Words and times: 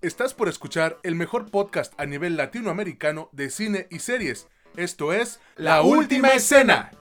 Estás 0.00 0.32
por 0.32 0.48
escuchar 0.48 1.00
el 1.02 1.16
mejor 1.16 1.50
podcast 1.50 1.92
a 1.98 2.06
nivel 2.06 2.36
latinoamericano 2.36 3.30
de 3.32 3.50
cine 3.50 3.88
y 3.90 3.98
series. 3.98 4.46
Esto 4.76 5.12
es 5.12 5.40
La 5.56 5.82
Última 5.82 6.28
Escena. 6.28 6.92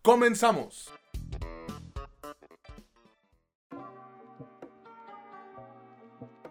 Comenzamos. 0.00 0.90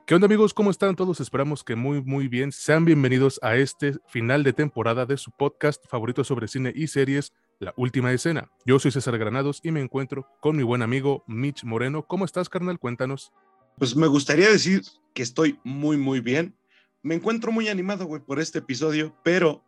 ¿Qué 0.05 0.13
onda 0.13 0.25
amigos? 0.25 0.53
¿Cómo 0.53 0.69
están 0.69 0.95
todos? 0.95 1.19
Esperamos 1.19 1.63
que 1.63 1.75
muy 1.75 2.03
muy 2.03 2.27
bien. 2.27 2.51
Sean 2.51 2.85
bienvenidos 2.85 3.39
a 3.41 3.55
este 3.55 3.93
final 4.05 4.43
de 4.43 4.53
temporada 4.53 5.07
de 5.07 5.17
su 5.17 5.31
podcast 5.31 5.83
favorito 5.87 6.23
sobre 6.23 6.47
cine 6.47 6.71
y 6.75 6.85
series, 6.85 7.33
La 7.57 7.73
Última 7.77 8.11
Escena. 8.11 8.51
Yo 8.63 8.77
soy 8.77 8.91
César 8.91 9.17
Granados 9.17 9.59
y 9.63 9.71
me 9.71 9.81
encuentro 9.81 10.27
con 10.39 10.55
mi 10.55 10.61
buen 10.61 10.83
amigo 10.83 11.23
Mitch 11.25 11.63
Moreno. 11.63 12.05
¿Cómo 12.05 12.25
estás, 12.25 12.47
carnal? 12.47 12.77
Cuéntanos. 12.77 13.33
Pues 13.77 13.95
me 13.95 14.07
gustaría 14.07 14.49
decir 14.49 14.81
que 15.13 15.23
estoy 15.23 15.59
muy 15.63 15.97
muy 15.97 16.19
bien. 16.19 16.55
Me 17.03 17.15
encuentro 17.15 17.51
muy 17.51 17.67
animado, 17.69 18.05
güey, 18.05 18.21
por 18.21 18.39
este 18.39 18.59
episodio, 18.59 19.15
pero 19.23 19.63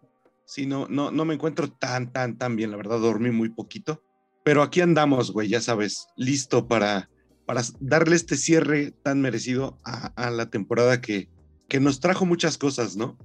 si 0.46 0.66
no, 0.66 0.88
no, 0.90 1.12
no 1.12 1.26
me 1.26 1.34
encuentro 1.34 1.70
tan, 1.70 2.12
tan, 2.12 2.38
tan 2.38 2.56
bien. 2.56 2.72
La 2.72 2.78
verdad, 2.78 3.00
dormí 3.00 3.32
muy 3.32 3.50
poquito. 3.50 4.04
Pero 4.44 4.62
aquí 4.62 4.82
andamos, 4.82 5.32
güey, 5.32 5.50
ya 5.50 5.62
sabes, 5.62 6.08
listo 6.16 6.68
para 6.68 7.10
para 7.48 7.62
darle 7.80 8.18
este 8.18 8.36
cierre 8.36 8.92
tan 8.92 9.22
merecido 9.22 9.80
a, 9.86 10.30
la 10.30 10.50
temporada 10.50 11.00
que, 11.00 11.30
que 11.70 11.80
nos 11.80 12.02
trajo 12.02 12.26
muchas 12.26 12.58
cosas, 12.58 12.98
¿no? 12.98 13.18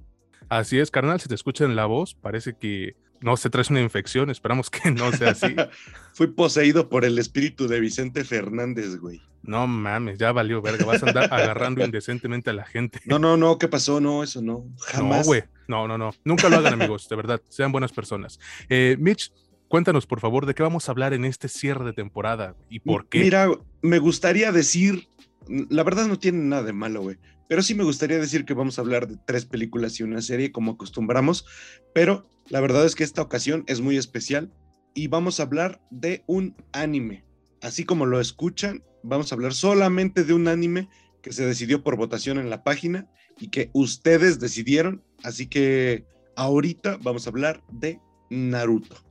Así 0.47 0.79
es, 0.79 0.89
carnal, 0.89 1.19
si 1.19 1.27
te 1.27 1.35
escuchan 1.35 1.75
la 1.75 1.85
voz, 1.85 2.15
parece 2.15 2.55
que 2.55 2.95
no 3.23 3.37
se 3.37 3.49
trae 3.49 3.65
una 3.69 3.81
infección, 3.81 4.29
esperamos 4.29 4.69
que 4.69 4.91
no 4.91 5.11
sea 5.11 5.31
así. 5.31 5.55
Fui 6.13 6.27
poseído 6.27 6.89
por 6.89 7.05
el 7.05 7.17
espíritu 7.17 7.67
de 7.67 7.79
Vicente 7.79 8.23
Fernández, 8.23 8.97
güey. 8.97 9.21
No 9.41 9.67
mames, 9.67 10.17
ya 10.19 10.31
valió 10.31 10.61
verga, 10.61 10.85
vas 10.85 11.03
a 11.03 11.07
andar 11.07 11.33
agarrando 11.33 11.83
indecentemente 11.83 12.49
a 12.49 12.53
la 12.53 12.65
gente. 12.65 13.01
No, 13.05 13.19
no, 13.19 13.35
no, 13.35 13.57
¿qué 13.57 13.67
pasó? 13.67 13.99
No, 13.99 14.23
eso 14.23 14.41
no, 14.41 14.65
jamás. 14.79 15.19
No, 15.19 15.25
güey, 15.25 15.43
no, 15.67 15.87
no, 15.87 15.97
no, 15.97 16.11
nunca 16.23 16.47
lo 16.47 16.57
hagan 16.57 16.73
amigos, 16.73 17.09
de 17.09 17.15
verdad, 17.15 17.41
sean 17.49 17.71
buenas 17.71 17.91
personas. 17.91 18.39
Eh, 18.69 18.95
Mitch, 18.99 19.31
Cuéntanos, 19.73 20.05
por 20.05 20.19
favor, 20.19 20.45
de 20.45 20.53
qué 20.53 20.61
vamos 20.61 20.87
a 20.87 20.91
hablar 20.91 21.15
en 21.15 21.25
este 21.25 21.47
cierre 21.47 21.83
de 21.83 21.93
temporada 21.93 22.55
y 22.69 22.79
por 22.79 23.07
qué. 23.07 23.21
Mira, 23.21 23.49
me 23.81 23.97
gustaría 23.97 24.51
decir, 24.51 25.07
la 25.47 25.81
verdad 25.81 26.05
no 26.05 26.19
tiene 26.19 26.43
nada 26.43 26.61
de 26.61 26.73
malo, 26.73 27.01
güey, 27.01 27.17
pero 27.47 27.61
sí 27.61 27.75
me 27.75 27.83
gustaría 27.83 28.19
decir 28.19 28.45
que 28.45 28.53
vamos 28.53 28.77
a 28.77 28.81
hablar 28.81 29.07
de 29.07 29.17
tres 29.25 29.45
películas 29.45 29.99
y 29.99 30.03
una 30.03 30.21
serie 30.21 30.51
como 30.51 30.73
acostumbramos, 30.73 31.45
pero 31.93 32.29
la 32.49 32.61
verdad 32.61 32.85
es 32.85 32.95
que 32.95 33.03
esta 33.03 33.21
ocasión 33.21 33.63
es 33.67 33.81
muy 33.81 33.97
especial 33.97 34.51
y 34.93 35.07
vamos 35.07 35.39
a 35.39 35.43
hablar 35.43 35.81
de 35.89 36.23
un 36.27 36.55
anime. 36.71 37.25
Así 37.61 37.85
como 37.85 38.05
lo 38.05 38.19
escuchan, 38.19 38.83
vamos 39.03 39.31
a 39.31 39.35
hablar 39.35 39.53
solamente 39.53 40.23
de 40.23 40.33
un 40.33 40.47
anime 40.47 40.89
que 41.21 41.33
se 41.33 41.45
decidió 41.45 41.83
por 41.83 41.95
votación 41.95 42.37
en 42.37 42.49
la 42.49 42.63
página 42.63 43.07
y 43.39 43.49
que 43.49 43.69
ustedes 43.73 44.39
decidieron, 44.39 45.03
así 45.23 45.47
que 45.47 46.05
ahorita 46.35 46.97
vamos 47.01 47.25
a 47.25 47.29
hablar 47.29 47.63
de 47.71 47.99
Naruto 48.29 49.03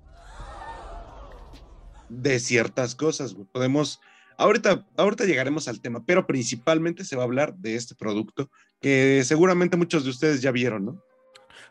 de 2.12 2.38
ciertas 2.40 2.94
cosas. 2.94 3.34
Podemos, 3.52 4.00
ahorita, 4.42 4.86
ahorita 4.96 5.24
llegaremos 5.24 5.68
al 5.68 5.80
tema, 5.80 6.04
pero 6.04 6.26
principalmente 6.26 7.04
se 7.04 7.16
va 7.16 7.22
a 7.22 7.26
hablar 7.26 7.54
de 7.56 7.76
este 7.76 7.94
producto 7.94 8.50
que 8.80 9.22
seguramente 9.24 9.76
muchos 9.76 10.04
de 10.04 10.10
ustedes 10.10 10.42
ya 10.42 10.50
vieron, 10.50 10.84
¿no? 10.84 11.02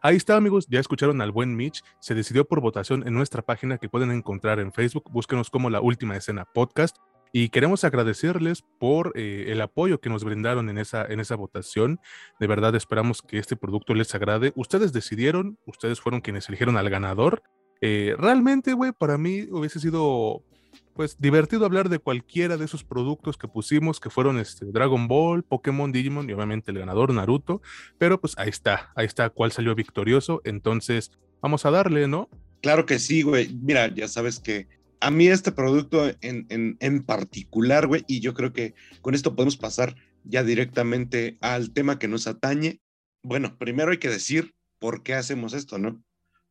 Ahí 0.01 0.15
está, 0.15 0.35
amigos. 0.35 0.65
Ya 0.67 0.79
escucharon 0.79 1.21
al 1.21 1.31
buen 1.31 1.55
Mitch. 1.55 1.83
Se 1.99 2.15
decidió 2.15 2.45
por 2.45 2.59
votación 2.59 3.05
en 3.05 3.13
nuestra 3.13 3.43
página 3.43 3.77
que 3.77 3.89
pueden 3.89 4.11
encontrar 4.11 4.59
en 4.59 4.73
Facebook. 4.73 5.03
Búsquenos 5.11 5.51
como 5.51 5.69
La 5.69 5.79
Última 5.79 6.15
Escena 6.15 6.45
Podcast. 6.45 6.97
Y 7.33 7.49
queremos 7.49 7.83
agradecerles 7.83 8.63
por 8.79 9.13
eh, 9.15 9.45
el 9.49 9.61
apoyo 9.61 10.01
que 10.01 10.09
nos 10.09 10.23
brindaron 10.23 10.69
en 10.69 10.77
esa, 10.77 11.05
en 11.05 11.19
esa 11.19 11.35
votación. 11.35 11.99
De 12.39 12.47
verdad 12.47 12.75
esperamos 12.75 13.21
que 13.21 13.37
este 13.37 13.55
producto 13.55 13.93
les 13.93 14.13
agrade. 14.15 14.53
Ustedes 14.55 14.91
decidieron, 14.91 15.57
ustedes 15.65 16.01
fueron 16.01 16.21
quienes 16.21 16.49
eligieron 16.49 16.77
al 16.77 16.89
ganador. 16.89 17.43
Eh, 17.79 18.15
realmente, 18.17 18.73
güey, 18.73 18.91
para 18.91 19.17
mí 19.17 19.47
hubiese 19.51 19.79
sido 19.79 20.43
pues 21.01 21.17
divertido 21.17 21.65
hablar 21.65 21.89
de 21.89 21.97
cualquiera 21.97 22.57
de 22.57 22.65
esos 22.65 22.83
productos 22.83 23.35
que 23.35 23.47
pusimos, 23.47 23.99
que 23.99 24.11
fueron 24.11 24.37
este, 24.37 24.67
Dragon 24.67 25.07
Ball, 25.07 25.41
Pokémon, 25.41 25.91
Digimon 25.91 26.29
y 26.29 26.33
obviamente 26.33 26.69
el 26.69 26.77
ganador 26.77 27.11
Naruto, 27.11 27.63
pero 27.97 28.21
pues 28.21 28.35
ahí 28.37 28.49
está, 28.49 28.91
ahí 28.95 29.07
está 29.07 29.31
cuál 29.31 29.51
salió 29.51 29.73
victorioso, 29.73 30.43
entonces 30.43 31.09
vamos 31.41 31.65
a 31.65 31.71
darle, 31.71 32.07
¿no? 32.07 32.29
Claro 32.61 32.85
que 32.85 32.99
sí, 32.99 33.23
güey, 33.23 33.49
mira, 33.63 33.91
ya 33.91 34.07
sabes 34.07 34.39
que 34.39 34.67
a 34.99 35.09
mí 35.09 35.27
este 35.27 35.51
producto 35.51 36.07
en, 36.21 36.45
en, 36.49 36.77
en 36.79 37.01
particular, 37.01 37.87
güey, 37.87 38.03
y 38.07 38.19
yo 38.19 38.35
creo 38.35 38.53
que 38.53 38.75
con 39.01 39.15
esto 39.15 39.35
podemos 39.35 39.57
pasar 39.57 39.95
ya 40.23 40.43
directamente 40.43 41.39
al 41.41 41.73
tema 41.73 41.97
que 41.97 42.07
nos 42.07 42.27
atañe. 42.27 42.79
Bueno, 43.23 43.57
primero 43.57 43.89
hay 43.89 43.97
que 43.97 44.09
decir 44.09 44.53
por 44.77 45.01
qué 45.01 45.15
hacemos 45.15 45.53
esto, 45.53 45.79
¿no? 45.79 45.99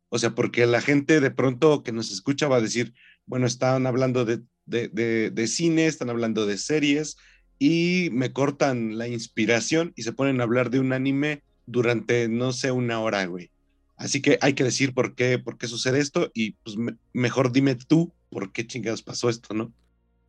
O 0.08 0.18
sea, 0.18 0.34
porque 0.34 0.66
la 0.66 0.80
gente 0.80 1.20
de 1.20 1.30
pronto 1.30 1.84
que 1.84 1.92
nos 1.92 2.10
escucha 2.10 2.48
va 2.48 2.56
a 2.56 2.60
decir, 2.60 2.94
bueno, 3.26 3.46
están 3.46 3.86
hablando 3.86 4.24
de, 4.24 4.42
de, 4.66 5.46
cine, 5.46 5.86
están 5.86 6.10
hablando 6.10 6.46
de 6.46 6.58
series 6.58 7.16
y 7.58 8.08
me 8.12 8.32
cortan 8.32 8.98
la 8.98 9.08
inspiración 9.08 9.92
y 9.96 10.02
se 10.02 10.12
ponen 10.12 10.40
a 10.40 10.44
hablar 10.44 10.70
de 10.70 10.80
un 10.80 10.92
anime 10.92 11.42
durante, 11.66 12.28
no 12.28 12.52
sé, 12.52 12.70
una 12.70 13.00
hora, 13.00 13.24
güey. 13.26 13.50
Así 13.96 14.22
que 14.22 14.38
hay 14.40 14.54
que 14.54 14.64
decir 14.64 14.94
por 14.94 15.14
qué, 15.14 15.38
por 15.38 15.58
qué 15.58 15.66
sucede 15.66 16.00
esto 16.00 16.30
y 16.32 16.52
pues 16.52 16.76
mejor 17.12 17.52
dime 17.52 17.74
tú 17.74 18.12
por 18.30 18.50
qué 18.50 18.66
chingados 18.66 19.02
pasó 19.02 19.28
esto, 19.28 19.52
¿no? 19.52 19.72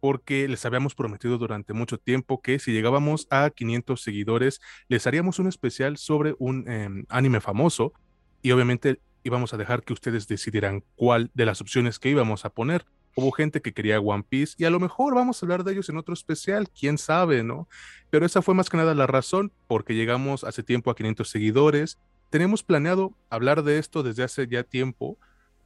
Porque 0.01 0.47
les 0.47 0.65
habíamos 0.65 0.95
prometido 0.95 1.37
durante 1.37 1.73
mucho 1.73 1.97
tiempo 1.97 2.41
que 2.41 2.59
si 2.59 2.71
llegábamos 2.73 3.27
a 3.29 3.49
500 3.49 4.01
seguidores, 4.01 4.59
les 4.89 5.07
haríamos 5.07 5.39
un 5.39 5.47
especial 5.47 5.97
sobre 5.97 6.35
un 6.39 6.69
em, 6.69 7.05
anime 7.07 7.39
famoso 7.39 7.93
y 8.41 8.51
obviamente 8.51 8.99
íbamos 9.23 9.53
a 9.53 9.57
dejar 9.57 9.83
que 9.83 9.93
ustedes 9.93 10.27
decidieran 10.27 10.83
cuál 10.95 11.31
de 11.33 11.45
las 11.45 11.61
opciones 11.61 11.99
que 11.99 12.09
íbamos 12.09 12.45
a 12.45 12.49
poner. 12.49 12.85
Hubo 13.15 13.31
gente 13.31 13.61
que 13.61 13.73
quería 13.73 13.99
One 13.99 14.23
Piece 14.27 14.55
y 14.57 14.65
a 14.65 14.69
lo 14.69 14.79
mejor 14.79 15.15
vamos 15.15 15.41
a 15.41 15.45
hablar 15.45 15.63
de 15.63 15.73
ellos 15.73 15.89
en 15.89 15.97
otro 15.97 16.13
especial, 16.13 16.69
quién 16.69 16.97
sabe, 16.97 17.43
¿no? 17.43 17.67
Pero 18.09 18.25
esa 18.25 18.41
fue 18.41 18.55
más 18.55 18.69
que 18.69 18.77
nada 18.77 18.95
la 18.95 19.07
razón, 19.07 19.51
porque 19.67 19.95
llegamos 19.95 20.43
hace 20.43 20.63
tiempo 20.63 20.89
a 20.91 20.95
500 20.95 21.29
seguidores. 21.29 21.99
Tenemos 22.29 22.63
planeado 22.63 23.13
hablar 23.29 23.63
de 23.63 23.79
esto 23.79 24.03
desde 24.03 24.23
hace 24.23 24.47
ya 24.47 24.63
tiempo, 24.63 25.17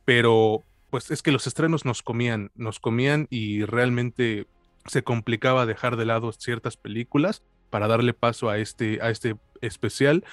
pero 0.06 0.64
pues 0.90 1.12
es 1.12 1.22
que 1.22 1.32
los 1.32 1.46
estrenos 1.46 1.86
nos 1.86 2.02
comían, 2.02 2.52
nos 2.56 2.80
comían 2.80 3.28
y 3.30 3.64
realmente 3.66 4.48
se 4.86 5.04
complicaba 5.04 5.66
dejar 5.66 5.98
de 5.98 6.06
lado 6.06 6.32
ciertas 6.32 6.78
películas 6.78 7.44
para 7.70 7.88
darle 7.88 8.14
paso 8.14 8.50
a 8.50 8.58
este, 8.58 9.00
a 9.02 9.10
este 9.10 9.36
especial, 9.62 10.24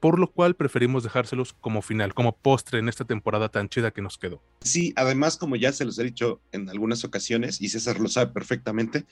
por 0.00 0.18
lo 0.18 0.30
cual 0.30 0.54
preferimos 0.54 1.02
dejárselos 1.02 1.54
como 1.60 1.82
final, 1.82 2.14
como 2.14 2.36
postre 2.36 2.78
en 2.78 2.88
esta 2.88 3.04
temporada 3.04 3.48
tan 3.48 3.68
chida 3.68 3.90
que 3.90 4.02
nos 4.02 4.16
quedó. 4.18 4.42
Sí, 4.60 4.92
además, 4.96 5.36
como 5.36 5.56
ya 5.56 5.72
se 5.72 5.84
los 5.84 5.98
he 5.98 6.04
dicho 6.04 6.40
en 6.52 6.68
algunas 6.68 7.04
ocasiones, 7.04 7.60
y 7.60 7.68
César 7.68 7.98
lo 7.98 8.08
sabe 8.08 8.32
perfectamente, 8.32 9.06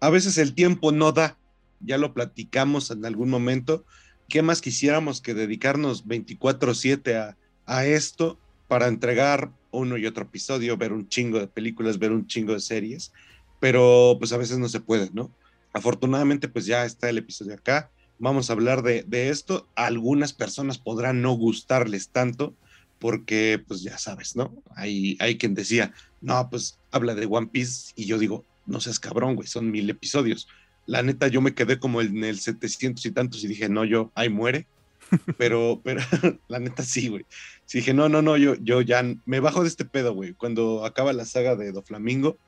a 0.00 0.10
veces 0.10 0.38
el 0.38 0.54
tiempo 0.54 0.90
no 0.90 1.12
da, 1.12 1.38
ya 1.80 1.98
lo 1.98 2.14
platicamos 2.14 2.90
en 2.90 3.04
algún 3.04 3.28
momento, 3.28 3.84
¿qué 4.28 4.42
más 4.42 4.60
quisiéramos 4.62 5.20
que 5.20 5.34
dedicarnos 5.34 6.06
24/7 6.06 7.14
a, 7.16 7.36
a 7.66 7.84
esto 7.84 8.38
para 8.68 8.88
entregar 8.88 9.52
uno 9.70 9.98
y 9.98 10.06
otro 10.06 10.24
episodio, 10.24 10.76
ver 10.76 10.92
un 10.92 11.08
chingo 11.08 11.38
de 11.38 11.46
películas, 11.46 11.98
ver 11.98 12.12
un 12.12 12.26
chingo 12.26 12.54
de 12.54 12.60
series? 12.60 13.12
Pero 13.60 14.16
pues 14.18 14.32
a 14.32 14.38
veces 14.38 14.58
no 14.58 14.68
se 14.68 14.80
puede, 14.80 15.10
¿no? 15.12 15.30
Afortunadamente, 15.74 16.48
pues 16.48 16.66
ya 16.66 16.84
está 16.84 17.08
el 17.08 17.18
episodio 17.18 17.54
acá 17.54 17.90
vamos 18.22 18.48
a 18.48 18.52
hablar 18.52 18.82
de, 18.82 19.28
esto. 19.28 19.68
algunas 19.74 20.32
personas 20.32 20.78
podrán 20.78 21.22
no 21.22 21.32
gustarles 21.32 22.08
tanto 22.10 22.54
porque, 23.00 23.60
pues 23.66 23.82
ya 23.82 23.98
sabes, 23.98 24.36
¿no? 24.36 24.54
Hay, 24.76 25.16
hay 25.18 25.36
quien 25.38 25.54
decía, 25.54 25.92
no, 26.20 26.48
pues 26.48 26.78
habla 26.92 27.16
de 27.16 27.26
One 27.26 27.48
Piece 27.48 27.92
y 27.96 28.04
yo 28.04 28.20
digo, 28.20 28.44
no 28.64 28.80
seas 28.80 29.00
cabrón, 29.00 29.34
güey, 29.34 29.48
son 29.48 29.72
mil 29.72 29.90
episodios. 29.90 30.46
La 30.86 31.02
neta, 31.02 31.26
yo 31.26 31.40
me 31.40 31.52
quedé 31.52 31.80
como 31.80 32.00
en 32.00 32.22
el 32.22 32.38
700 32.38 33.04
y 33.04 33.10
tantos 33.10 33.42
y 33.42 33.48
dije, 33.48 33.68
no, 33.68 33.84
yo, 33.84 34.12
ahí 34.14 34.28
muere. 34.28 34.68
Pero, 35.36 35.82
pero, 35.84 36.00
la 36.48 36.58
neta 36.58 36.82
sí, 36.82 37.08
güey. 37.08 37.26
Sí 37.66 37.78
dije, 37.78 37.92
no, 37.92 38.08
no, 38.08 38.22
no, 38.22 38.38
yo, 38.38 38.54
yo 38.54 38.80
ya 38.80 39.04
me 39.26 39.40
bajo 39.40 39.62
de 39.62 39.68
este 39.68 39.84
pedo, 39.84 40.14
güey. 40.14 40.32
Cuando 40.32 40.86
acaba 40.86 41.12
la 41.12 41.26
saga 41.26 41.54
de 41.54 41.70
Do 41.70 41.82
Flamingo, 41.82 42.38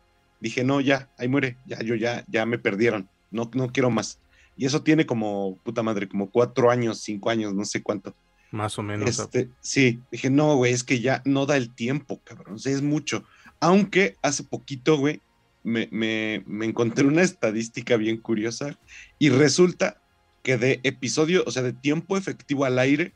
dije, 0.40 0.64
no, 0.64 0.80
ya, 0.80 1.10
ahí 1.18 1.28
muere, 1.28 1.58
ya, 1.66 1.82
yo 1.82 1.94
ya, 1.94 2.24
ya 2.26 2.46
me 2.46 2.58
perdieron. 2.58 3.10
No, 3.30 3.50
no 3.52 3.70
quiero 3.70 3.90
más. 3.90 4.18
Y 4.56 4.66
eso 4.66 4.82
tiene 4.82 5.06
como, 5.06 5.58
puta 5.64 5.82
madre, 5.82 6.08
como 6.08 6.30
cuatro 6.30 6.70
años, 6.70 7.00
cinco 7.00 7.30
años, 7.30 7.54
no 7.54 7.64
sé 7.64 7.82
cuánto. 7.82 8.14
Más 8.50 8.78
o 8.78 8.82
menos. 8.82 9.08
Este, 9.08 9.48
sí, 9.60 10.00
dije, 10.12 10.30
no, 10.30 10.56
güey, 10.56 10.72
es 10.72 10.84
que 10.84 11.00
ya 11.00 11.22
no 11.24 11.44
da 11.46 11.56
el 11.56 11.74
tiempo, 11.74 12.20
cabrón. 12.22 12.54
O 12.54 12.58
sea, 12.58 12.72
es 12.72 12.82
mucho. 12.82 13.24
Aunque 13.58 14.16
hace 14.22 14.44
poquito, 14.44 14.96
güey, 14.96 15.20
me, 15.64 15.88
me, 15.90 16.44
me 16.46 16.66
encontré 16.66 17.04
una 17.04 17.22
estadística 17.22 17.96
bien 17.96 18.18
curiosa 18.18 18.78
y 19.18 19.30
resulta 19.30 20.00
que 20.42 20.58
de 20.58 20.78
episodio, 20.84 21.42
o 21.46 21.50
sea, 21.50 21.62
de 21.62 21.72
tiempo 21.72 22.16
efectivo 22.16 22.64
al 22.64 22.78
aire, 22.78 23.14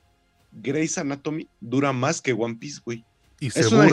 Grey's 0.50 0.98
Anatomy 0.98 1.46
dura 1.60 1.92
más 1.92 2.20
que 2.20 2.32
One 2.32 2.56
Piece, 2.56 2.80
güey. 2.84 3.04
Y 3.38 3.50
se 3.50 3.60
es 3.60 3.70
una. 3.70 3.86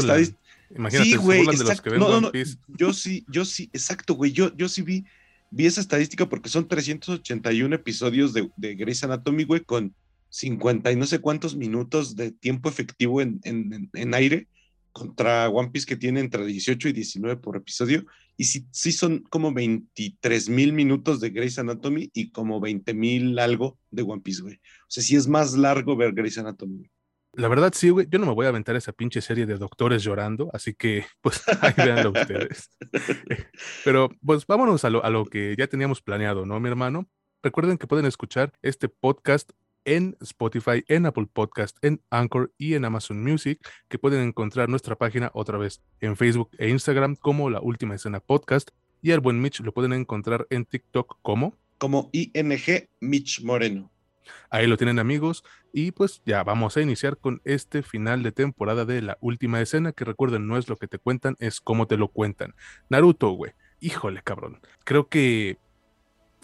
Imagínate, 0.75 1.09
sí, 1.09 1.15
güey, 1.17 1.45
de 1.45 1.63
los 1.63 1.81
que 1.81 1.89
ven 1.91 2.01
One 2.01 2.31
Piece. 2.31 2.57
Yo 2.69 2.91
sí, 2.93 3.23
yo 3.27 3.45
sí, 3.45 3.69
exacto, 3.73 4.15
güey. 4.15 4.31
Yo, 4.31 4.55
yo 4.55 4.67
sí 4.67 4.81
vi 4.81 5.05
vi 5.55 5.67
esa 5.67 5.79
estadística 5.79 6.27
porque 6.27 6.49
son 6.49 6.67
381 6.67 7.73
episodios 7.73 8.33
de, 8.33 8.49
de 8.57 8.75
Grey's 8.75 9.05
Anatomy, 9.05 9.45
güey, 9.45 9.61
con 9.61 9.95
50 10.27 10.91
y 10.91 10.97
no 10.97 11.05
sé 11.05 11.19
cuántos 11.19 11.55
minutos 11.55 12.17
de 12.17 12.31
tiempo 12.31 12.67
efectivo 12.67 13.21
en, 13.21 13.39
en, 13.45 13.89
en, 13.93 14.13
aire 14.13 14.49
contra 14.91 15.47
One 15.47 15.69
Piece 15.69 15.85
que 15.85 15.95
tiene 15.95 16.19
entre 16.19 16.45
18 16.45 16.89
y 16.89 16.91
19 16.91 17.37
por 17.37 17.55
episodio. 17.55 18.05
Y 18.35 18.43
sí, 18.43 18.65
sí 18.71 18.91
son 18.91 19.19
como 19.29 19.53
23 19.53 20.49
mil 20.49 20.73
minutos 20.73 21.21
de 21.21 21.29
Grey's 21.29 21.57
Anatomy 21.57 22.11
y 22.13 22.31
como 22.31 22.59
20 22.59 22.93
mil 22.93 23.39
algo 23.39 23.79
de 23.91 24.01
One 24.01 24.21
Piece, 24.21 24.41
güey. 24.41 24.55
O 24.55 24.89
sea, 24.89 25.03
sí 25.03 25.15
es 25.15 25.25
más 25.25 25.53
largo 25.53 25.95
ver 25.95 26.11
Grey's 26.11 26.37
Anatomy. 26.37 26.89
La 27.37 27.47
verdad, 27.47 27.73
sí, 27.75 27.89
güey. 27.89 28.07
Yo 28.09 28.19
no 28.19 28.25
me 28.25 28.33
voy 28.33 28.45
a 28.45 28.49
aventar 28.49 28.75
esa 28.75 28.93
pinche 28.93 29.21
serie 29.21 29.45
de 29.45 29.57
doctores 29.57 30.03
llorando, 30.03 30.49
así 30.53 30.73
que, 30.73 31.05
pues, 31.21 31.43
ahí 31.61 31.73
véanlo 31.77 32.11
ustedes. 32.11 32.69
Pero, 33.83 34.09
pues, 34.25 34.45
vámonos 34.47 34.85
a 34.85 34.89
lo, 34.89 35.03
a 35.03 35.09
lo 35.09 35.25
que 35.25 35.55
ya 35.57 35.67
teníamos 35.67 36.01
planeado, 36.01 36.45
¿no, 36.45 36.59
mi 36.59 36.69
hermano? 36.69 37.07
Recuerden 37.43 37.77
que 37.77 37.87
pueden 37.87 38.05
escuchar 38.05 38.53
este 38.61 38.89
podcast 38.89 39.51
en 39.85 40.17
Spotify, 40.19 40.83
en 40.87 41.05
Apple 41.05 41.27
Podcast, 41.31 41.77
en 41.83 42.01
Anchor 42.09 42.51
y 42.57 42.73
en 42.73 42.85
Amazon 42.85 43.23
Music, 43.23 43.59
que 43.87 43.99
pueden 43.99 44.27
encontrar 44.27 44.67
nuestra 44.67 44.95
página 44.95 45.31
otra 45.33 45.57
vez 45.57 45.81
en 46.01 46.17
Facebook 46.17 46.49
e 46.57 46.69
Instagram 46.69 47.15
como 47.15 47.49
La 47.49 47.61
Última 47.61 47.95
Escena 47.95 48.19
Podcast. 48.19 48.71
Y 49.01 49.11
al 49.11 49.19
buen 49.19 49.39
Mitch 49.39 49.59
lo 49.59 49.73
pueden 49.73 49.93
encontrar 49.93 50.47
en 50.49 50.65
TikTok 50.65 51.19
como... 51.21 51.55
Como 51.77 52.09
ING 52.13 52.89
Mitch 53.01 53.43
Moreno. 53.43 53.91
Ahí 54.49 54.67
lo 54.67 54.77
tienen 54.77 54.99
amigos 54.99 55.43
y 55.73 55.91
pues 55.91 56.21
ya 56.25 56.43
vamos 56.43 56.77
a 56.77 56.81
iniciar 56.81 57.17
con 57.17 57.41
este 57.45 57.83
final 57.83 58.23
de 58.23 58.31
temporada 58.31 58.85
de 58.85 59.01
la 59.01 59.17
última 59.21 59.61
escena 59.61 59.91
que 59.91 60.05
recuerden 60.05 60.47
no 60.47 60.57
es 60.57 60.69
lo 60.69 60.77
que 60.77 60.87
te 60.87 60.99
cuentan, 60.99 61.35
es 61.39 61.61
cómo 61.61 61.87
te 61.87 61.97
lo 61.97 62.09
cuentan. 62.09 62.55
Naruto, 62.89 63.29
güey. 63.31 63.53
Híjole, 63.79 64.21
cabrón. 64.23 64.61
Creo 64.83 65.09
que 65.09 65.59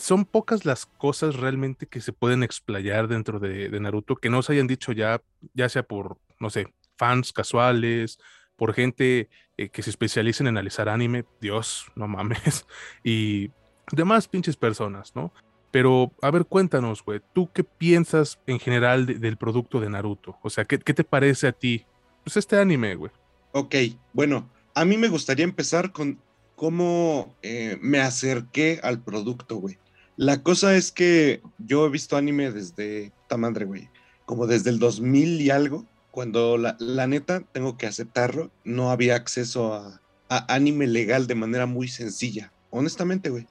son 0.01 0.25
pocas 0.25 0.65
las 0.65 0.85
cosas 0.85 1.35
realmente 1.35 1.85
que 1.85 2.01
se 2.01 2.11
pueden 2.11 2.43
explayar 2.43 3.07
dentro 3.07 3.39
de, 3.39 3.69
Naruto 3.79 4.15
que 4.15 4.29
no 4.29 4.41
se 4.41 4.53
hayan 4.53 4.67
dicho 4.67 4.91
ya, 4.91 5.21
ya 5.53 5.69
sea 5.69 5.83
por, 5.83 6.17
no 6.39 6.49
sé, 6.49 6.73
fans 6.97 7.31
casuales, 7.31 8.19
por 8.55 8.73
gente 8.73 9.29
eh, 9.57 9.69
que 9.69 9.83
se 9.83 9.91
especializa 9.91 10.43
en 10.43 10.49
analizar 10.49 10.89
anime, 10.89 11.25
Dios, 11.39 11.85
no 11.95 12.07
mames, 12.07 12.65
y 13.03 13.51
demás 13.91 14.27
pinches 14.27 14.57
personas, 14.57 15.15
¿no? 15.15 15.33
Pero, 15.71 16.12
a 16.21 16.29
ver, 16.31 16.45
cuéntanos, 16.45 17.03
güey, 17.03 17.21
¿tú 17.33 17.50
qué 17.53 17.63
piensas 17.63 18.39
en 18.45 18.59
general 18.59 19.06
del 19.06 19.38
producto 19.38 19.79
de 19.79 19.89
Naruto? 19.89 20.38
O 20.44 20.50
sea, 20.50 20.65
¿qué, 20.65 20.77
¿qué, 20.79 20.94
te 20.94 21.06
parece 21.06 21.47
a 21.47 21.53
ti? 21.53 21.85
Pues 22.23 22.38
este 22.38 22.57
anime, 22.59 22.95
güey. 22.95 23.12
Ok, 23.53 23.75
bueno, 24.13 24.50
a 24.75 24.85
mí 24.85 24.97
me 24.97 25.07
gustaría 25.07 25.45
empezar 25.45 25.91
con 25.94 26.19
cómo 26.56 27.35
eh, 27.41 27.77
me 27.81 28.00
acerqué 28.00 28.79
al 28.83 29.01
producto, 29.01 29.56
güey. 29.56 29.79
La 30.18 30.44
cosa 30.44 30.75
es 30.75 30.91
que 30.91 31.41
yo 31.57 31.85
he 31.85 31.89
visto 31.89 32.17
anime 32.17 32.51
desde, 32.51 33.12
puta 33.24 33.38
madre, 33.38 33.65
güey, 33.65 33.89
como 34.25 34.45
desde 34.45 34.69
el 34.69 34.77
2000 34.77 35.41
y 35.41 35.50
algo, 35.50 35.88
cuando 36.12 36.57
la, 36.57 36.75
la 36.79 37.07
neta, 37.07 37.41
tengo 37.51 37.77
que 37.77 37.88
aceptarlo, 37.88 38.51
no 38.63 38.91
había 38.91 39.15
acceso 39.15 39.74
a, 39.74 40.01
a, 40.29 40.53
anime 40.53 40.85
legal 40.85 41.27
de 41.27 41.35
manera 41.35 41.65
muy 41.65 41.88
sencilla. 41.88 42.51
Honestamente, 42.69 43.29
güey. 43.29 43.47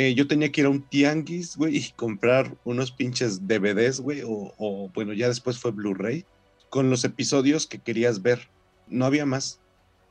Eh, 0.00 0.14
yo 0.14 0.26
tenía 0.26 0.50
que 0.50 0.62
ir 0.62 0.66
a 0.66 0.70
un 0.70 0.80
tianguis, 0.80 1.56
güey, 1.56 1.76
y 1.76 1.90
comprar 1.90 2.56
unos 2.64 2.90
pinches 2.90 3.46
DVDs, 3.46 4.00
güey, 4.00 4.22
o, 4.24 4.90
bueno, 4.94 5.12
ya 5.12 5.28
después 5.28 5.58
fue 5.58 5.72
Blu-ray, 5.72 6.24
con 6.70 6.88
los 6.88 7.04
episodios 7.04 7.66
que 7.66 7.80
querías 7.80 8.22
ver. 8.22 8.48
No 8.88 9.04
había 9.04 9.26
más 9.26 9.60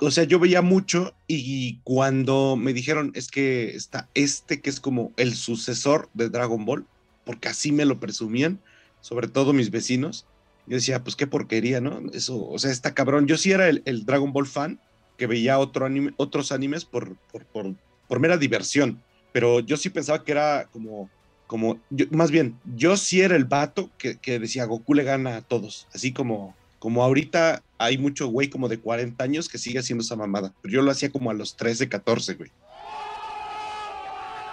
o 0.02 0.12
sea, 0.12 0.24
yo 0.24 0.40
veía 0.40 0.62
mucho 0.62 1.14
y 1.28 1.80
cuando 1.84 2.56
me 2.56 2.72
dijeron 2.72 3.12
es 3.16 3.28
que 3.30 3.76
está 3.76 4.08
este 4.14 4.62
que 4.62 4.70
es 4.70 4.80
como 4.80 5.12
el 5.18 5.34
sucesor 5.36 6.10
de 6.14 6.30
Dragon 6.30 6.64
Ball, 6.64 6.86
porque 7.26 7.50
así 7.50 7.74
me 7.74 7.84
lo 7.84 8.00
presumían, 8.00 8.62
sobre 9.02 9.28
todo 9.28 9.52
mis 9.52 9.72
vecinos, 9.72 10.26
yo 10.68 10.76
decía, 10.76 11.04
pues 11.04 11.16
qué 11.16 11.28
porquería, 11.28 11.82
¿no? 11.82 12.02
Eso, 12.14 12.48
o 12.48 12.60
sea, 12.60 12.72
está 12.72 12.94
cabrón. 12.94 13.28
Yo 13.28 13.38
sí 13.38 13.52
era 13.52 13.68
el, 13.68 14.06
Dragon 14.06 14.32
Ball 14.32 14.46
fan 14.46 14.80
que 15.18 15.28
veía 15.28 15.60
otro 15.60 15.86
anime, 15.86 16.14
otros 16.16 16.52
animes 16.54 16.86
por, 16.86 17.18
por, 17.32 17.76
por, 18.08 18.20
mera 18.20 18.38
diversión, 18.38 19.02
pero 19.32 19.60
yo 19.60 19.78
sí 19.78 19.90
pensaba 19.90 20.24
que 20.24 20.32
era 20.32 20.68
como, 20.72 21.10
como 21.48 21.80
más 22.12 22.32
bien, 22.32 22.60
yo 22.76 22.98
sí 22.98 23.22
era 23.22 23.36
el 23.36 23.46
vato 23.46 23.90
que, 23.98 24.18
que 24.18 24.40
decía 24.40 24.66
Goku 24.66 24.94
le 24.94 25.04
gana 25.04 25.38
a 25.38 25.42
todos, 25.42 25.88
así 25.94 26.12
como 26.12 26.56
como 26.80 27.04
ahorita 27.04 27.62
hay 27.78 27.98
mucho 27.98 28.28
güey 28.28 28.50
como 28.50 28.70
de 28.70 28.80
40 28.80 29.22
años 29.24 29.50
que 29.50 29.58
sigue 29.58 29.80
haciendo 29.80 30.02
esa 30.02 30.16
mamada. 30.16 30.54
Pero 30.62 30.74
yo 30.74 30.82
lo 30.82 30.92
hacía 30.92 31.12
como 31.12 31.30
a 31.30 31.34
los 31.34 31.56
13, 31.58 31.90
14, 31.90 32.36
güey. 32.36 32.52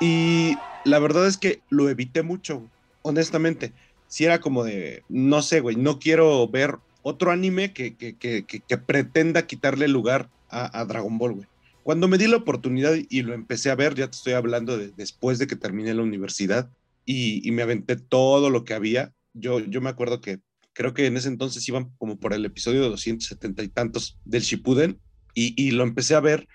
Y 0.00 0.56
la 0.84 0.98
verdad 0.98 1.26
es 1.26 1.38
que 1.38 1.60
lo 1.70 1.88
evité 1.88 2.22
mucho, 2.22 2.68
honestamente. 3.02 3.72
Si 4.08 4.24
era 4.24 4.40
como 4.40 4.64
de, 4.64 5.02
no 5.08 5.40
sé, 5.40 5.60
güey, 5.60 5.76
no 5.76 5.98
quiero 5.98 6.46
ver 6.48 6.76
otro 7.02 7.30
anime 7.30 7.72
que, 7.72 7.96
que, 7.96 8.16
que, 8.16 8.44
que 8.44 8.78
pretenda 8.78 9.46
quitarle 9.46 9.88
lugar 9.88 10.28
a, 10.50 10.80
a 10.80 10.84
Dragon 10.84 11.18
Ball, 11.18 11.32
güey. 11.32 11.46
Cuando 11.86 12.08
me 12.08 12.18
di 12.18 12.26
la 12.26 12.38
oportunidad 12.38 12.96
y 12.96 13.22
lo 13.22 13.32
empecé 13.32 13.70
a 13.70 13.76
ver, 13.76 13.94
ya 13.94 14.10
te 14.10 14.16
estoy 14.16 14.32
hablando 14.32 14.76
de 14.76 14.90
después 14.96 15.38
de 15.38 15.46
que 15.46 15.54
terminé 15.54 15.94
la 15.94 16.02
universidad 16.02 16.68
y, 17.04 17.48
y 17.48 17.52
me 17.52 17.62
aventé 17.62 17.94
todo 17.94 18.50
lo 18.50 18.64
que 18.64 18.74
había. 18.74 19.14
Yo, 19.34 19.60
yo 19.60 19.80
me 19.80 19.88
acuerdo 19.88 20.20
que 20.20 20.40
creo 20.72 20.94
que 20.94 21.06
en 21.06 21.16
ese 21.16 21.28
entonces 21.28 21.68
iban 21.68 21.92
como 21.96 22.18
por 22.18 22.32
el 22.32 22.44
episodio 22.44 22.82
de 22.82 22.88
270 22.88 23.62
y 23.62 23.68
tantos 23.68 24.18
del 24.24 24.42
Shippuden 24.42 25.00
y, 25.32 25.70
lo 25.70 25.84
empecé 25.84 26.16
a 26.16 26.20
ver 26.20 26.48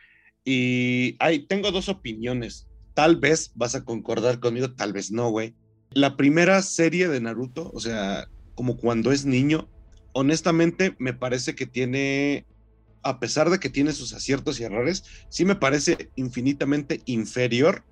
y 0.43 1.15
hay, 1.19 1.47
tengo 1.47 1.71
dos 1.71 1.87
opiniones. 1.87 2.67
Tal 2.93 3.15
vez 3.15 3.53
vas 3.55 3.73
a 3.73 3.85
concordar 3.85 4.41
conmigo, 4.41 4.73
tal 4.73 4.91
vez 4.91 5.13
no, 5.13 5.29
güey. 5.29 5.55
La 5.91 6.17
primera 6.17 6.61
serie 6.61 7.07
de 7.07 7.21
Naruto, 7.21 7.71
o 7.73 7.79
sea, 7.79 8.27
como 8.53 8.75
cuando 8.75 9.13
es 9.13 9.23
niño, 9.23 9.69
honestamente 10.11 10.93
me 10.99 11.13
parece 11.13 11.55
que 11.55 11.67
tiene, 11.67 12.45
a 13.03 13.19
pesar 13.19 13.49
de 13.49 13.59
que 13.59 13.69
tiene 13.69 13.93
sus 13.93 14.13
aciertos 14.13 14.59
y 14.59 14.63
errores, 14.63 15.03
sí 15.29 15.45
me 15.45 15.55
parece 15.55 16.09
infinitamente 16.15 17.01
inferior 17.05 17.83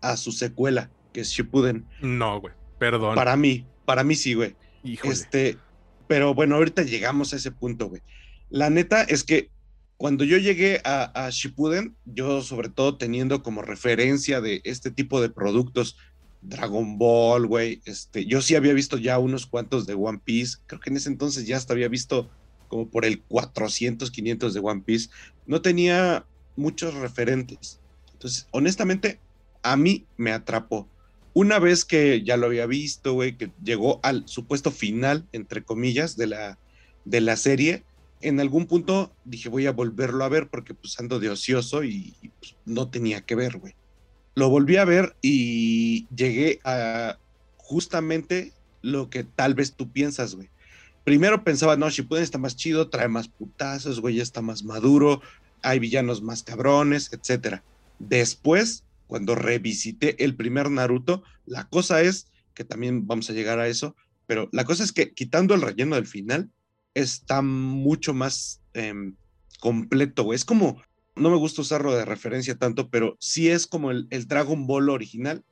a 0.00 0.16
su 0.16 0.32
secuela, 0.32 0.90
que 1.12 1.20
es 1.20 1.30
Shippuden. 1.30 1.86
No, 2.00 2.40
güey, 2.40 2.54
perdón. 2.78 3.14
Para 3.14 3.36
mí, 3.36 3.66
para 3.84 4.04
mí 4.04 4.14
sí, 4.14 4.34
güey. 4.34 4.56
Este, 5.04 5.58
pero 6.06 6.34
bueno, 6.34 6.56
ahorita 6.56 6.82
llegamos 6.82 7.32
a 7.32 7.36
ese 7.36 7.50
punto, 7.50 7.88
güey. 7.88 8.02
La 8.48 8.70
neta 8.70 9.02
es 9.02 9.24
que 9.24 9.50
cuando 9.96 10.24
yo 10.24 10.38
llegué 10.38 10.80
a, 10.84 11.26
a 11.26 11.30
Shippuden, 11.30 11.94
yo 12.06 12.42
sobre 12.42 12.70
todo 12.70 12.96
teniendo 12.96 13.42
como 13.42 13.62
referencia 13.62 14.40
de 14.40 14.62
este 14.64 14.90
tipo 14.90 15.20
de 15.20 15.28
productos, 15.28 15.96
Dragon 16.42 16.96
Ball, 16.96 17.46
güey, 17.46 17.82
este, 17.84 18.24
yo 18.24 18.40
sí 18.40 18.54
había 18.54 18.72
visto 18.72 18.96
ya 18.96 19.18
unos 19.18 19.46
cuantos 19.46 19.86
de 19.86 19.94
One 19.94 20.20
Piece, 20.24 20.58
creo 20.66 20.80
que 20.80 20.90
en 20.90 20.96
ese 20.96 21.10
entonces 21.10 21.46
ya 21.46 21.56
hasta 21.56 21.74
había 21.74 21.88
visto 21.88 22.30
como 22.70 22.88
por 22.88 23.04
el 23.04 23.20
400, 23.22 24.10
500 24.10 24.54
de 24.54 24.60
One 24.60 24.82
Piece, 24.86 25.10
no 25.46 25.60
tenía 25.60 26.24
muchos 26.56 26.94
referentes. 26.94 27.80
Entonces, 28.12 28.46
honestamente, 28.52 29.18
a 29.62 29.76
mí 29.76 30.06
me 30.16 30.32
atrapó. 30.32 30.88
Una 31.34 31.58
vez 31.58 31.84
que 31.84 32.22
ya 32.22 32.36
lo 32.36 32.46
había 32.46 32.66
visto, 32.66 33.12
güey, 33.12 33.36
que 33.36 33.50
llegó 33.62 34.00
al 34.02 34.26
supuesto 34.26 34.70
final, 34.70 35.26
entre 35.32 35.62
comillas, 35.62 36.16
de 36.16 36.28
la, 36.28 36.58
de 37.04 37.20
la 37.20 37.36
serie, 37.36 37.84
en 38.20 38.40
algún 38.40 38.66
punto 38.66 39.12
dije 39.24 39.48
voy 39.48 39.66
a 39.66 39.72
volverlo 39.72 40.24
a 40.24 40.28
ver 40.28 40.48
porque 40.48 40.74
pues 40.74 40.98
ando 41.00 41.18
de 41.20 41.30
ocioso 41.30 41.84
y, 41.84 42.14
pues, 42.38 42.56
no 42.64 42.88
tenía 42.88 43.22
que 43.22 43.34
ver, 43.34 43.58
güey. 43.58 43.74
Lo 44.34 44.48
volví 44.48 44.76
a 44.76 44.84
ver 44.84 45.16
y 45.22 46.06
llegué 46.14 46.60
a 46.64 47.18
justamente 47.56 48.52
lo 48.82 49.10
que 49.10 49.24
tal 49.24 49.54
vez 49.54 49.74
tú 49.74 49.90
piensas, 49.90 50.34
güey. 50.34 50.50
Primero 51.10 51.42
pensaba, 51.42 51.76
no, 51.76 51.90
Shippuden 51.90 52.22
está 52.22 52.38
más 52.38 52.54
chido, 52.54 52.88
trae 52.88 53.08
más 53.08 53.26
putazos, 53.26 53.98
güey, 53.98 54.14
ya 54.14 54.22
está 54.22 54.42
más 54.42 54.62
maduro, 54.62 55.20
hay 55.60 55.80
villanos 55.80 56.22
más 56.22 56.44
cabrones, 56.44 57.12
etcétera. 57.12 57.64
Después 57.98 58.84
cuando 59.08 59.34
revisité 59.34 60.22
el 60.22 60.36
primer 60.36 60.70
Naruto, 60.70 61.24
la 61.46 61.68
cosa 61.68 62.00
es, 62.00 62.28
que 62.54 62.62
también 62.62 63.08
vamos 63.08 63.28
a 63.28 63.32
llegar 63.32 63.58
a 63.58 63.66
eso, 63.66 63.96
pero 64.28 64.48
la 64.52 64.64
cosa 64.64 64.84
es 64.84 64.92
que 64.92 65.12
quitando 65.12 65.52
el 65.56 65.62
relleno 65.62 65.96
del 65.96 66.06
final, 66.06 66.48
está 66.94 67.42
mucho 67.42 68.14
más 68.14 68.60
em, 68.74 69.16
completo, 69.58 70.32
Es 70.32 70.44
como, 70.44 70.80
no 71.16 71.28
me 71.28 71.38
gusta 71.38 71.62
usarlo 71.62 71.92
de 71.92 72.04
referencia 72.04 72.54
tanto, 72.54 72.88
pero 72.88 73.16
sí 73.18 73.48
es 73.48 73.66
como 73.66 73.90
el, 73.90 74.06
Dragon 74.28 74.68
Ball 74.68 74.88
original, 74.88 75.42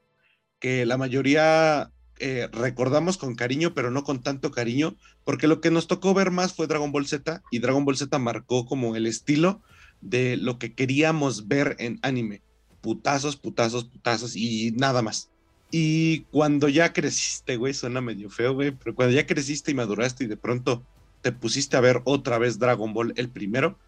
que 0.60 0.86
la 0.86 0.96
mayoría 0.98 1.90
eh, 2.20 2.48
recordamos 2.52 3.16
con 3.16 3.34
cariño, 3.34 3.74
pero 3.74 3.90
no 3.90 4.04
con 4.04 4.22
tanto 4.22 4.50
cariño, 4.50 4.96
porque 5.24 5.46
lo 5.46 5.60
que 5.60 5.70
nos 5.70 5.86
tocó 5.86 6.14
ver 6.14 6.30
más 6.30 6.54
fue 6.54 6.66
Dragon 6.66 6.92
Ball 6.92 7.06
Z 7.06 7.42
y 7.50 7.58
Dragon 7.58 7.84
Ball 7.84 7.96
Z 7.96 8.18
marcó 8.18 8.66
como 8.66 8.96
el 8.96 9.06
estilo 9.06 9.62
de 10.00 10.36
lo 10.36 10.58
que 10.58 10.74
queríamos 10.74 11.48
ver 11.48 11.76
en 11.78 11.98
anime 12.02 12.42
putazos, 12.80 13.36
putazos, 13.36 13.84
putazos 13.84 14.36
y 14.36 14.72
nada 14.72 15.02
más. 15.02 15.30
Y 15.70 16.20
cuando 16.30 16.68
ya 16.68 16.92
creciste, 16.92 17.56
güey, 17.56 17.74
suena 17.74 18.00
medio 18.00 18.30
feo, 18.30 18.54
güey, 18.54 18.70
pero 18.70 18.94
cuando 18.94 19.14
ya 19.14 19.26
creciste 19.26 19.70
y 19.70 19.74
maduraste 19.74 20.24
y 20.24 20.26
de 20.26 20.36
pronto 20.36 20.84
te 21.20 21.32
pusiste 21.32 21.76
a 21.76 21.80
ver 21.80 22.00
otra 22.04 22.38
vez 22.38 22.58
Dragon 22.58 22.94
Ball, 22.94 23.12
el 23.16 23.28
primero, 23.28 23.78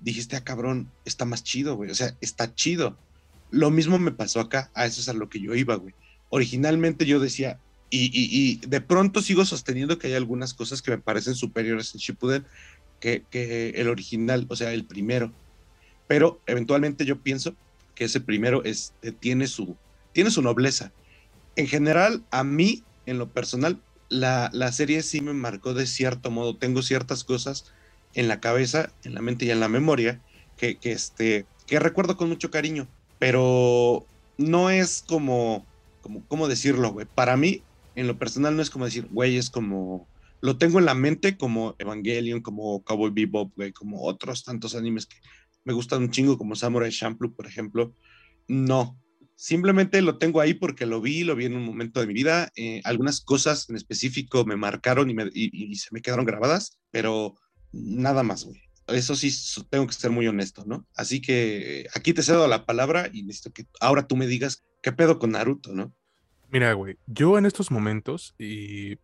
dijiste, 0.00 0.36
ah, 0.36 0.44
cabrón, 0.44 0.90
está 1.04 1.24
más 1.24 1.42
chido, 1.42 1.76
güey, 1.76 1.90
o 1.90 1.94
sea, 1.94 2.16
está 2.20 2.54
chido. 2.54 2.98
Lo 3.50 3.70
mismo 3.70 3.98
me 3.98 4.12
pasó 4.12 4.40
acá, 4.40 4.70
a 4.74 4.84
eso 4.84 5.00
es 5.00 5.08
a 5.08 5.14
lo 5.14 5.28
que 5.28 5.40
yo 5.40 5.54
iba, 5.54 5.76
güey. 5.76 5.94
Originalmente 6.28 7.06
yo 7.06 7.20
decía, 7.20 7.60
y, 7.94 8.56
de 8.66 8.80
pronto 8.80 9.20
sigo 9.20 9.44
sosteniendo 9.44 9.98
que 9.98 10.06
hay 10.06 10.14
algunas 10.14 10.54
cosas 10.54 10.80
que 10.80 10.90
me 10.90 10.98
parecen 10.98 11.34
superiores 11.34 11.94
en 11.94 12.00
Shippuden 12.00 12.46
que, 13.00 13.72
el 13.76 13.88
original, 13.88 14.46
o 14.48 14.56
sea, 14.56 14.72
el 14.72 14.84
primero. 14.84 15.32
Pero 16.06 16.40
eventualmente 16.46 17.04
yo 17.04 17.20
pienso 17.20 17.54
que 17.94 18.04
ese 18.04 18.20
primero 18.20 18.64
es, 18.64 18.94
eh, 19.02 19.12
tiene, 19.12 19.46
su, 19.46 19.76
tiene 20.12 20.30
su 20.30 20.40
nobleza. 20.40 20.92
En 21.56 21.66
general, 21.66 22.24
a 22.30 22.44
mí, 22.44 22.82
en 23.06 23.18
lo 23.18 23.30
personal, 23.30 23.80
la, 24.08 24.50
la 24.52 24.72
serie 24.72 25.02
sí 25.02 25.20
me 25.20 25.34
marcó 25.34 25.74
de 25.74 25.86
cierto 25.86 26.30
modo. 26.30 26.56
Tengo 26.56 26.82
ciertas 26.82 27.24
cosas 27.24 27.72
en 28.14 28.28
la 28.28 28.40
cabeza, 28.40 28.92
en 29.04 29.14
la 29.14 29.20
mente 29.20 29.44
y 29.44 29.50
en 29.50 29.60
la 29.60 29.68
memoria 29.68 30.20
que, 30.56 30.76
que, 30.76 30.92
este, 30.92 31.46
que 31.66 31.78
recuerdo 31.78 32.16
con 32.16 32.28
mucho 32.28 32.50
cariño, 32.50 32.88
pero 33.18 34.06
no 34.38 34.70
es 34.70 35.04
como, 35.06 35.66
como, 36.02 36.22
¿cómo 36.28 36.48
decirlo, 36.48 36.92
güey? 36.92 37.06
Para 37.06 37.36
mí, 37.36 37.62
en 37.94 38.06
lo 38.06 38.18
personal, 38.18 38.56
no 38.56 38.62
es 38.62 38.70
como 38.70 38.84
decir, 38.84 39.06
güey, 39.10 39.36
es 39.36 39.50
como, 39.50 40.08
lo 40.40 40.58
tengo 40.58 40.78
en 40.78 40.86
la 40.86 40.94
mente 40.94 41.36
como 41.36 41.74
Evangelion, 41.78 42.40
como 42.40 42.82
Cowboy 42.82 43.10
Bebop, 43.10 43.52
güey, 43.56 43.72
como 43.72 44.02
otros 44.02 44.44
tantos 44.44 44.74
animes 44.74 45.06
que 45.06 45.16
me 45.64 45.72
gustan 45.72 46.02
un 46.02 46.10
chingo, 46.10 46.38
como 46.38 46.56
Samurai 46.56 46.90
Champloo, 46.90 47.34
por 47.34 47.46
ejemplo. 47.46 47.94
No, 48.48 48.98
simplemente 49.36 50.02
lo 50.02 50.18
tengo 50.18 50.40
ahí 50.40 50.54
porque 50.54 50.86
lo 50.86 51.00
vi, 51.00 51.22
lo 51.22 51.36
vi 51.36 51.46
en 51.46 51.56
un 51.56 51.64
momento 51.64 52.00
de 52.00 52.06
mi 52.06 52.14
vida. 52.14 52.50
Eh, 52.56 52.80
algunas 52.84 53.20
cosas 53.20 53.68
en 53.70 53.76
específico 53.76 54.44
me 54.44 54.56
marcaron 54.56 55.08
y, 55.10 55.14
me, 55.14 55.28
y 55.32 55.74
se 55.76 55.88
me 55.92 56.02
quedaron 56.02 56.24
grabadas, 56.24 56.78
pero 56.90 57.36
nada 57.72 58.22
más, 58.22 58.44
güey 58.44 58.60
eso 58.88 59.14
sí 59.14 59.30
tengo 59.70 59.86
que 59.86 59.92
ser 59.92 60.10
muy 60.10 60.26
honesto, 60.26 60.64
¿no? 60.66 60.86
Así 60.94 61.20
que 61.20 61.86
aquí 61.94 62.12
te 62.12 62.22
cedo 62.22 62.48
la 62.48 62.66
palabra 62.66 63.08
y 63.12 63.22
necesito 63.22 63.52
que 63.52 63.66
ahora 63.80 64.06
tú 64.06 64.16
me 64.16 64.26
digas 64.26 64.64
qué 64.82 64.92
pedo 64.92 65.18
con 65.18 65.32
Naruto, 65.32 65.72
¿no? 65.72 65.94
Mira, 66.52 66.74
güey, 66.74 66.98
yo 67.06 67.38
en 67.38 67.46
estos 67.46 67.70
momentos 67.70 68.34
y 68.38 68.98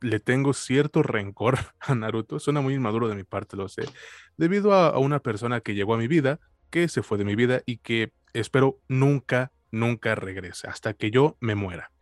le 0.00 0.18
tengo 0.18 0.54
cierto 0.54 1.02
rencor 1.02 1.58
a 1.80 1.94
Naruto, 1.94 2.40
suena 2.40 2.62
muy 2.62 2.72
inmaduro 2.72 3.06
de 3.06 3.14
mi 3.14 3.22
parte, 3.22 3.54
lo 3.54 3.68
sé, 3.68 3.82
debido 4.38 4.72
a, 4.72 4.98
una 4.98 5.20
persona 5.20 5.60
que 5.60 5.74
llegó 5.74 5.92
a 5.92 5.98
mi 5.98 6.08
vida, 6.08 6.40
que 6.70 6.88
se 6.88 7.02
fue 7.02 7.18
de 7.18 7.26
mi 7.26 7.34
vida 7.34 7.60
y 7.66 7.76
que 7.78 8.12
espero 8.32 8.80
nunca, 8.88 9.52
nunca 9.70 10.14
regrese, 10.14 10.68
hasta 10.68 10.94
que 10.94 11.10
yo 11.10 11.36
me 11.38 11.54
muera. 11.54 11.92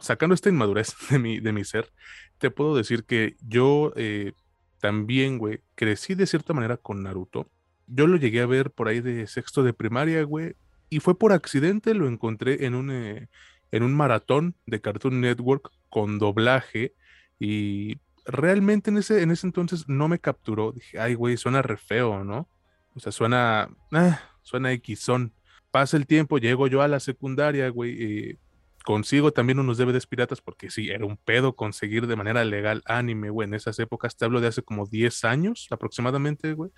Sacando 0.00 0.34
esta 0.34 0.48
inmadurez 0.48 0.94
de 1.10 1.18
mi, 1.18 1.40
de 1.40 1.52
mi 1.52 1.64
ser, 1.64 1.92
te 2.38 2.50
puedo 2.50 2.74
decir 2.74 3.04
que 3.04 3.36
yo 3.42 3.92
eh, 3.96 4.32
también, 4.80 5.36
güey, 5.36 5.60
crecí 5.74 6.14
de 6.14 6.26
cierta 6.26 6.54
manera 6.54 6.78
con 6.78 7.02
Naruto. 7.02 7.50
Yo 7.86 8.06
lo 8.06 8.16
llegué 8.16 8.40
a 8.40 8.46
ver 8.46 8.70
por 8.70 8.88
ahí 8.88 9.02
de 9.02 9.26
sexto 9.26 9.62
de 9.62 9.74
primaria, 9.74 10.22
güey, 10.22 10.56
y 10.88 11.00
fue 11.00 11.18
por 11.18 11.32
accidente, 11.32 11.92
lo 11.92 12.08
encontré 12.08 12.64
en 12.64 12.74
un, 12.74 12.90
eh, 12.90 13.28
en 13.74 13.82
un 13.82 13.92
maratón 13.92 14.54
de 14.66 14.80
Cartoon 14.80 15.20
Network 15.20 15.72
con 15.88 16.20
doblaje 16.20 16.94
y 17.40 17.96
realmente 18.24 18.90
en 18.90 18.98
ese, 18.98 19.20
en 19.20 19.32
ese 19.32 19.48
entonces 19.48 19.88
no 19.88 20.06
me 20.06 20.20
capturó. 20.20 20.70
Dije, 20.70 21.00
ay, 21.00 21.14
güey, 21.14 21.36
suena 21.36 21.60
re 21.60 21.76
feo, 21.76 22.22
¿no? 22.22 22.48
O 22.94 23.00
sea, 23.00 23.10
suena, 23.10 23.68
ah, 23.90 24.20
suena 24.42 24.70
Xon. 24.76 25.32
Pasa 25.72 25.96
el 25.96 26.06
tiempo, 26.06 26.38
llego 26.38 26.68
yo 26.68 26.82
a 26.82 26.88
la 26.88 27.00
secundaria, 27.00 27.68
güey, 27.68 28.00
y 28.00 28.38
consigo 28.84 29.32
también 29.32 29.58
unos 29.58 29.76
DVDs 29.76 30.06
piratas 30.06 30.40
porque 30.40 30.70
sí, 30.70 30.90
era 30.90 31.04
un 31.04 31.16
pedo 31.16 31.56
conseguir 31.56 32.06
de 32.06 32.14
manera 32.14 32.44
legal 32.44 32.80
anime, 32.86 33.30
güey, 33.30 33.48
en 33.48 33.54
esas 33.54 33.76
épocas, 33.80 34.16
te 34.16 34.24
hablo 34.24 34.40
de 34.40 34.46
hace 34.46 34.62
como 34.62 34.86
10 34.86 35.24
años 35.24 35.66
aproximadamente, 35.72 36.52
güey. 36.52 36.70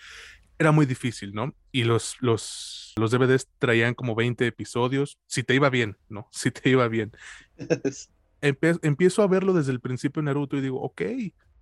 Era 0.59 0.73
muy 0.73 0.87
difícil, 0.87 1.35
¿no? 1.35 1.55
Y 1.71 1.85
los, 1.85 2.17
los, 2.21 2.95
los 2.97 3.11
DVDs 3.11 3.49
traían 3.59 3.95
como 3.95 4.15
20 4.15 4.47
episodios, 4.47 5.19
si 5.27 5.43
te 5.43 5.55
iba 5.55 5.69
bien, 5.69 5.97
¿no? 6.09 6.29
Si 6.33 6.51
te 6.51 6.71
iba 6.71 6.89
bien. 6.89 7.13
empiezo 8.41 9.23
a 9.23 9.27
verlo 9.27 9.53
desde 9.53 9.73
el 9.73 9.81
principio 9.81 10.21
en 10.21 10.27
Naruto 10.27 10.57
y 10.57 10.61
digo, 10.61 10.81
ok, 10.81 11.03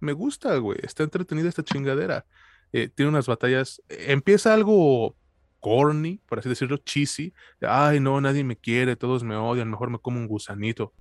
me 0.00 0.12
gusta, 0.12 0.56
güey, 0.58 0.78
está 0.82 1.02
entretenida 1.02 1.48
esta 1.48 1.64
chingadera. 1.64 2.26
Eh, 2.72 2.88
tiene 2.88 3.10
unas 3.10 3.26
batallas, 3.26 3.80
empieza 3.88 4.52
algo 4.52 5.16
corny, 5.60 6.20
por 6.28 6.40
así 6.40 6.48
decirlo, 6.48 6.76
cheesy. 6.76 7.32
Ay, 7.60 8.00
no, 8.00 8.20
nadie 8.20 8.44
me 8.44 8.56
quiere, 8.56 8.96
todos 8.96 9.24
me 9.24 9.34
odian, 9.34 9.70
mejor 9.70 9.90
me 9.90 9.98
como 9.98 10.18
un 10.18 10.26
gusanito. 10.26 10.92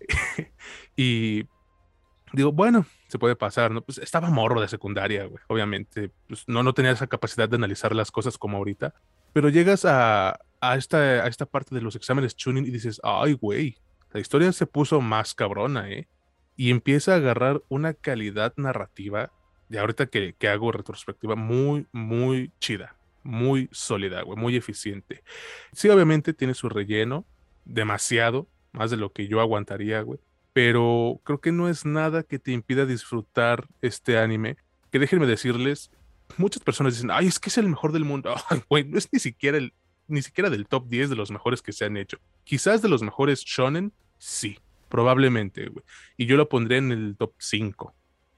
y 0.96 1.44
digo, 2.32 2.52
bueno, 2.52 2.84
se 3.10 3.18
puede 3.18 3.36
pasar, 3.36 3.70
¿no? 3.70 3.82
Pues 3.82 3.98
estaba 3.98 4.30
morro 4.30 4.60
de 4.60 4.68
secundaria, 4.68 5.24
güey. 5.24 5.42
Obviamente, 5.48 6.10
pues 6.28 6.44
no, 6.46 6.62
no 6.62 6.72
tenía 6.72 6.92
esa 6.92 7.06
capacidad 7.06 7.48
de 7.48 7.56
analizar 7.56 7.94
las 7.94 8.10
cosas 8.10 8.38
como 8.38 8.56
ahorita. 8.56 8.94
Pero 9.32 9.48
llegas 9.48 9.84
a, 9.84 10.38
a, 10.60 10.76
esta, 10.76 10.98
a 10.98 11.26
esta 11.26 11.46
parte 11.46 11.74
de 11.74 11.80
los 11.80 11.96
exámenes 11.96 12.36
tuning 12.36 12.64
y 12.64 12.70
dices, 12.70 13.00
ay, 13.02 13.34
güey, 13.34 13.76
la 14.12 14.20
historia 14.20 14.52
se 14.52 14.66
puso 14.66 15.00
más 15.00 15.34
cabrona, 15.34 15.90
¿eh? 15.90 16.08
Y 16.56 16.70
empieza 16.70 17.12
a 17.12 17.16
agarrar 17.16 17.62
una 17.68 17.94
calidad 17.94 18.52
narrativa 18.56 19.32
de 19.68 19.78
ahorita 19.78 20.06
que, 20.06 20.34
que, 20.38 20.48
hago 20.48 20.72
retrospectiva, 20.72 21.36
muy, 21.36 21.86
muy 21.92 22.52
chida, 22.58 22.96
muy 23.22 23.68
sólida, 23.72 24.22
güey, 24.22 24.38
muy 24.38 24.56
eficiente. 24.56 25.22
Sí, 25.72 25.88
obviamente 25.88 26.34
tiene 26.34 26.54
su 26.54 26.68
relleno, 26.68 27.24
demasiado, 27.64 28.48
más 28.72 28.90
de 28.90 28.96
lo 28.96 29.12
que 29.12 29.28
yo 29.28 29.40
aguantaría, 29.40 30.02
güey, 30.02 30.18
pero 30.52 31.20
creo 31.24 31.40
que 31.40 31.52
no 31.52 31.68
es 31.68 31.84
nada 31.84 32.22
que 32.22 32.38
te 32.38 32.52
impida 32.52 32.86
disfrutar 32.86 33.66
este 33.82 34.18
anime, 34.18 34.56
que 34.90 34.98
déjenme 34.98 35.26
decirles, 35.26 35.90
muchas 36.36 36.62
personas 36.62 36.94
dicen, 36.94 37.10
ay, 37.10 37.26
es 37.26 37.38
que 37.38 37.50
es 37.50 37.58
el 37.58 37.68
mejor 37.68 37.92
del 37.92 38.04
mundo, 38.04 38.34
güey, 38.68 38.84
no 38.84 38.98
es 38.98 39.08
ni 39.12 39.18
siquiera 39.18 39.58
el, 39.58 39.72
ni 40.08 40.22
siquiera 40.22 40.50
del 40.50 40.66
top 40.66 40.88
10 40.88 41.10
de 41.10 41.16
los 41.16 41.30
mejores 41.30 41.62
que 41.62 41.72
se 41.72 41.84
han 41.84 41.96
hecho. 41.96 42.18
Quizás 42.44 42.82
de 42.82 42.88
los 42.88 43.02
mejores 43.02 43.40
shonen, 43.44 43.92
sí, 44.18 44.58
probablemente, 44.88 45.68
güey. 45.68 45.84
Y 46.16 46.26
yo 46.26 46.36
lo 46.36 46.48
pondré 46.48 46.78
en 46.78 46.92
el 46.92 47.16
top 47.16 47.34
5 47.38 47.94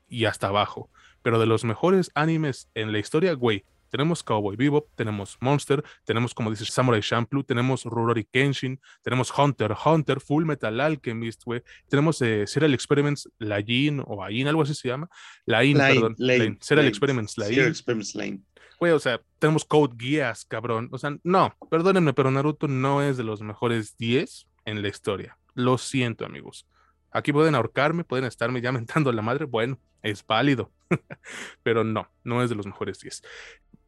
y 0.08 0.26
hasta 0.26 0.48
abajo 0.48 0.90
pero 1.22 1.38
de 1.38 1.46
los 1.46 1.64
mejores 1.64 2.10
animes 2.14 2.68
en 2.74 2.92
la 2.92 2.98
historia, 2.98 3.32
güey, 3.34 3.64
tenemos 3.92 4.22
Cowboy 4.22 4.56
Bebop, 4.56 4.88
tenemos 4.94 5.36
Monster, 5.40 5.84
tenemos, 6.06 6.32
como 6.32 6.50
dices, 6.50 6.68
Samurai 6.68 7.02
Champloo, 7.02 7.44
tenemos 7.44 7.84
Rurouni 7.84 8.24
Kenshin, 8.24 8.80
tenemos 9.02 9.30
Hunter, 9.36 9.76
Hunter, 9.84 10.18
Full 10.18 10.46
Metal 10.46 10.80
Alchemist, 10.80 11.44
güey, 11.44 11.62
tenemos 11.88 12.22
eh, 12.22 12.46
Serial 12.46 12.72
Experiments 12.72 13.28
Lain 13.38 14.02
o 14.06 14.24
Ain, 14.24 14.48
algo 14.48 14.62
así 14.62 14.74
se 14.74 14.88
llama, 14.88 15.10
Lain, 15.44 15.76
perdón, 15.76 16.14
Lane, 16.16 16.56
Serial 16.62 16.86
Experiments 16.86 17.36
Lain. 17.36 17.50
Serial 17.50 17.68
Experiments 17.68 18.14
Lain. 18.14 18.46
Güey, 18.80 18.92
o 18.92 18.98
sea, 18.98 19.20
tenemos 19.38 19.66
Code 19.66 19.94
Geass, 19.96 20.46
cabrón. 20.46 20.88
O 20.90 20.98
sea, 20.98 21.16
no, 21.22 21.54
perdónenme, 21.70 22.14
pero 22.14 22.30
Naruto 22.30 22.66
no 22.66 23.02
es 23.02 23.18
de 23.18 23.24
los 23.24 23.42
mejores 23.42 23.96
10 23.98 24.48
en 24.64 24.82
la 24.82 24.88
historia. 24.88 25.38
Lo 25.54 25.76
siento, 25.76 26.24
amigos. 26.24 26.66
Aquí 27.12 27.30
pueden 27.32 27.54
ahorcarme, 27.54 28.04
pueden 28.04 28.24
estarme 28.24 28.62
ya 28.62 28.72
mentando 28.72 29.12
la 29.12 29.22
madre. 29.22 29.44
Bueno, 29.44 29.78
es 30.02 30.26
válido. 30.26 30.72
Pero 31.62 31.84
no, 31.84 32.10
no 32.24 32.42
es 32.42 32.50
de 32.50 32.56
los 32.56 32.66
mejores 32.66 33.00
10. 33.00 33.22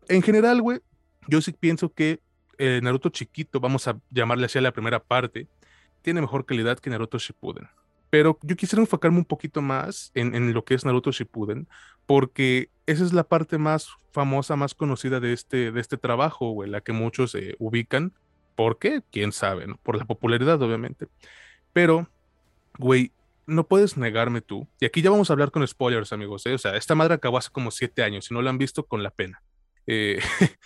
En 0.08 0.22
general, 0.22 0.60
güey, 0.62 0.80
yo 1.28 1.40
sí 1.40 1.52
pienso 1.52 1.92
que 1.92 2.20
eh, 2.58 2.80
Naruto 2.82 3.08
chiquito, 3.08 3.60
vamos 3.60 3.88
a 3.88 3.98
llamarle 4.10 4.46
así 4.46 4.58
a 4.58 4.62
la 4.62 4.72
primera 4.72 5.02
parte, 5.02 5.48
tiene 6.02 6.20
mejor 6.20 6.46
calidad 6.46 6.78
que 6.78 6.90
Naruto 6.90 7.18
Shippuden. 7.18 7.68
Pero 8.10 8.38
yo 8.42 8.54
quisiera 8.54 8.80
enfocarme 8.80 9.18
un 9.18 9.24
poquito 9.24 9.60
más 9.60 10.12
en, 10.14 10.52
lo 10.52 10.64
que 10.64 10.74
es 10.74 10.84
Naruto 10.84 11.10
Shippuden, 11.10 11.66
porque 12.06 12.68
esa 12.86 13.04
es 13.04 13.12
la 13.12 13.24
parte 13.24 13.58
más 13.58 13.88
famosa, 14.12 14.54
más 14.54 14.74
conocida 14.74 15.18
de 15.18 15.32
este, 15.32 15.72
de 15.72 15.80
este 15.80 15.96
trabajo, 15.96 16.50
güey, 16.50 16.70
la 16.70 16.80
que 16.80 16.92
muchos 16.92 17.34
eh, 17.34 17.56
ubican. 17.58 18.12
¿Por 18.54 18.78
qué? 18.78 19.02
¿Quién 19.10 19.32
sabe? 19.32 19.66
Por 19.82 19.96
la 19.96 20.04
popularidad, 20.04 20.62
obviamente. 20.62 21.08
Pero 21.72 22.08
güey, 22.78 23.12
no 23.46 23.66
puedes 23.66 23.96
negarme 23.96 24.40
tú, 24.40 24.66
y 24.80 24.86
aquí 24.86 25.02
ya 25.02 25.10
vamos 25.10 25.30
a 25.30 25.32
hablar 25.32 25.50
con 25.50 25.66
spoilers, 25.66 26.12
amigos, 26.12 26.46
¿eh? 26.46 26.54
o 26.54 26.58
sea, 26.58 26.76
esta 26.76 26.94
madre 26.94 27.14
acabó 27.14 27.38
hace 27.38 27.50
como 27.50 27.70
siete 27.70 28.02
años, 28.02 28.26
si 28.26 28.34
no 28.34 28.42
la 28.42 28.50
han 28.50 28.58
visto, 28.58 28.84
con 28.84 29.02
la 29.02 29.10
pena. 29.10 29.42
Eh, 29.86 30.20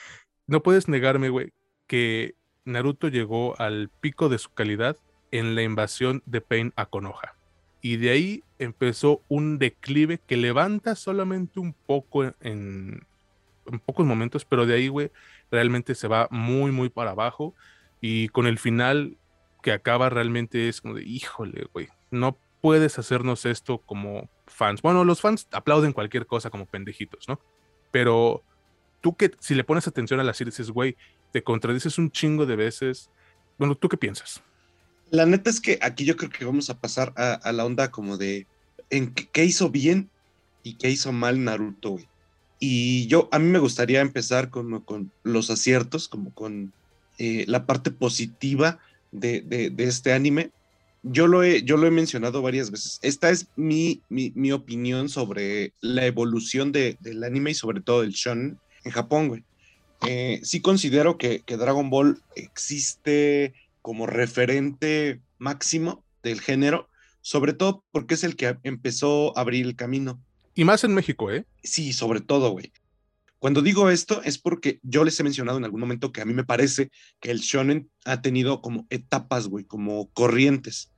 no 0.46 0.62
puedes 0.62 0.88
negarme, 0.88 1.28
güey, 1.28 1.52
que 1.87 2.34
Naruto 2.64 3.08
llegó 3.08 3.58
al 3.60 3.90
pico 4.00 4.28
de 4.28 4.38
su 4.38 4.50
calidad 4.50 4.96
en 5.30 5.54
la 5.54 5.62
invasión 5.62 6.22
de 6.26 6.40
Pain 6.40 6.72
a 6.76 6.87
Konoha. 6.87 7.37
Y 7.80 7.96
de 7.96 8.10
ahí 8.10 8.44
empezó 8.58 9.22
un 9.28 9.58
declive 9.58 10.18
que 10.26 10.37
levanta 10.37 10.94
solamente 10.94 11.60
un 11.60 11.72
poco 11.72 12.25
en, 12.25 13.06
en 13.66 13.78
pocos 13.84 14.04
momentos, 14.04 14.44
pero 14.44 14.66
de 14.66 14.75
ahí, 14.75 14.88
güey, 14.88 15.10
realmente 15.50 15.94
se 15.94 16.08
va 16.08 16.28
muy, 16.30 16.72
muy 16.72 16.88
para 16.88 17.12
abajo. 17.12 17.54
Y 18.00 18.28
con 18.28 18.46
el 18.46 18.58
final 18.58 19.16
que 19.62 19.72
acaba 19.72 20.08
realmente 20.08 20.68
es 20.68 20.80
como 20.80 20.94
de, 20.94 21.02
híjole, 21.04 21.66
güey, 21.72 21.88
no 22.10 22.38
puedes 22.60 22.98
hacernos 22.98 23.46
esto 23.46 23.78
como 23.78 24.28
fans. 24.46 24.82
Bueno, 24.82 25.04
los 25.04 25.20
fans 25.20 25.48
aplauden 25.52 25.92
cualquier 25.92 26.26
cosa 26.26 26.50
como 26.50 26.66
pendejitos, 26.66 27.28
¿no? 27.28 27.40
Pero 27.90 28.42
tú 29.08 29.16
que 29.16 29.30
si 29.40 29.54
le 29.54 29.64
pones 29.64 29.86
atención 29.86 30.20
a 30.20 30.24
la 30.24 30.34
serie 30.34 30.50
dices, 30.50 30.70
güey, 30.70 30.96
te 31.32 31.42
contradices 31.42 31.96
un 31.96 32.10
chingo 32.10 32.44
de 32.44 32.56
veces. 32.56 33.10
Bueno, 33.56 33.74
¿tú 33.74 33.88
qué 33.88 33.96
piensas? 33.96 34.42
La 35.10 35.24
neta 35.24 35.48
es 35.48 35.60
que 35.60 35.78
aquí 35.80 36.04
yo 36.04 36.16
creo 36.16 36.30
que 36.30 36.44
vamos 36.44 36.68
a 36.68 36.78
pasar 36.78 37.14
a, 37.16 37.52
la 37.52 37.64
onda 37.64 37.90
como 37.90 38.18
de 38.18 38.46
qué 39.32 39.44
hizo 39.44 39.70
bien 39.70 40.10
y 40.62 40.74
qué 40.74 40.90
hizo 40.90 41.12
mal 41.12 41.42
Naruto, 41.42 41.92
güey. 41.92 42.08
Y 42.60 43.06
yo, 43.06 43.28
a 43.32 43.38
mí 43.38 43.48
me 43.48 43.60
gustaría 43.60 44.00
empezar 44.00 44.50
como 44.50 44.84
con 44.84 45.12
los 45.22 45.48
aciertos, 45.48 46.08
como 46.08 46.34
con 46.34 46.72
eh, 47.16 47.44
la 47.46 47.64
parte 47.64 47.92
positiva 47.92 48.80
de, 49.12 49.40
de, 49.40 49.84
este 49.84 50.12
anime. 50.12 50.50
Yo 51.04 51.28
lo, 51.28 51.44
he, 51.44 51.62
yo 51.62 51.76
lo 51.76 51.86
he 51.86 51.92
mencionado 51.92 52.42
varias 52.42 52.72
veces. 52.72 52.98
Esta 53.00 53.30
es 53.30 53.46
mi, 53.54 54.02
mi, 54.08 54.52
opinión 54.52 55.08
sobre 55.08 55.72
la 55.80 56.04
evolución 56.04 56.72
de, 56.72 56.98
del 57.00 57.22
anime 57.22 57.52
y 57.52 57.54
sobre 57.54 57.80
todo 57.80 58.02
del 58.02 58.10
shonen 58.10 58.58
en 58.85 58.92
Japón, 58.92 59.28
güey. 59.28 59.44
Eh, 60.06 60.40
sí 60.44 60.61
considero 60.61 61.18
que, 61.18 61.40
que 61.40 61.56
Dragon 61.56 61.90
Ball 61.90 62.23
existe 62.37 63.54
como 63.82 64.06
referente 64.06 65.20
máximo 65.38 66.04
del 66.23 66.40
género, 66.40 66.88
sobre 67.20 67.52
todo 67.52 67.85
porque 67.90 68.14
es 68.14 68.25
el 68.25 68.37
que 68.37 68.56
empezó 68.62 69.37
a 69.37 69.40
abrir 69.40 69.66
el 69.66 69.76
camino. 69.76 70.20
Y 70.54 70.64
más 70.64 70.85
en 70.85 70.94
México, 70.94 71.30
¿eh? 71.30 71.44
Sí, 71.62 71.92
sobre 71.92 72.20
todo, 72.20 72.50
güey. 72.50 72.73
Cuando 73.38 73.62
digo 73.62 73.88
esto 73.90 74.20
es 74.25 74.38
porque 74.38 74.80
yo 74.82 75.04
les 75.04 75.18
he 75.20 75.23
mencionado 75.23 75.58
en 75.58 75.64
algún 75.64 75.80
momento 75.80 76.12
que 76.12 76.20
a 76.20 76.25
mí 76.25 76.35
me 76.35 76.44
parece 76.44 76.90
que 77.20 77.30
el 77.30 77.38
shonen 77.38 77.88
ha 78.04 78.20
tenido 78.20 78.61
como 78.61 78.87
etapas, 78.90 79.47
güey, 79.47 79.64
como 79.64 80.11
corrientes. 80.11 80.90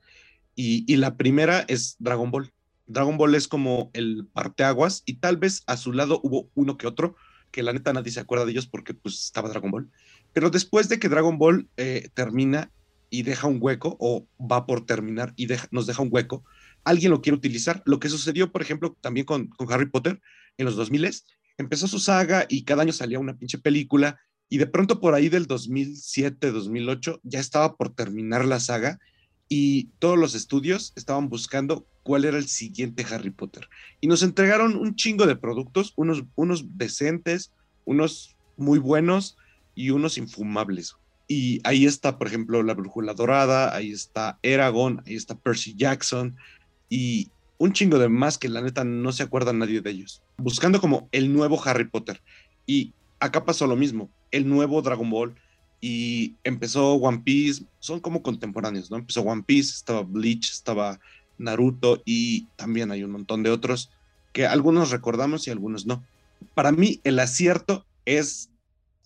Y, 0.55 0.91
y 0.91 0.97
la 0.97 1.17
primera 1.17 1.63
es 1.67 1.95
Dragon 1.99 2.31
Ball. 2.31 2.51
Dragon 2.87 3.17
Ball 3.17 3.35
es 3.35 3.47
como 3.47 3.91
el 3.93 4.27
parteaguas 4.33 5.03
y 5.05 5.17
tal 5.17 5.37
vez 5.37 5.63
a 5.67 5.77
su 5.77 5.93
lado 5.93 6.19
hubo 6.23 6.49
uno 6.55 6.77
que 6.77 6.87
otro, 6.87 7.15
que 7.51 7.63
la 7.63 7.73
neta 7.73 7.93
nadie 7.93 8.11
se 8.11 8.19
acuerda 8.19 8.45
de 8.45 8.51
ellos 8.51 8.67
porque 8.67 8.93
pues 8.93 9.25
estaba 9.25 9.49
Dragon 9.49 9.71
Ball. 9.71 9.89
Pero 10.33 10.49
después 10.49 10.89
de 10.89 10.99
que 10.99 11.09
Dragon 11.09 11.37
Ball 11.37 11.67
eh, 11.77 12.09
termina 12.13 12.71
y 13.09 13.23
deja 13.23 13.47
un 13.47 13.57
hueco 13.59 13.97
o 13.99 14.25
va 14.39 14.65
por 14.65 14.85
terminar 14.85 15.33
y 15.35 15.47
nos 15.71 15.85
deja 15.85 16.01
un 16.01 16.09
hueco, 16.11 16.43
alguien 16.83 17.11
lo 17.11 17.21
quiere 17.21 17.37
utilizar. 17.37 17.83
Lo 17.85 17.99
que 17.99 18.09
sucedió, 18.09 18.51
por 18.51 18.61
ejemplo, 18.61 18.97
también 19.01 19.25
con, 19.25 19.49
Harry 19.69 19.87
Potter 19.87 20.21
en 20.57 20.65
los 20.65 20.75
2000 20.75 21.11
empezó 21.57 21.87
su 21.87 21.99
saga 21.99 22.45
y 22.49 22.63
cada 22.63 22.81
año 22.83 22.93
salía 22.93 23.19
una 23.19 23.37
pinche 23.37 23.57
película 23.57 24.19
y 24.49 24.57
de 24.57 24.67
pronto 24.67 24.99
por 24.99 25.13
ahí 25.13 25.29
del 25.29 25.45
2007, 25.45 26.51
2008 26.51 27.21
ya 27.23 27.39
estaba 27.39 27.75
por 27.75 27.93
terminar 27.93 28.45
la 28.45 28.59
saga 28.59 28.99
y 29.53 29.89
todos 29.99 30.17
los 30.17 30.33
estudios 30.33 30.93
estaban 30.95 31.27
buscando 31.27 31.85
cuál 32.03 32.23
era 32.23 32.37
el 32.37 32.47
siguiente 32.47 33.05
Harry 33.11 33.31
Potter. 33.31 33.67
Y 33.99 34.07
nos 34.07 34.23
entregaron 34.23 34.77
un 34.77 34.95
chingo 34.95 35.27
de 35.27 35.35
productos, 35.35 35.91
unos, 35.97 36.23
unos 36.35 36.77
decentes, 36.77 37.51
unos 37.83 38.37
muy 38.55 38.79
buenos 38.79 39.35
y 39.75 39.89
unos 39.89 40.17
infumables. 40.17 40.95
Y 41.27 41.59
ahí 41.65 41.85
está, 41.85 42.17
por 42.17 42.27
ejemplo, 42.27 42.63
la 42.63 42.75
Brújula 42.75 43.13
Dorada, 43.13 43.75
ahí 43.75 43.91
está 43.91 44.39
Eragon, 44.41 45.03
ahí 45.05 45.15
está 45.15 45.37
Percy 45.37 45.75
Jackson 45.75 46.37
y 46.87 47.27
un 47.57 47.73
chingo 47.73 47.99
de 47.99 48.07
más 48.07 48.37
que 48.37 48.47
la 48.47 48.61
neta 48.61 48.85
no 48.85 49.11
se 49.11 49.23
acuerda 49.23 49.51
nadie 49.51 49.81
de 49.81 49.89
ellos. 49.89 50.21
Buscando 50.37 50.79
como 50.79 51.09
el 51.11 51.33
nuevo 51.33 51.61
Harry 51.65 51.89
Potter. 51.89 52.21
Y 52.65 52.93
acá 53.19 53.43
pasó 53.43 53.67
lo 53.67 53.75
mismo, 53.75 54.09
el 54.31 54.47
nuevo 54.47 54.81
Dragon 54.81 55.09
Ball, 55.09 55.35
y 55.81 56.35
empezó 56.43 56.93
One 56.93 57.23
Piece, 57.25 57.63
son 57.79 57.99
como 57.99 58.21
contemporáneos, 58.21 58.91
¿no? 58.91 58.97
Empezó 58.97 59.21
One 59.21 59.43
Piece, 59.43 59.71
estaba 59.71 60.03
Bleach, 60.03 60.51
estaba 60.51 60.99
Naruto 61.39 62.03
y 62.05 62.45
también 62.55 62.91
hay 62.91 63.03
un 63.03 63.11
montón 63.11 63.41
de 63.41 63.49
otros 63.49 63.89
que 64.31 64.45
algunos 64.45 64.91
recordamos 64.91 65.47
y 65.47 65.51
algunos 65.51 65.87
no. 65.87 66.05
Para 66.53 66.71
mí 66.71 67.01
el 67.03 67.19
acierto 67.19 67.85
es 68.05 68.49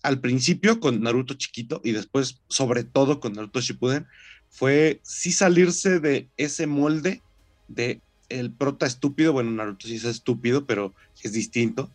al 0.02 0.20
principio 0.20 0.78
con 0.78 1.02
Naruto 1.02 1.34
chiquito 1.34 1.80
y 1.82 1.92
después 1.92 2.40
sobre 2.48 2.84
todo 2.84 3.20
con 3.20 3.32
Naruto 3.32 3.60
Shippuden 3.60 4.06
fue 4.50 5.00
sí 5.02 5.32
salirse 5.32 5.98
de 5.98 6.28
ese 6.36 6.66
molde 6.66 7.22
de 7.68 8.00
el 8.28 8.50
prota 8.52 8.86
estúpido, 8.86 9.32
bueno, 9.32 9.50
Naruto 9.50 9.86
sí 9.86 9.96
es 9.96 10.04
estúpido, 10.04 10.66
pero 10.66 10.94
es 11.22 11.32
distinto, 11.32 11.90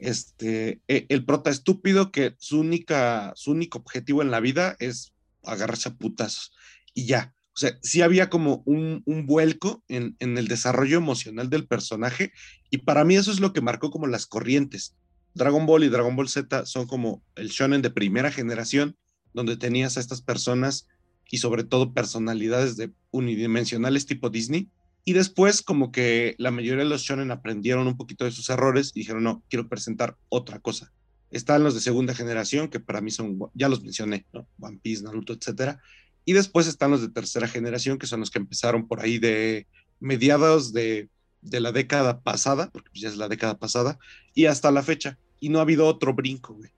este, 0.00 0.80
e, 0.88 1.06
el 1.08 1.24
prota 1.24 1.50
estúpido 1.50 2.10
que 2.10 2.34
su, 2.38 2.60
única, 2.60 3.32
su 3.36 3.52
único 3.52 3.78
objetivo 3.78 4.22
en 4.22 4.30
la 4.30 4.40
vida 4.40 4.76
es 4.78 5.14
agarrarse 5.44 5.90
a 5.90 5.94
putazos 5.94 6.52
y 6.94 7.06
ya. 7.06 7.34
O 7.52 7.58
sea, 7.60 7.78
sí 7.82 8.00
había 8.00 8.30
como 8.30 8.62
un, 8.64 9.02
vuelco 9.26 9.84
en, 9.88 10.16
en, 10.18 10.38
el 10.38 10.48
desarrollo 10.48 10.96
emocional 10.96 11.50
del 11.50 11.66
personaje 11.66 12.32
y 12.70 12.78
para 12.78 13.04
mí 13.04 13.16
eso 13.16 13.30
es 13.30 13.40
lo 13.40 13.52
que 13.52 13.60
marcó 13.60 13.90
como 13.90 14.06
las 14.06 14.26
corrientes. 14.26 14.96
Dragon 15.34 15.66
Ball 15.66 15.84
y 15.84 15.88
Dragon 15.88 16.16
Ball 16.16 16.28
Z 16.28 16.66
son 16.66 16.86
como 16.86 17.22
el 17.36 17.48
shonen 17.48 17.82
de 17.82 17.90
primera 17.90 18.32
generación, 18.32 18.96
donde 19.32 19.56
tenías 19.56 19.96
a 19.96 20.00
estas 20.00 20.22
personas 20.22 20.88
y 21.30 21.38
sobre 21.38 21.64
todo 21.64 21.92
personalidades 21.92 22.76
de 22.76 22.92
unidimensionales 23.10 24.06
tipo 24.06 24.30
Disney, 24.30 24.68
y 25.04 25.12
después, 25.12 25.62
como 25.62 25.92
que 25.92 26.34
la 26.38 26.50
mayoría 26.50 26.84
de 26.84 26.90
los 26.90 27.02
shonen 27.02 27.30
aprendieron 27.30 27.86
un 27.86 27.96
poquito 27.96 28.24
de 28.24 28.32
sus 28.32 28.48
errores 28.50 28.92
y 28.94 29.00
dijeron, 29.00 29.22
no, 29.22 29.42
quiero 29.48 29.68
presentar 29.68 30.16
otra 30.28 30.58
cosa. 30.60 30.92
Están 31.30 31.62
los 31.62 31.74
de 31.74 31.80
segunda 31.80 32.14
generación, 32.14 32.68
que 32.68 32.80
para 32.80 33.00
mí 33.00 33.10
son, 33.10 33.38
ya 33.54 33.68
los 33.68 33.82
mencioné, 33.82 34.26
¿no? 34.32 34.46
One 34.58 34.78
Piece, 34.82 35.02
Naruto, 35.02 35.32
etcétera. 35.32 35.80
Y 36.24 36.32
después 36.34 36.66
están 36.66 36.90
los 36.90 37.00
de 37.00 37.08
tercera 37.08 37.48
generación, 37.48 37.98
que 37.98 38.06
son 38.06 38.20
los 38.20 38.30
que 38.30 38.38
empezaron 38.38 38.86
por 38.88 39.00
ahí 39.00 39.18
de 39.18 39.66
mediados 40.00 40.72
de, 40.72 41.08
de 41.40 41.60
la 41.60 41.72
década 41.72 42.20
pasada, 42.20 42.70
porque 42.70 42.90
ya 43.00 43.08
es 43.08 43.16
la 43.16 43.28
década 43.28 43.58
pasada, 43.58 43.98
y 44.34 44.46
hasta 44.46 44.70
la 44.70 44.82
fecha. 44.82 45.18
Y 45.40 45.48
no 45.48 45.60
ha 45.60 45.62
habido 45.62 45.86
otro 45.86 46.12
brinco, 46.12 46.54
güey. 46.54 46.70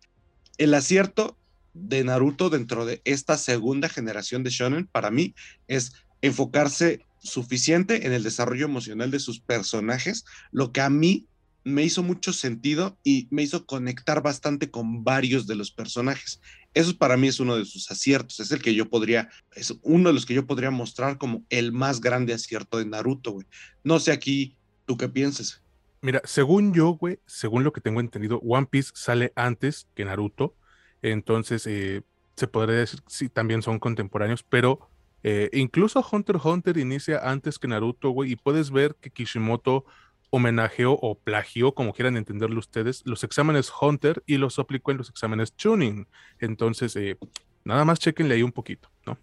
El 0.58 0.74
acierto 0.74 1.36
de 1.74 2.04
Naruto 2.04 2.50
dentro 2.50 2.84
de 2.84 3.00
esta 3.04 3.36
segunda 3.36 3.88
generación 3.88 4.44
de 4.44 4.50
shonen, 4.50 4.86
para 4.86 5.10
mí, 5.10 5.34
es 5.66 5.92
enfocarse 6.20 7.04
suficiente 7.22 8.06
en 8.06 8.12
el 8.12 8.22
desarrollo 8.22 8.66
emocional 8.66 9.10
de 9.10 9.20
sus 9.20 9.40
personajes, 9.40 10.24
lo 10.50 10.72
que 10.72 10.80
a 10.80 10.90
mí 10.90 11.28
me 11.64 11.84
hizo 11.84 12.02
mucho 12.02 12.32
sentido 12.32 12.98
y 13.04 13.28
me 13.30 13.42
hizo 13.42 13.66
conectar 13.66 14.22
bastante 14.22 14.70
con 14.70 15.04
varios 15.04 15.46
de 15.46 15.54
los 15.54 15.70
personajes. 15.70 16.40
Eso 16.74 16.96
para 16.96 17.16
mí 17.16 17.28
es 17.28 17.38
uno 17.38 17.56
de 17.56 17.64
sus 17.64 17.90
aciertos, 17.90 18.40
es 18.40 18.50
el 18.50 18.62
que 18.62 18.74
yo 18.74 18.88
podría, 18.88 19.28
es 19.52 19.74
uno 19.82 20.08
de 20.08 20.14
los 20.14 20.26
que 20.26 20.34
yo 20.34 20.46
podría 20.46 20.70
mostrar 20.70 21.18
como 21.18 21.44
el 21.50 21.72
más 21.72 22.00
grande 22.00 22.34
acierto 22.34 22.78
de 22.78 22.86
Naruto, 22.86 23.32
güey. 23.32 23.46
No 23.84 24.00
sé 24.00 24.10
aquí, 24.10 24.56
¿tú 24.86 24.96
qué 24.96 25.08
piensas? 25.08 25.62
Mira, 26.00 26.20
según 26.24 26.72
yo, 26.72 26.90
güey, 26.90 27.20
según 27.26 27.62
lo 27.62 27.72
que 27.72 27.80
tengo 27.80 28.00
entendido, 28.00 28.40
One 28.40 28.66
Piece 28.66 28.90
sale 28.94 29.32
antes 29.36 29.86
que 29.94 30.04
Naruto, 30.04 30.56
entonces 31.02 31.66
eh, 31.66 32.02
se 32.36 32.48
podría 32.48 32.78
decir, 32.78 33.00
sí, 33.06 33.28
también 33.28 33.62
son 33.62 33.78
contemporáneos, 33.78 34.42
pero 34.42 34.90
eh, 35.22 35.50
incluso 35.52 36.04
Hunter 36.10 36.36
x 36.36 36.44
Hunter 36.44 36.78
inicia 36.78 37.30
antes 37.30 37.58
que 37.58 37.68
Naruto, 37.68 38.10
güey, 38.10 38.32
y 38.32 38.36
puedes 38.36 38.70
ver 38.70 38.96
que 39.00 39.10
Kishimoto 39.10 39.84
homenajeó 40.30 40.92
o 40.92 41.18
plagió, 41.18 41.74
como 41.74 41.92
quieran 41.92 42.16
entenderlo 42.16 42.58
ustedes, 42.58 43.02
los 43.04 43.22
exámenes 43.22 43.70
Hunter 43.80 44.22
y 44.26 44.38
los 44.38 44.58
aplicó 44.58 44.90
en 44.90 44.96
los 44.96 45.10
exámenes 45.10 45.52
Tuning. 45.52 46.08
Entonces, 46.40 46.96
eh, 46.96 47.18
nada 47.64 47.84
más 47.84 47.98
chequenle 47.98 48.34
ahí 48.34 48.42
un 48.42 48.52
poquito, 48.52 48.90
¿no? 49.06 49.18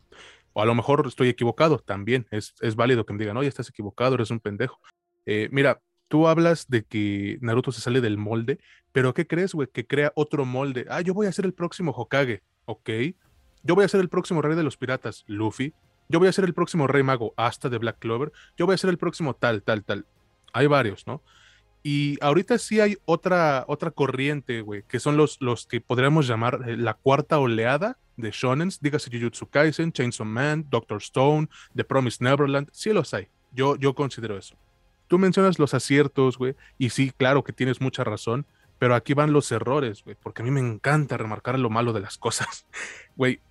O 0.53 0.62
a 0.62 0.65
lo 0.65 0.75
mejor 0.75 1.05
estoy 1.07 1.29
equivocado 1.29 1.79
también, 1.79 2.27
es, 2.31 2.53
es 2.62 2.75
válido 2.75 3.05
que 3.05 3.13
me 3.13 3.19
digan, 3.19 3.38
oye, 3.38 3.49
estás 3.49 3.69
equivocado, 3.69 4.15
eres 4.15 4.29
un 4.29 4.39
pendejo. 4.39 4.79
Eh, 5.25 5.49
mira, 5.51 5.81
tú 6.07 6.27
hablas 6.27 6.67
de 6.69 6.83
que 6.83 7.39
Naruto 7.41 7.71
se 7.71 7.81
sale 7.81 8.01
del 8.01 8.17
molde, 8.17 8.59
pero 8.91 9.13
¿qué 9.13 9.27
crees, 9.27 9.53
güey? 9.53 9.67
Que 9.67 9.88
crea 9.88 10.12
otro 10.15 10.45
molde. 10.45 10.85
Ah, 10.89 11.01
yo 11.01 11.13
voy 11.13 11.27
a 11.27 11.31
ser 11.31 11.45
el 11.45 11.53
próximo 11.53 11.91
Hokage, 11.91 12.43
ok. 12.65 12.89
Yo 13.63 13.75
voy 13.75 13.83
a 13.83 13.89
ser 13.89 13.99
el 13.99 14.09
próximo 14.09 14.41
rey 14.41 14.55
de 14.55 14.63
los 14.63 14.77
piratas, 14.77 15.23
Luffy 15.27 15.73
yo 16.10 16.19
voy 16.19 16.28
a 16.28 16.34
ser 16.34 16.45
el 16.45 16.54
próximo 16.56 16.88
Rey 16.88 17.04
Mago 17.04 17.34
hasta 17.38 17.69
de 17.69 17.78
Black 17.78 18.00
Clover, 18.00 18.32
yo 18.58 18.65
voy 18.65 18.76
a 18.76 18.78
ser 18.78 18.89
el 18.89 18.98
próximo 18.98 19.36
tal, 19.36 19.62
tal, 19.62 19.84
tal. 19.84 20.06
Hay 20.52 20.65
varios, 20.65 21.06
¿no? 21.06 21.22
Y 21.84 22.17
ahorita 22.22 22.58
sí 22.58 22.80
hay 22.80 22.98
otra, 23.06 23.63
otra 23.67 23.91
corriente, 23.91 24.62
güey, 24.62 24.84
que 24.88 25.00
son 25.00 25.15
los, 25.15 25.38
los 25.39 25.67
que 25.67 25.80
podríamos 25.80 26.28
llamar 26.28 26.62
eh, 26.67 26.76
la 26.76 26.95
cuarta 26.95 27.38
oleada 27.38 27.98
de 28.17 28.32
shonens, 28.32 28.82
dígase 28.82 29.10
Jujutsu 29.12 29.48
Kaisen, 29.48 29.93
Chainsaw 29.93 30.26
Man, 30.26 30.65
Doctor 30.69 30.98
Stone, 30.98 31.48
The 31.76 31.86
Promised 31.86 32.22
Neverland, 32.22 32.69
sí 32.74 32.91
los 32.91 33.13
hay. 33.13 33.30
Yo, 33.54 33.78
yo 33.78 33.93
considero 33.93 34.38
eso. 34.38 34.56
Tú 35.08 35.19
mencionas 35.19 35.58
los 35.58 35.74
aciertos, 35.74 36.38
güey, 36.38 36.56
y 36.78 36.89
sí, 36.89 37.12
claro 37.15 37.43
que 37.43 37.54
tienes 37.54 37.80
mucha 37.80 38.04
razón, 38.04 38.45
pero 38.78 38.95
aquí 38.95 39.13
van 39.13 39.32
los 39.32 39.52
errores, 39.52 40.04
güey, 40.04 40.17
porque 40.22 40.41
a 40.41 40.45
mí 40.45 40.52
me 40.52 40.60
encanta 40.60 41.17
remarcar 41.17 41.58
lo 41.60 41.69
malo 41.69 41.93
de 41.93 42.02
las 42.02 42.17
cosas. 42.17 42.65
Güey, 43.15 43.41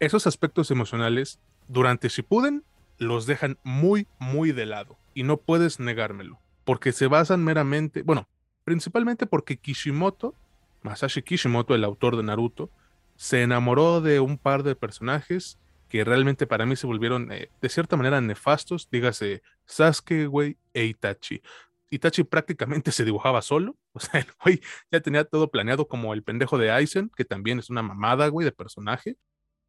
esos 0.00 0.26
aspectos 0.26 0.70
emocionales 0.70 1.40
durante 1.68 2.08
Shippuden 2.08 2.64
los 2.98 3.26
dejan 3.26 3.58
muy, 3.62 4.06
muy 4.18 4.52
de 4.52 4.66
lado 4.66 4.98
y 5.14 5.22
no 5.22 5.38
puedes 5.38 5.80
negármelo, 5.80 6.40
porque 6.64 6.92
se 6.92 7.06
basan 7.06 7.44
meramente, 7.44 8.02
bueno, 8.02 8.28
principalmente 8.64 9.26
porque 9.26 9.56
Kishimoto, 9.56 10.34
Masashi 10.82 11.22
Kishimoto, 11.22 11.74
el 11.74 11.84
autor 11.84 12.16
de 12.16 12.22
Naruto, 12.22 12.70
se 13.16 13.42
enamoró 13.42 14.00
de 14.00 14.20
un 14.20 14.38
par 14.38 14.62
de 14.62 14.76
personajes 14.76 15.58
que 15.88 16.04
realmente 16.04 16.46
para 16.46 16.66
mí 16.66 16.76
se 16.76 16.86
volvieron 16.86 17.30
eh, 17.32 17.50
de 17.60 17.68
cierta 17.68 17.96
manera 17.96 18.20
nefastos, 18.20 18.88
dígase 18.90 19.42
Sasuke, 19.64 20.26
güey, 20.26 20.56
e 20.74 20.84
Itachi. 20.84 21.40
Itachi 21.90 22.24
prácticamente 22.24 22.90
se 22.92 23.04
dibujaba 23.04 23.42
solo, 23.42 23.76
o 23.92 24.00
sea, 24.00 24.20
el 24.20 24.26
güey 24.42 24.60
ya 24.90 25.00
tenía 25.00 25.24
todo 25.24 25.50
planeado 25.50 25.88
como 25.88 26.12
el 26.12 26.22
pendejo 26.22 26.58
de 26.58 26.70
Aizen, 26.70 27.10
que 27.16 27.24
también 27.24 27.58
es 27.58 27.70
una 27.70 27.82
mamada, 27.82 28.28
güey, 28.28 28.44
de 28.44 28.52
personaje, 28.52 29.16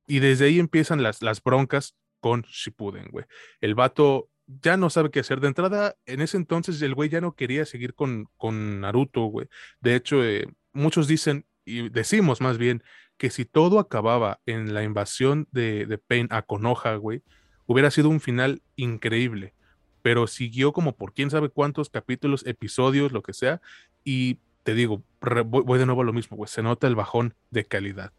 y 0.08 0.20
desde 0.20 0.46
ahí 0.46 0.60
empiezan 0.60 1.04
las, 1.04 1.22
las 1.22 1.44
broncas 1.44 1.96
con 2.20 2.42
Shippuden, 2.42 3.10
güey. 3.12 3.26
El 3.62 3.76
vato 3.76 4.30
ya 4.48 4.78
no 4.78 4.90
sabe 4.90 5.12
qué 5.12 5.20
hacer. 5.20 5.40
De 5.40 5.48
entrada, 5.48 5.96
en 6.06 6.22
ese 6.22 6.38
entonces 6.38 6.82
el 6.82 6.96
güey 6.96 7.10
ya 7.10 7.22
no 7.22 7.36
quería 7.36 7.66
seguir 7.66 7.94
con, 7.94 8.30
con 8.38 8.82
Naruto, 8.82 9.26
güey. 9.26 9.48
De 9.82 9.96
hecho, 9.96 10.24
eh, 10.24 10.48
muchos 10.74 11.08
dicen, 11.08 11.46
y 11.66 11.90
decimos 11.90 12.42
más 12.42 12.58
bien, 12.58 12.84
que 13.18 13.30
si 13.30 13.46
todo 13.46 13.80
acababa 13.80 14.40
en 14.46 14.74
la 14.74 14.84
invasión 14.84 15.48
de, 15.52 15.86
de 15.86 15.98
Pain 15.98 16.28
a 16.30 16.44
Konoha, 16.44 16.96
güey, 16.96 17.24
hubiera 17.66 17.92
sido 17.92 18.10
un 18.10 18.22
final 18.22 18.62
increíble. 18.76 19.54
Pero 20.02 20.28
siguió 20.28 20.72
como 20.72 20.96
por 20.96 21.14
quién 21.14 21.30
sabe 21.30 21.50
cuántos 21.50 21.90
capítulos, 21.90 22.46
episodios, 22.46 23.12
lo 23.12 23.22
que 23.22 23.34
sea. 23.34 23.62
Y 24.04 24.40
te 24.64 24.74
digo, 24.74 25.04
voy, 25.46 25.80
de 25.80 25.86
nuevo 25.86 26.02
a 26.02 26.06
lo 26.06 26.14
mismo, 26.14 26.38
güey. 26.38 26.48
Se 26.48 26.62
nota 26.62 26.88
el 26.88 26.96
bajón 26.96 27.34
de 27.52 27.66
calidad. 27.66 28.14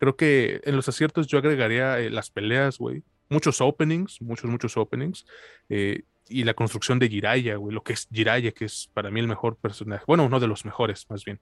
Creo 0.00 0.16
que 0.16 0.60
en 0.64 0.74
los 0.74 0.88
aciertos 0.88 1.28
yo 1.28 1.38
agregaría 1.38 2.00
eh, 2.00 2.10
las 2.10 2.30
peleas, 2.30 2.78
güey 2.78 3.04
muchos 3.30 3.60
openings, 3.60 4.20
muchos, 4.20 4.50
muchos 4.50 4.76
openings. 4.76 5.24
Eh, 5.70 6.02
y 6.28 6.44
la 6.44 6.54
construcción 6.54 6.98
de 6.98 7.08
Jiraiya, 7.08 7.56
güey, 7.56 7.74
lo 7.74 7.82
que 7.82 7.94
es 7.94 8.06
Jiraiya, 8.12 8.52
que 8.52 8.66
es 8.66 8.90
para 8.92 9.10
mí 9.10 9.18
el 9.18 9.26
mejor 9.26 9.56
personaje. 9.56 10.04
Bueno, 10.06 10.24
uno 10.24 10.38
de 10.38 10.46
los 10.46 10.64
mejores, 10.64 11.08
más 11.08 11.24
bien. 11.24 11.40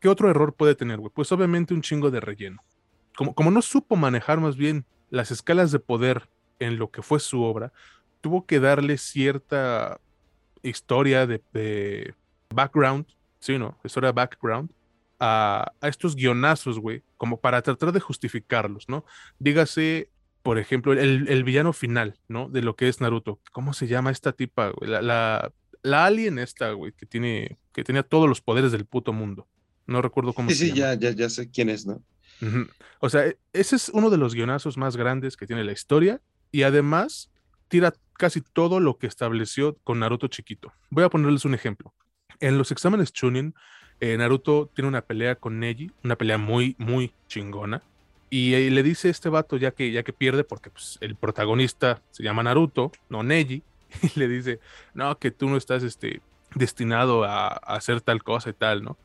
¿Qué 0.00 0.08
otro 0.08 0.28
error 0.28 0.54
puede 0.54 0.74
tener, 0.74 0.98
güey? 0.98 1.12
Pues 1.14 1.30
obviamente 1.32 1.72
un 1.72 1.82
chingo 1.82 2.10
de 2.10 2.20
relleno. 2.20 2.62
Como, 3.16 3.34
como 3.34 3.50
no 3.50 3.62
supo 3.62 3.96
manejar 3.96 4.40
más 4.40 4.56
bien 4.56 4.84
las 5.10 5.30
escalas 5.30 5.72
de 5.72 5.78
poder 5.78 6.28
en 6.58 6.78
lo 6.78 6.90
que 6.90 7.02
fue 7.02 7.20
su 7.20 7.42
obra, 7.42 7.72
tuvo 8.20 8.46
que 8.46 8.60
darle 8.60 8.98
cierta 8.98 10.00
historia 10.62 11.26
de, 11.26 12.14
background, 12.54 13.06
sí, 13.38 13.58
¿no? 13.58 13.78
Historia 13.84 14.08
de 14.08 14.14
background 14.14 14.70
a, 15.18 15.72
a 15.80 15.88
estos 15.88 16.16
guionazos, 16.16 16.78
güey, 16.78 17.02
como 17.16 17.40
para 17.40 17.62
tratar 17.62 17.92
de 17.92 18.00
justificarlos, 18.00 18.88
¿no? 18.88 19.04
Dígase 19.38 20.10
por 20.48 20.58
ejemplo, 20.58 20.94
el, 20.94 21.44
villano 21.44 21.74
final, 21.74 22.18
¿no? 22.26 22.48
De 22.48 22.62
lo 22.62 22.74
que 22.74 22.88
es 22.88 23.02
Naruto. 23.02 23.38
¿Cómo 23.52 23.74
se 23.74 23.86
llama 23.86 24.10
esta 24.10 24.32
tipa, 24.32 24.72
La, 24.80 25.52
la, 25.82 26.06
alien 26.06 26.38
esta, 26.38 26.72
güey, 26.72 26.92
que 26.92 27.04
tiene, 27.04 27.58
que 27.74 27.84
tenía 27.84 28.02
todos 28.02 28.28
los 28.28 28.40
poderes 28.40 28.72
del 28.72 28.86
puto 28.86 29.12
mundo. 29.12 29.46
No 29.86 30.00
recuerdo 30.00 30.32
cómo 30.32 30.48
sí, 30.48 30.54
se 30.54 30.64
sí, 30.64 30.72
llama. 30.72 30.94
Sí, 30.94 31.00
ya, 31.00 31.10
ya, 31.10 31.16
ya 31.16 31.28
sé 31.28 31.50
quién 31.50 31.68
es, 31.68 31.84
¿no? 31.84 32.02
O 33.00 33.10
sea, 33.10 33.26
e, 33.26 33.36
ese 33.52 33.76
es 33.76 33.90
uno 33.90 34.08
de 34.08 34.16
los 34.16 34.34
guionazos 34.34 34.78
más 34.78 34.96
grandes 34.96 35.36
que 35.36 35.46
tiene 35.46 35.64
la 35.64 35.72
historia 35.72 36.22
y 36.50 36.62
además 36.62 37.30
tira 37.68 37.92
casi 38.14 38.40
todo 38.40 38.80
lo 38.80 38.96
que 38.96 39.06
estableció 39.06 39.76
con 39.84 39.98
Naruto 39.98 40.28
chiquito. 40.28 40.72
Voy 40.88 41.04
a 41.04 41.10
ponerles 41.10 41.44
un 41.44 41.54
ejemplo. 41.54 41.92
En 42.40 42.56
los 42.56 42.72
exámenes 42.72 43.12
Chunin, 43.12 43.54
eh, 44.00 44.16
Naruto 44.16 44.70
tiene 44.74 44.88
una 44.88 45.02
pelea 45.02 45.34
con 45.34 45.58
Neji, 45.58 45.90
una 46.04 46.16
pelea 46.16 46.38
muy, 46.38 46.76
muy 46.78 47.12
chingona. 47.26 47.82
Y, 48.30 48.70
le 48.70 48.82
dice 48.82 49.08
este 49.08 49.28
vato, 49.28 49.56
ya 49.56 49.70
que, 49.70 49.90
ya 49.90 50.02
que 50.02 50.12
pierde, 50.12 50.44
porque 50.44 50.70
pues, 50.70 50.98
el 51.00 51.16
protagonista 51.16 52.02
se 52.10 52.22
llama 52.22 52.42
Naruto, 52.42 52.92
no 53.08 53.22
Neji, 53.22 53.62
y 54.02 54.18
le 54.18 54.28
dice, 54.28 54.60
no, 54.94 55.18
que 55.18 55.30
tú 55.30 55.48
no 55.48 55.56
estás 55.56 55.82
este, 55.82 56.20
destinado 56.54 57.24
a, 57.24 57.48
hacer 57.48 58.00
tal 58.00 58.22
cosa 58.22 58.50
y 58.50 58.52
tal, 58.52 58.84
¿no? 58.84 58.98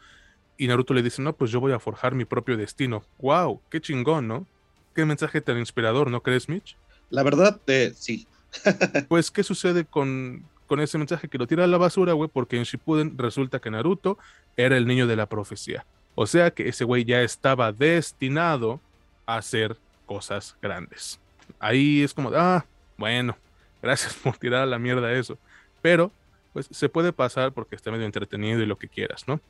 Y 0.58 0.68
Naruto 0.68 0.94
le 0.94 1.02
dice, 1.02 1.22
no, 1.22 1.34
pues 1.34 1.52
yo 1.52 1.60
voy 1.60 1.72
a 1.72 1.80
forjar 1.80 2.14
mi 2.14 2.26
propio 2.26 2.58
destino. 2.58 3.04
¡Wow! 3.20 3.62
¡Qué 3.70 3.82
chingón, 3.82 4.28
¿no? 4.28 4.46
Qué 4.94 5.06
mensaje 5.06 5.42
tan 5.42 5.58
inspirador, 5.58 6.12
¿no 6.12 6.22
crees, 6.22 6.48
Mitch? 6.48 6.78
La 7.10 7.24
verdad, 7.24 7.60
eh, 7.68 7.92
sí. 7.96 8.28
pues, 9.08 9.32
¿qué 9.32 9.44
sucede 9.44 9.86
con, 9.86 10.46
con 10.74 10.80
ese 10.80 10.98
mensaje? 10.98 11.28
Que 11.28 11.38
lo 11.38 11.46
tira 11.46 11.66
a 11.66 11.68
la 11.68 11.78
basura, 11.78 12.14
güey, 12.14 12.32
porque 12.34 12.58
en 12.58 12.64
Shippuden 12.64 13.16
resulta 13.16 13.60
que 13.60 13.70
Naruto 13.70 14.18
era 14.58 14.76
el 14.76 14.88
niño 14.88 15.06
de 15.06 15.16
la 15.16 15.28
profecía. 15.28 15.86
O 16.16 16.26
sea 16.26 16.50
que 16.50 16.68
ese 16.68 16.84
güey 16.84 17.06
ya 17.06 17.22
estaba 17.22 17.72
destinado 17.72 18.82
hacer 19.28 19.78
cosas 20.08 20.58
grandes. 20.64 21.20
Ahí 21.60 22.02
es 22.02 22.12
como, 22.16 22.32
ah, 22.34 22.66
bueno, 22.98 23.38
gracias 23.84 24.16
por 24.24 24.36
tirar 24.38 24.64
a 24.64 24.66
la 24.66 24.80
mierda 24.80 25.14
eso. 25.14 25.38
Pero, 25.84 26.12
pues 26.54 26.68
se 26.72 26.90
puede 26.90 27.14
pasar 27.14 27.54
porque 27.54 27.76
está 27.76 27.92
medio 27.92 28.06
entretenido 28.06 28.60
y 28.60 28.66
lo 28.66 28.80
que 28.80 28.88
quieras, 28.88 29.28
¿no? 29.28 29.42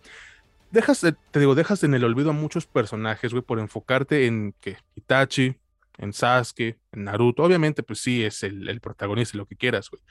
Dejas, 0.72 1.06
te 1.32 1.40
digo, 1.40 1.56
dejas 1.56 1.86
en 1.86 1.94
el 1.94 2.04
olvido 2.04 2.32
a 2.32 2.34
muchos 2.34 2.66
personajes, 2.66 3.32
güey, 3.32 3.44
por 3.44 3.60
enfocarte 3.60 4.26
en 4.26 4.54
que 4.60 4.76
Itachi, 4.96 5.56
en 6.00 6.12
Sasuke, 6.12 6.80
en 6.92 7.04
Naruto. 7.06 7.44
Obviamente, 7.44 7.82
pues 7.82 8.00
sí, 8.00 8.26
es 8.26 8.44
el, 8.44 8.68
el 8.68 8.82
protagonista 8.82 9.38
y 9.38 9.40
lo 9.40 9.46
que 9.46 9.56
quieras, 9.56 9.90
güey. 9.90 10.04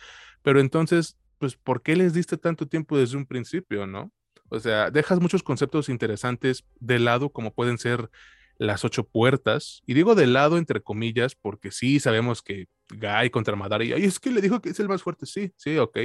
Pero 0.43 0.61
entonces, 0.61 1.17
pues, 1.39 1.57
¿por 1.57 1.83
qué 1.83 1.97
les 1.97 2.15
diste 2.15 2.37
tanto 2.37 2.67
tiempo 2.67 2.97
desde 2.97 3.17
un 3.17 3.27
principio, 3.27 3.87
no? 3.87 4.13
O 4.49 4.61
sea, 4.61 4.91
dejas 4.91 5.21
muchos 5.21 5.43
conceptos 5.43 5.89
interesantes 5.89 6.65
de 6.79 6.99
lado, 6.99 7.31
como 7.31 7.55
pueden 7.55 7.79
ser 7.79 8.11
las 8.59 8.85
ocho 8.85 9.05
puertas. 9.05 9.83
Y 9.87 9.95
digo 9.95 10.15
de 10.15 10.27
lado, 10.27 10.59
entre 10.59 10.83
comillas, 10.83 11.35
porque 11.35 11.71
sí 11.71 12.01
sabemos 12.01 12.43
que 12.43 12.69
Guy 12.91 13.31
contra 13.31 13.57
Madara, 13.57 13.85
y 13.85 13.93
es 13.93 14.21
que 14.21 14.31
le 14.31 14.41
dijo 14.41 14.61
que 14.61 14.71
es 14.71 14.81
el 14.81 14.89
más 14.89 15.03
fuerte, 15.03 15.27
sí, 15.27 15.53
sí, 15.57 15.79
ok. 15.79 15.99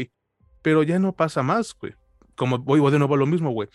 Pero 0.61 0.83
ya 0.83 0.99
no 0.99 1.15
pasa 1.15 1.43
más, 1.43 1.75
güey. 1.79 1.93
Como 2.35 2.57
voy, 2.59 2.79
de 2.91 2.99
nuevo 2.99 3.15
a 3.15 3.17
lo 3.17 3.25
mismo, 3.25 3.51
güey. 3.51 3.69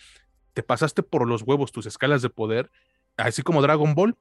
Te 0.53 0.63
pasaste 0.63 1.03
por 1.03 1.27
los 1.27 1.41
huevos 1.41 1.71
tus 1.71 1.85
escalas 1.85 2.21
de 2.21 2.29
poder, 2.29 2.71
así 3.17 3.41
como 3.41 3.61
Dragon 3.61 3.95
Ball. 3.95 4.15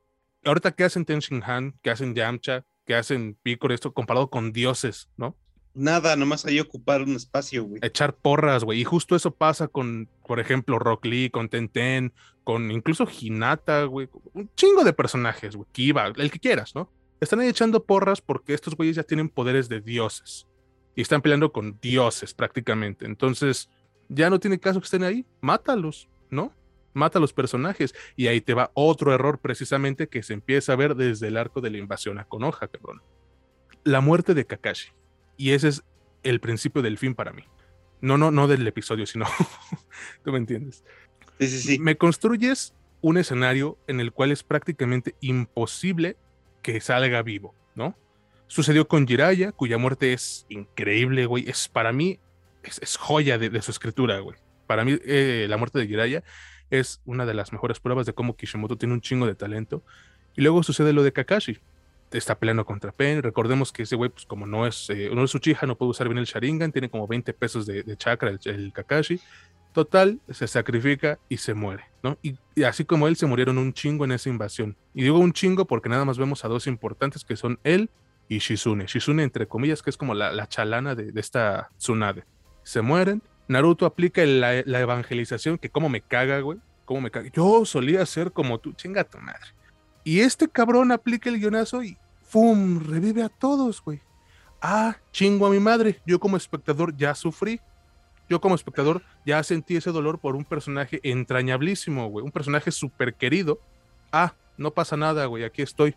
Ahorita, 0.44 0.72
¿qué 0.72 0.84
hacen 0.84 1.04
Tenshin 1.04 1.42
Han? 1.44 1.78
¿Qué 1.82 1.90
hacen 1.90 2.14
Yamcha? 2.14 2.64
¿Qué 2.84 2.94
hacen 2.94 3.38
Piccolo? 3.42 3.74
Esto 3.74 3.92
comparado 3.92 4.30
con 4.30 4.52
dioses, 4.52 5.08
¿no? 5.16 5.36
Nada, 5.74 6.16
nomás 6.16 6.44
ahí 6.44 6.60
ocupar 6.60 7.02
un 7.02 7.16
espacio, 7.16 7.64
güey. 7.64 7.80
Echar 7.82 8.14
porras, 8.14 8.62
güey. 8.62 8.80
Y 8.80 8.84
justo 8.84 9.16
eso 9.16 9.30
pasa 9.30 9.68
con, 9.68 10.08
por 10.26 10.38
ejemplo, 10.38 10.78
Rock 10.78 11.06
Lee, 11.06 11.30
con 11.30 11.48
Tenten, 11.48 12.12
con 12.44 12.70
incluso 12.70 13.06
Hinata, 13.08 13.84
güey. 13.84 14.08
Un 14.34 14.50
chingo 14.54 14.84
de 14.84 14.92
personajes, 14.92 15.56
güey. 15.56 15.66
Kiba, 15.72 16.12
el 16.16 16.30
que 16.30 16.38
quieras, 16.38 16.74
¿no? 16.74 16.92
Están 17.20 17.40
ahí 17.40 17.48
echando 17.48 17.84
porras 17.84 18.20
porque 18.20 18.52
estos 18.52 18.76
güeyes 18.76 18.96
ya 18.96 19.02
tienen 19.02 19.30
poderes 19.30 19.68
de 19.68 19.80
dioses. 19.80 20.46
Y 20.94 21.00
están 21.00 21.22
peleando 21.22 21.52
con 21.52 21.78
dioses 21.80 22.34
prácticamente. 22.34 23.06
Entonces, 23.06 23.70
ya 24.10 24.28
no 24.28 24.38
tiene 24.38 24.60
caso 24.60 24.78
que 24.78 24.84
estén 24.84 25.04
ahí. 25.04 25.24
Mátalos, 25.40 26.10
¿no? 26.28 26.52
Mata 26.92 27.18
a 27.18 27.20
los 27.22 27.32
personajes. 27.32 27.94
Y 28.14 28.26
ahí 28.26 28.42
te 28.42 28.52
va 28.52 28.72
otro 28.74 29.14
error 29.14 29.38
precisamente 29.38 30.08
que 30.08 30.22
se 30.22 30.34
empieza 30.34 30.74
a 30.74 30.76
ver 30.76 30.96
desde 30.96 31.28
el 31.28 31.38
arco 31.38 31.62
de 31.62 31.70
la 31.70 31.78
invasión 31.78 32.18
a 32.18 32.24
Konoha, 32.24 32.68
cabrón. 32.68 33.00
La 33.84 34.02
muerte 34.02 34.34
de 34.34 34.44
Kakashi 34.44 34.92
y 35.36 35.50
ese 35.50 35.68
es 35.68 35.82
el 36.22 36.40
principio 36.40 36.82
del 36.82 36.98
fin 36.98 37.14
para 37.14 37.32
mí. 37.32 37.44
No, 38.00 38.18
no, 38.18 38.30
no 38.30 38.48
del 38.48 38.66
episodio, 38.66 39.06
sino, 39.06 39.26
tú 40.24 40.32
me 40.32 40.38
entiendes. 40.38 40.84
Sí, 41.38 41.48
sí, 41.48 41.60
sí. 41.60 41.78
Me 41.78 41.96
construyes 41.96 42.74
un 43.00 43.18
escenario 43.18 43.78
en 43.86 44.00
el 44.00 44.12
cual 44.12 44.32
es 44.32 44.42
prácticamente 44.42 45.14
imposible 45.20 46.16
que 46.62 46.80
salga 46.80 47.22
vivo, 47.22 47.54
¿no? 47.74 47.96
Sucedió 48.46 48.86
con 48.86 49.06
Jiraya, 49.06 49.52
cuya 49.52 49.78
muerte 49.78 50.12
es 50.12 50.46
increíble, 50.48 51.26
güey. 51.26 51.48
Es 51.48 51.68
para 51.68 51.92
mí, 51.92 52.20
es, 52.62 52.96
joya 52.96 53.38
de, 53.38 53.62
su 53.62 53.70
escritura, 53.70 54.18
güey. 54.20 54.36
Para 54.66 54.84
mí, 54.84 54.98
eh, 55.04 55.46
la 55.48 55.56
muerte 55.56 55.78
de 55.78 55.86
Jiraya 55.86 56.22
es 56.70 57.00
una 57.04 57.26
de 57.26 57.34
las 57.34 57.52
mejores 57.52 57.80
pruebas 57.80 58.06
de 58.06 58.12
cómo 58.12 58.36
Kishimoto 58.36 58.76
tiene 58.76 58.94
un 58.94 59.00
chingo 59.00 59.26
de 59.26 59.34
talento. 59.34 59.84
Y 60.36 60.42
luego 60.42 60.62
sucede 60.62 60.92
lo 60.92 61.02
de 61.02 61.12
Kakashi 61.12 61.58
está 62.18 62.38
peleando 62.38 62.64
contra 62.64 62.92
Pen. 62.92 63.22
Recordemos 63.22 63.72
que 63.72 63.82
ese 63.82 63.96
güey, 63.96 64.10
pues 64.10 64.26
como 64.26 64.46
no 64.46 64.66
es, 64.66 64.90
eh, 64.90 65.10
no 65.12 65.24
es 65.24 65.34
Uchiha, 65.34 65.66
no 65.66 65.76
puede 65.76 65.90
usar 65.90 66.08
bien 66.08 66.18
el 66.18 66.24
Sharingan, 66.24 66.72
tiene 66.72 66.90
como 66.90 67.06
20 67.06 67.32
pesos 67.34 67.66
de, 67.66 67.96
chakra 67.96 68.30
el, 68.44 68.72
Kakashi. 68.72 69.20
Total, 69.72 70.20
se 70.28 70.46
sacrifica 70.46 71.18
y 71.28 71.38
se 71.38 71.54
muere, 71.54 71.84
¿no? 72.02 72.18
Y, 72.22 72.36
así 72.64 72.84
como 72.84 73.08
él, 73.08 73.16
se 73.16 73.26
murieron 73.26 73.56
un 73.56 73.72
chingo 73.72 74.04
en 74.04 74.12
esa 74.12 74.28
invasión. 74.28 74.76
Y 74.92 75.02
digo 75.02 75.18
un 75.18 75.32
chingo 75.32 75.66
porque 75.66 75.88
nada 75.88 76.04
más 76.04 76.18
vemos 76.18 76.44
a 76.44 76.48
dos 76.48 76.66
importantes 76.66 77.24
que 77.24 77.36
son 77.36 77.58
él 77.64 77.88
y 78.28 78.38
Shizune. 78.38 78.86
Shizune, 78.86 79.22
entre 79.22 79.48
comillas, 79.48 79.82
que 79.82 79.90
es 79.90 79.96
como 79.96 80.14
la, 80.14 80.46
chalana 80.46 80.94
de, 80.94 81.18
esta 81.18 81.70
Tsunade. 81.78 82.24
Se 82.62 82.82
mueren. 82.82 83.22
Naruto 83.48 83.86
aplica 83.86 84.24
la, 84.24 84.58
evangelización, 84.58 85.58
que 85.58 85.70
como 85.70 85.88
me 85.88 86.02
caga, 86.02 86.40
güey. 86.40 86.58
Como 86.84 87.00
me 87.00 87.10
caga. 87.10 87.30
Yo 87.32 87.64
solía 87.64 88.04
ser 88.04 88.32
como 88.32 88.58
tú, 88.58 88.74
chinga 88.74 89.04
tu 89.04 89.18
madre. 89.18 89.54
Y 90.04 90.20
este 90.20 90.48
cabrón 90.48 90.92
aplica 90.92 91.30
el 91.30 91.38
guionazo 91.38 91.82
y 91.82 91.96
¡Fum! 92.32 92.80
Revive 92.82 93.22
a 93.22 93.28
todos, 93.28 93.82
güey. 93.82 94.00
Ah, 94.62 94.96
chingo 95.10 95.44
a 95.44 95.50
mi 95.50 95.60
madre. 95.60 96.00
Yo 96.06 96.18
como 96.18 96.38
espectador 96.38 96.96
ya 96.96 97.14
sufrí. 97.14 97.60
Yo 98.26 98.40
como 98.40 98.54
espectador 98.54 99.02
ya 99.26 99.42
sentí 99.42 99.76
ese 99.76 99.90
dolor 99.90 100.18
por 100.18 100.34
un 100.34 100.46
personaje 100.46 100.98
entrañablísimo, 101.02 102.08
güey. 102.08 102.24
Un 102.24 102.32
personaje 102.32 102.70
súper 102.70 103.16
querido. 103.16 103.60
Ah, 104.12 104.34
no 104.56 104.70
pasa 104.70 104.96
nada, 104.96 105.26
güey. 105.26 105.44
Aquí 105.44 105.60
estoy. 105.60 105.94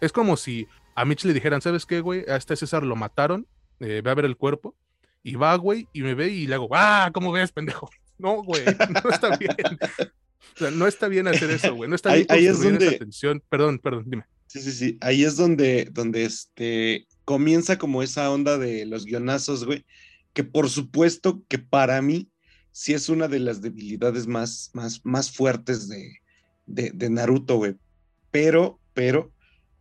Es 0.00 0.10
como 0.10 0.38
si 0.38 0.66
a 0.94 1.04
Mitch 1.04 1.26
le 1.26 1.34
dijeran, 1.34 1.60
¿sabes 1.60 1.84
qué, 1.84 2.00
güey? 2.00 2.24
A 2.30 2.36
este 2.36 2.56
César 2.56 2.82
lo 2.82 2.96
mataron. 2.96 3.46
Eh, 3.80 4.00
ve 4.02 4.10
a 4.10 4.14
ver 4.14 4.24
el 4.24 4.38
cuerpo. 4.38 4.74
Y 5.22 5.34
va, 5.34 5.54
güey, 5.56 5.86
y 5.92 6.00
me 6.00 6.14
ve 6.14 6.28
y 6.28 6.46
le 6.46 6.54
hago, 6.54 6.70
¡ah! 6.72 7.10
¿Cómo 7.12 7.30
ves, 7.30 7.52
pendejo? 7.52 7.90
No, 8.16 8.42
güey, 8.42 8.64
no 8.64 9.10
está 9.10 9.36
bien. 9.36 9.54
O 10.54 10.58
sea, 10.58 10.70
no 10.70 10.86
está 10.86 11.08
bien 11.08 11.28
hacer 11.28 11.50
eso, 11.50 11.74
güey. 11.74 11.90
No 11.90 11.94
está 11.94 12.14
bien 12.14 12.26
ahí, 12.30 12.46
es 12.46 12.60
donde... 12.60 12.88
esa 12.88 12.98
tensión. 12.98 13.42
Perdón, 13.50 13.78
perdón, 13.78 14.04
dime. 14.06 14.24
Sí, 14.48 14.60
sí, 14.60 14.72
sí. 14.72 14.98
Ahí 15.00 15.24
es 15.24 15.36
donde, 15.36 15.88
donde 15.92 16.24
este, 16.24 17.06
comienza 17.24 17.78
como 17.78 18.02
esa 18.02 18.30
onda 18.30 18.58
de 18.58 18.86
los 18.86 19.04
guionazos, 19.04 19.64
güey. 19.64 19.84
Que 20.32 20.42
por 20.42 20.68
supuesto 20.68 21.42
que 21.48 21.58
para 21.58 22.02
mí 22.02 22.28
sí 22.72 22.94
es 22.94 23.08
una 23.08 23.28
de 23.28 23.38
las 23.38 23.60
debilidades 23.60 24.26
más, 24.26 24.70
más, 24.72 25.00
más 25.04 25.30
fuertes 25.30 25.88
de, 25.88 26.18
de, 26.66 27.10
Naruto, 27.10 27.56
güey. 27.56 27.76
Pero, 28.30 28.80
pero, 28.94 29.32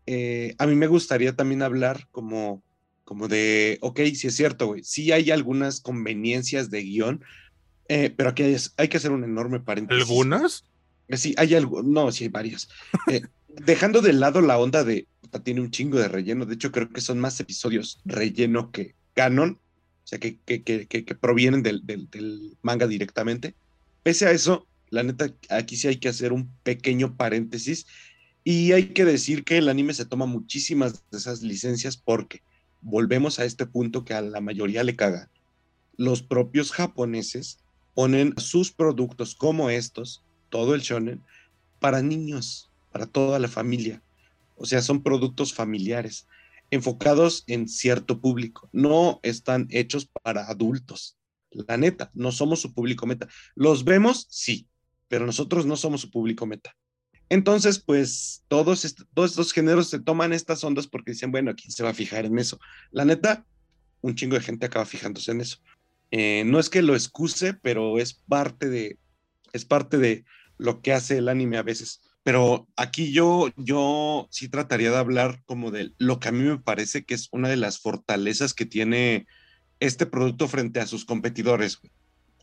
eh, 0.06 0.54
a 0.58 0.68
mí 0.68 0.76
me 0.76 0.88
gustaría 0.88 1.36
también 1.36 1.62
hablar 1.62 2.08
como 2.12 2.64
como 3.08 3.30
de, 3.30 3.78
ok, 3.80 4.02
sí 4.16 4.28
es 4.28 4.36
cierto, 4.36 4.68
güey, 4.68 4.84
sí 4.84 5.14
hay 5.14 5.32
algunas 5.32 5.80
conveniencias 5.80 6.70
de 6.70 6.84
guion, 6.84 7.24
eh, 7.88 8.14
pero 8.14 8.32
aquí 8.32 8.44
hay, 8.44 8.58
hay, 8.76 8.90
que 8.90 8.98
hacer 8.98 9.12
un 9.12 9.24
enorme 9.24 9.62
paréntesis. 9.62 10.04
¿Algunas? 10.04 10.66
Eh, 11.08 11.16
sí, 11.16 11.34
hay 11.38 11.56
algo, 11.56 11.82
no, 11.84 12.12
sí 12.12 12.26
hay 12.26 12.30
varias. 12.30 12.68
Dejando 13.66 14.02
de 14.02 14.14
lado 14.14 14.42
la 14.42 14.58
onda 14.58 14.84
de, 14.84 15.08
tiene 15.44 15.62
un 15.62 15.72
chingo 15.72 15.98
de 16.00 16.08
relleno, 16.08 16.46
de 16.46 16.56
hecho 16.56 16.72
creo 16.72 16.90
que 16.90 17.02
son 17.02 17.20
más 17.20 17.40
episodios 17.40 18.00
relleno 18.06 18.72
que 18.72 18.96
canon, 19.14 19.60
o 20.04 20.08
sea, 20.08 20.20
que, 20.20 20.40
que, 20.40 20.64
que, 20.64 20.88
que 20.88 21.16
provienen 21.16 21.64
del, 21.64 21.86
del, 21.86 22.10
del, 22.10 22.58
manga 22.62 22.88
directamente. 22.88 23.56
Pese 24.04 24.26
a 24.26 24.32
eso, 24.32 24.68
la 24.90 25.04
neta, 25.04 25.34
aquí 25.50 25.76
sí 25.76 25.88
hay 25.88 25.98
que 25.98 26.08
hacer 26.08 26.32
un 26.32 26.50
pequeño 26.64 27.18
paréntesis 27.18 27.88
y 28.44 28.72
hay 28.72 28.94
que 28.94 29.04
decir 29.04 29.44
que 29.44 29.58
el 29.58 29.68
anime 29.68 29.94
se 29.94 30.06
toma 30.06 30.26
muchísimas 30.26 31.04
de 31.12 31.18
esas 31.18 31.42
licencias 31.42 31.98
porque 31.98 32.42
volvemos 32.82 33.40
a 33.40 33.46
este 33.46 33.66
punto 33.66 34.06
que 34.06 34.14
a 34.14 34.22
la 34.22 34.40
mayoría 34.40 34.84
le 34.84 34.96
caga. 34.96 35.30
Los 35.98 36.22
propios 36.22 36.72
japoneses 36.72 37.60
ponen 37.94 38.34
sus 38.38 38.72
productos 38.72 39.36
como 39.36 39.70
estos, 39.70 40.24
todo 40.50 40.76
el 40.76 40.82
shonen, 40.82 41.24
para 41.80 42.02
niños, 42.02 42.67
para 42.92 43.06
toda 43.06 43.40
la 43.40 43.48
familia. 43.48 44.02
O 44.56 44.66
sea, 44.66 44.82
son 44.82 45.04
productos 45.04 45.54
familiares 45.54 46.28
enfocados 46.70 47.44
en 47.48 47.68
cierto 47.68 48.20
público, 48.20 48.70
no 48.74 49.20
están 49.24 49.68
hechos 49.70 50.10
para 50.24 50.48
adultos. 50.48 51.18
La 51.52 51.78
neta, 51.78 52.12
no 52.14 52.32
somos 52.32 52.60
su 52.60 52.74
público 52.74 53.06
meta. 53.06 53.28
Los 53.56 53.86
vemos, 53.86 54.28
sí, 54.30 54.68
pero 55.08 55.26
nosotros 55.26 55.66
no 55.66 55.78
somos 55.78 56.02
su 56.02 56.12
público 56.12 56.46
meta. 56.46 56.76
Entonces, 57.30 57.80
pues 57.80 58.44
todos, 58.48 58.96
todos 59.14 59.32
estos 59.32 59.54
géneros 59.54 59.90
se 59.90 60.00
toman 60.00 60.34
estas 60.34 60.64
ondas 60.64 60.88
porque 60.88 61.12
dicen, 61.12 61.32
bueno, 61.32 61.54
¿quién 61.56 61.72
se 61.72 61.84
va 61.84 61.90
a 61.90 61.94
fijar 61.94 62.26
en 62.26 62.38
eso? 62.38 62.60
La 62.92 63.06
neta, 63.06 63.46
un 64.02 64.16
chingo 64.16 64.36
de 64.36 64.44
gente 64.44 64.66
acaba 64.66 64.86
fijándose 64.86 65.32
en 65.32 65.42
eso. 65.42 65.58
Eh, 66.12 66.44
no 66.46 66.60
es 66.60 66.70
que 66.70 66.82
lo 66.82 66.96
excuse, 66.96 67.54
pero 67.54 68.00
es 68.00 68.14
parte 68.14 68.70
de, 68.70 68.98
es 69.52 69.66
parte 69.66 69.98
de 69.98 70.24
lo 70.58 70.82
que 70.82 70.94
hace 70.94 71.18
el 71.18 71.28
anime 71.28 71.58
a 71.58 71.64
veces. 71.64 72.02
Pero 72.28 72.68
aquí 72.76 73.14
yo, 73.14 73.54
yo 73.56 74.28
sí 74.32 74.50
trataría 74.50 74.92
de 74.92 74.98
hablar 74.98 75.42
como 75.46 75.72
de 75.72 75.94
lo 75.98 76.20
que 76.20 76.28
a 76.28 76.34
mí 76.34 76.44
me 76.44 76.58
parece 76.58 77.06
que 77.06 77.14
es 77.14 77.30
una 77.32 77.48
de 77.48 77.56
las 77.56 77.80
fortalezas 77.80 78.54
que 78.54 78.66
tiene 78.66 79.28
este 79.80 80.06
producto 80.06 80.50
frente 80.50 80.82
a 80.82 80.88
sus 80.88 81.06
competidores. 81.06 81.80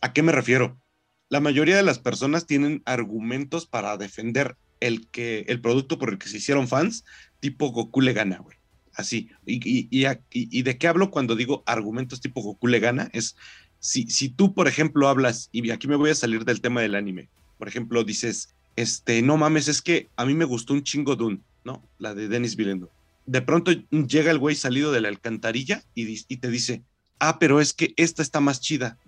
¿A 0.01 0.11
qué 0.11 0.23
me 0.23 0.31
refiero? 0.31 0.81
La 1.29 1.39
mayoría 1.39 1.75
de 1.75 1.83
las 1.83 1.99
personas 1.99 2.47
tienen 2.47 2.81
argumentos 2.85 3.67
para 3.67 3.95
defender 3.97 4.57
el, 4.79 5.07
que, 5.11 5.45
el 5.49 5.61
producto 5.61 5.99
por 5.99 6.09
el 6.09 6.17
que 6.17 6.29
se 6.29 6.37
hicieron 6.37 6.67
fans, 6.67 7.05
tipo 7.39 7.69
Goku 7.69 8.01
le 8.01 8.13
gana, 8.13 8.39
güey. 8.39 8.57
Así. 8.95 9.29
Y, 9.45 9.59
y, 9.63 10.07
y, 10.31 10.61
de 10.63 10.77
qué 10.79 10.87
hablo 10.87 11.11
cuando 11.11 11.35
digo 11.35 11.61
argumentos 11.67 12.21
tipo 12.21 12.41
Goku 12.41 12.65
le 12.65 12.79
gana? 12.79 13.11
Es 13.13 13.35
si, 13.77 14.07
si 14.07 14.29
tú, 14.29 14.55
por 14.55 14.67
ejemplo, 14.67 15.09
hablas, 15.09 15.49
y 15.51 15.69
aquí 15.69 15.87
me 15.87 15.95
voy 15.95 16.09
a 16.09 16.15
salir 16.15 16.43
del 16.43 16.61
tema 16.61 16.81
del 16.81 16.95
anime, 16.95 17.29
por 17.59 17.67
ejemplo, 17.67 18.03
dices, 18.03 18.55
este, 18.75 19.21
no 19.21 19.37
mames, 19.37 19.67
es 19.67 19.81
que 19.81 20.09
a 20.15 20.25
mí 20.25 20.33
me 20.33 20.45
gustó 20.45 20.73
un 20.73 20.83
chingo 20.83 21.15
Dune, 21.15 21.39
¿no? 21.63 21.81
La 21.97 22.13
de 22.13 22.27
Denis 22.27 22.55
Villeneuve. 22.55 22.91
De 23.25 23.41
pronto 23.41 23.71
llega 23.71 24.31
el 24.31 24.37
güey 24.37 24.55
salido 24.55 24.91
de 24.91 25.01
la 25.01 25.07
alcantarilla 25.07 25.83
y, 25.95 26.07
y, 26.27 26.37
te 26.37 26.49
dice, 26.49 26.83
ah, 27.19 27.39
pero 27.39 27.59
es 27.59 27.73
que 27.73 27.93
esta 27.97 28.21
está 28.21 28.39
más 28.39 28.61
chida, 28.61 28.99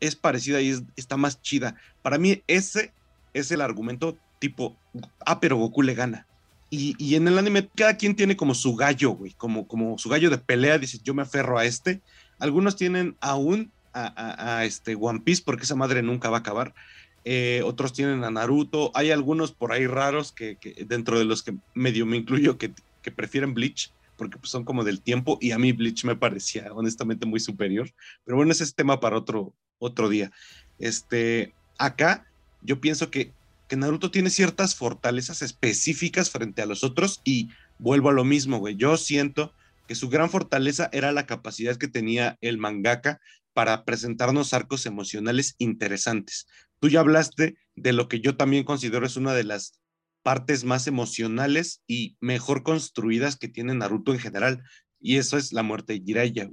es 0.00 0.16
parecida 0.16 0.60
y 0.60 0.74
está 0.96 1.16
más 1.16 1.40
chida. 1.40 1.76
Para 2.02 2.18
mí 2.18 2.42
ese 2.46 2.92
es 3.32 3.50
el 3.50 3.60
argumento 3.60 4.18
tipo, 4.38 4.76
ah, 5.24 5.40
pero 5.40 5.56
Goku 5.56 5.82
le 5.82 5.94
gana. 5.94 6.26
Y, 6.68 6.94
y, 6.98 7.14
en 7.14 7.28
el 7.28 7.38
anime 7.38 7.68
cada 7.74 7.96
quien 7.96 8.16
tiene 8.16 8.36
como 8.36 8.54
su 8.54 8.74
gallo, 8.74 9.10
güey, 9.10 9.32
como, 9.32 9.68
como 9.68 9.98
su 9.98 10.08
gallo 10.08 10.30
de 10.30 10.38
pelea, 10.38 10.78
dice, 10.78 10.98
yo 11.02 11.14
me 11.14 11.22
aferro 11.22 11.58
a 11.58 11.64
este. 11.64 12.00
Algunos 12.38 12.76
tienen 12.76 13.16
aún 13.20 13.70
a, 13.92 14.56
a 14.56 14.64
este 14.64 14.96
One 14.98 15.20
Piece 15.20 15.42
porque 15.44 15.64
esa 15.64 15.76
madre 15.76 16.02
nunca 16.02 16.30
va 16.30 16.38
a 16.38 16.40
acabar. 16.40 16.74
Eh, 17.24 17.62
otros 17.64 17.92
tienen 17.92 18.24
a 18.24 18.30
Naruto, 18.30 18.90
hay 18.94 19.10
algunos 19.10 19.52
por 19.52 19.72
ahí 19.72 19.86
raros 19.86 20.32
que, 20.32 20.58
dentro 20.86 21.18
de 21.18 21.24
los 21.24 21.42
que 21.42 21.54
medio 21.74 22.04
me 22.04 22.16
incluyo 22.16 22.58
que, 22.58 22.72
prefieren 23.14 23.54
Bleach, 23.54 23.92
porque 24.16 24.38
pues, 24.38 24.50
son 24.50 24.64
como 24.64 24.84
del 24.84 25.00
tiempo 25.00 25.38
y 25.40 25.52
a 25.52 25.58
mí 25.58 25.72
Bleach 25.72 26.04
me 26.04 26.16
parecía 26.16 26.72
honestamente 26.72 27.26
muy 27.26 27.40
superior, 27.40 27.90
pero 28.24 28.36
bueno, 28.36 28.52
ese 28.52 28.64
es 28.64 28.74
tema 28.74 29.00
para 29.00 29.16
otro, 29.16 29.54
otro 29.78 30.08
día. 30.08 30.32
Este, 30.78 31.52
acá 31.78 32.26
yo 32.60 32.80
pienso 32.80 33.10
que, 33.10 33.32
que 33.68 33.76
Naruto 33.76 34.10
tiene 34.10 34.30
ciertas 34.30 34.74
fortalezas 34.74 35.42
específicas 35.42 36.30
frente 36.30 36.62
a 36.62 36.66
los 36.66 36.84
otros 36.84 37.20
y 37.24 37.50
vuelvo 37.78 38.08
a 38.08 38.12
lo 38.12 38.24
mismo, 38.24 38.58
güey, 38.58 38.76
yo 38.76 38.96
siento 38.96 39.52
que 39.86 39.94
su 39.94 40.08
gran 40.08 40.30
fortaleza 40.30 40.88
era 40.92 41.12
la 41.12 41.26
capacidad 41.26 41.76
que 41.76 41.88
tenía 41.88 42.36
el 42.40 42.58
mangaka 42.58 43.20
para 43.52 43.84
presentarnos 43.84 44.54
arcos 44.54 44.86
emocionales 44.86 45.54
interesantes. 45.58 46.46
Tú 46.82 46.88
ya 46.88 46.98
hablaste 46.98 47.56
de 47.76 47.92
lo 47.92 48.08
que 48.08 48.18
yo 48.18 48.36
también 48.36 48.64
considero 48.64 49.06
es 49.06 49.16
una 49.16 49.34
de 49.34 49.44
las 49.44 49.78
partes 50.24 50.64
más 50.64 50.88
emocionales 50.88 51.80
y 51.86 52.16
mejor 52.18 52.64
construidas 52.64 53.36
que 53.36 53.46
tiene 53.46 53.72
Naruto 53.72 54.12
en 54.12 54.18
general, 54.18 54.64
y 55.00 55.18
eso 55.18 55.38
es 55.38 55.52
la 55.52 55.62
muerte 55.62 55.92
de 55.92 56.00
Jiraiya. 56.00 56.50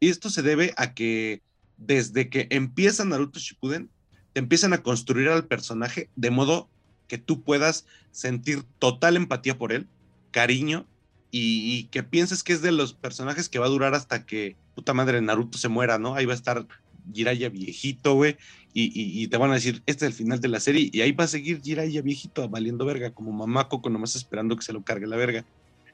Y 0.00 0.08
esto 0.08 0.30
se 0.30 0.40
debe 0.40 0.72
a 0.78 0.94
que 0.94 1.42
desde 1.76 2.30
que 2.30 2.46
empieza 2.48 3.04
Naruto 3.04 3.38
Shippuden, 3.38 3.90
te 4.32 4.40
empiezan 4.40 4.72
a 4.72 4.82
construir 4.82 5.28
al 5.28 5.46
personaje 5.46 6.08
de 6.16 6.30
modo 6.30 6.70
que 7.06 7.18
tú 7.18 7.42
puedas 7.42 7.84
sentir 8.12 8.62
total 8.78 9.14
empatía 9.14 9.58
por 9.58 9.74
él, 9.74 9.88
cariño, 10.30 10.86
y, 11.30 11.76
y, 11.76 11.84
que 11.88 12.02
pienses 12.02 12.42
que 12.42 12.54
es 12.54 12.62
de 12.62 12.72
los 12.72 12.94
personajes 12.94 13.50
que 13.50 13.58
va 13.58 13.66
a 13.66 13.68
durar 13.68 13.92
hasta 13.92 14.24
que 14.24 14.56
puta 14.74 14.94
madre 14.94 15.20
Naruto 15.20 15.58
se 15.58 15.68
muera, 15.68 15.98
¿no? 15.98 16.14
Ahí 16.14 16.24
va 16.24 16.32
a 16.32 16.36
estar 16.36 16.66
Jiraiya 17.12 17.48
viejito, 17.48 18.14
güey, 18.14 18.36
y, 18.78 19.26
te 19.28 19.38
van 19.38 19.50
a 19.50 19.54
decir, 19.54 19.82
este 19.86 20.04
es 20.04 20.10
el 20.10 20.12
final 20.12 20.40
de 20.40 20.48
la 20.48 20.60
serie, 20.60 20.90
y 20.92 21.00
ahí 21.00 21.12
va 21.12 21.24
a 21.24 21.28
seguir 21.28 21.62
Jiraiya 21.62 22.02
viejito 22.02 22.46
valiendo 22.48 22.84
verga, 22.84 23.10
como 23.10 23.32
mamaco, 23.32 23.80
con 23.80 23.94
nomás 23.94 24.16
esperando 24.16 24.54
que 24.54 24.64
se 24.64 24.74
lo 24.74 24.84
cargue 24.84 25.06
la 25.06 25.16
verga. 25.16 25.46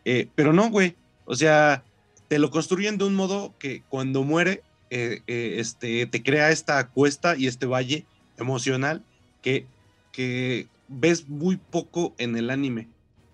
Eh, 0.05 0.29
pero 0.35 0.53
no, 0.53 0.69
güey, 0.69 0.97
o 1.25 1.37
sea, 1.37 1.85
te 2.27 2.41
lo 2.41 2.51
construyen 2.51 2.99
de 2.99 3.05
un 3.05 3.15
modo 3.15 3.55
que 3.59 3.83
cuando 3.89 4.25
muere, 4.25 4.63
eh, 4.91 5.21
eh, 5.29 5.55
este, 5.59 6.07
te 6.07 6.23
crea 6.23 6.51
esta 6.51 6.89
cuesta 6.89 7.37
y 7.37 7.47
este 7.47 7.67
valle 7.67 8.05
emocional 8.37 9.05
que, 9.43 9.67
que 10.11 10.67
ves 10.89 11.29
muy 11.29 11.57
poco 11.57 12.15
en 12.19 12.37
el 12.37 12.51
anime. 12.51 12.89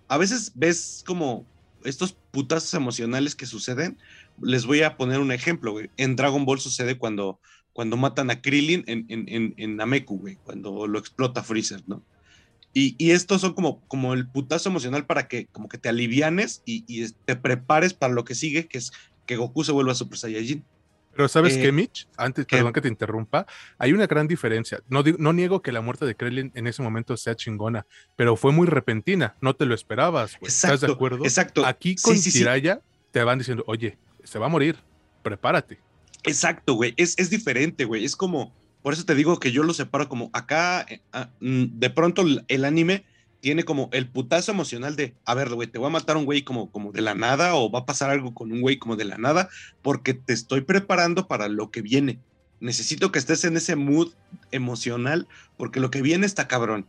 A 0.07 0.17
veces 0.17 0.51
ves 0.55 1.03
como 1.05 1.45
estos 1.83 2.15
putazos 2.31 2.73
emocionales 2.73 3.35
que 3.35 3.45
suceden. 3.45 3.97
Les 4.41 4.65
voy 4.65 4.83
a 4.83 4.97
poner 4.97 5.19
un 5.19 5.31
ejemplo, 5.31 5.71
güey. 5.71 5.89
En 5.97 6.15
Dragon 6.15 6.45
Ball 6.45 6.59
sucede 6.59 6.97
cuando 6.97 7.39
cuando 7.79 7.95
matan 7.95 8.29
a 8.29 8.41
Krillin 8.41 8.83
en, 8.87 9.05
en, 9.07 9.53
en, 9.55 9.75
Nameku, 9.77 10.19
güey, 10.19 10.35
cuando 10.43 10.85
lo 10.85 10.99
explota 10.99 11.43
Freezer, 11.43 11.81
¿no? 11.87 12.03
Y, 12.73 12.93
y, 12.97 13.11
estos 13.11 13.39
son 13.39 13.53
como, 13.53 13.79
como 13.87 14.13
el 14.13 14.27
putazo 14.27 14.67
emocional 14.67 15.05
para 15.05 15.29
que 15.29 15.45
como 15.45 15.69
que 15.69 15.77
te 15.77 15.87
alivianes 15.87 16.61
y, 16.65 16.83
y 16.87 17.09
te 17.23 17.37
prepares 17.37 17.93
para 17.93 18.13
lo 18.13 18.25
que 18.25 18.35
sigue, 18.35 18.67
que 18.67 18.79
es 18.79 18.91
que 19.25 19.37
Goku 19.37 19.63
se 19.63 19.71
vuelva 19.71 19.95
Super 19.95 20.17
Saiyajin. 20.17 20.65
Pero 21.15 21.29
¿sabes 21.29 21.55
eh, 21.55 21.61
qué, 21.61 21.71
Mitch? 21.71 22.05
Antes, 22.17 22.45
perdón 22.47 22.73
que 22.73 22.81
te 22.81 22.89
interrumpa, 22.89 23.47
hay 23.77 23.93
una 23.93 24.07
gran 24.07 24.27
diferencia. 24.27 24.81
No, 24.89 25.01
no 25.17 25.31
niego 25.31 25.61
que 25.61 25.71
la 25.71 25.79
muerte 25.79 26.05
de 26.05 26.17
Krillin 26.17 26.51
en 26.55 26.67
ese 26.67 26.81
momento 26.81 27.15
sea 27.15 27.33
chingona, 27.33 27.85
pero 28.17 28.35
fue 28.35 28.51
muy 28.51 28.67
repentina, 28.67 29.37
no 29.39 29.55
te 29.55 29.65
lo 29.65 29.73
esperabas, 29.73 30.37
güey. 30.37 30.49
¿Estás 30.49 30.81
de 30.81 30.91
acuerdo? 30.91 31.23
Exacto. 31.23 31.65
Aquí 31.65 31.95
con 31.95 32.17
sí, 32.17 32.43
te 33.11 33.23
van 33.23 33.37
diciendo, 33.37 33.63
oye, 33.67 33.97
se 34.25 34.37
va 34.37 34.47
a 34.47 34.49
morir, 34.49 34.75
prepárate. 35.23 35.79
Exacto, 36.23 36.73
güey. 36.73 36.93
Es, 36.97 37.15
es 37.17 37.29
diferente, 37.29 37.85
güey. 37.85 38.05
Es 38.05 38.15
como, 38.15 38.53
por 38.81 38.93
eso 38.93 39.05
te 39.05 39.15
digo 39.15 39.39
que 39.39 39.51
yo 39.51 39.63
lo 39.63 39.73
separo 39.73 40.09
como 40.09 40.29
acá, 40.33 40.85
eh, 40.89 41.01
ah, 41.13 41.29
mm, 41.39 41.79
de 41.79 41.89
pronto 41.89 42.23
el 42.47 42.65
anime 42.65 43.03
tiene 43.41 43.63
como 43.63 43.89
el 43.93 44.07
putazo 44.07 44.51
emocional 44.51 44.95
de, 44.95 45.15
a 45.25 45.33
ver, 45.33 45.49
güey, 45.49 45.67
te 45.67 45.79
voy 45.79 45.87
a 45.87 45.91
matar 45.91 46.17
un 46.17 46.25
güey 46.25 46.43
como, 46.43 46.71
como 46.71 46.91
de 46.91 47.01
la 47.01 47.15
nada 47.15 47.55
o 47.55 47.71
va 47.71 47.79
a 47.79 47.85
pasar 47.85 48.09
algo 48.09 48.33
con 48.33 48.51
un 48.51 48.61
güey 48.61 48.77
como 48.77 48.95
de 48.95 49.05
la 49.05 49.17
nada 49.17 49.49
porque 49.81 50.13
te 50.13 50.33
estoy 50.33 50.61
preparando 50.61 51.27
para 51.27 51.47
lo 51.47 51.71
que 51.71 51.81
viene. 51.81 52.19
Necesito 52.61 53.09
que 53.11 53.19
estés 53.19 53.45
en 53.45 53.55
ese 53.55 53.77
mood 53.77 54.11
emocional 54.51 55.27
porque 55.55 55.79
lo 55.79 55.89
que 55.91 56.01
viene 56.01 56.25
está 56.25 56.49
cabrón. 56.49 56.85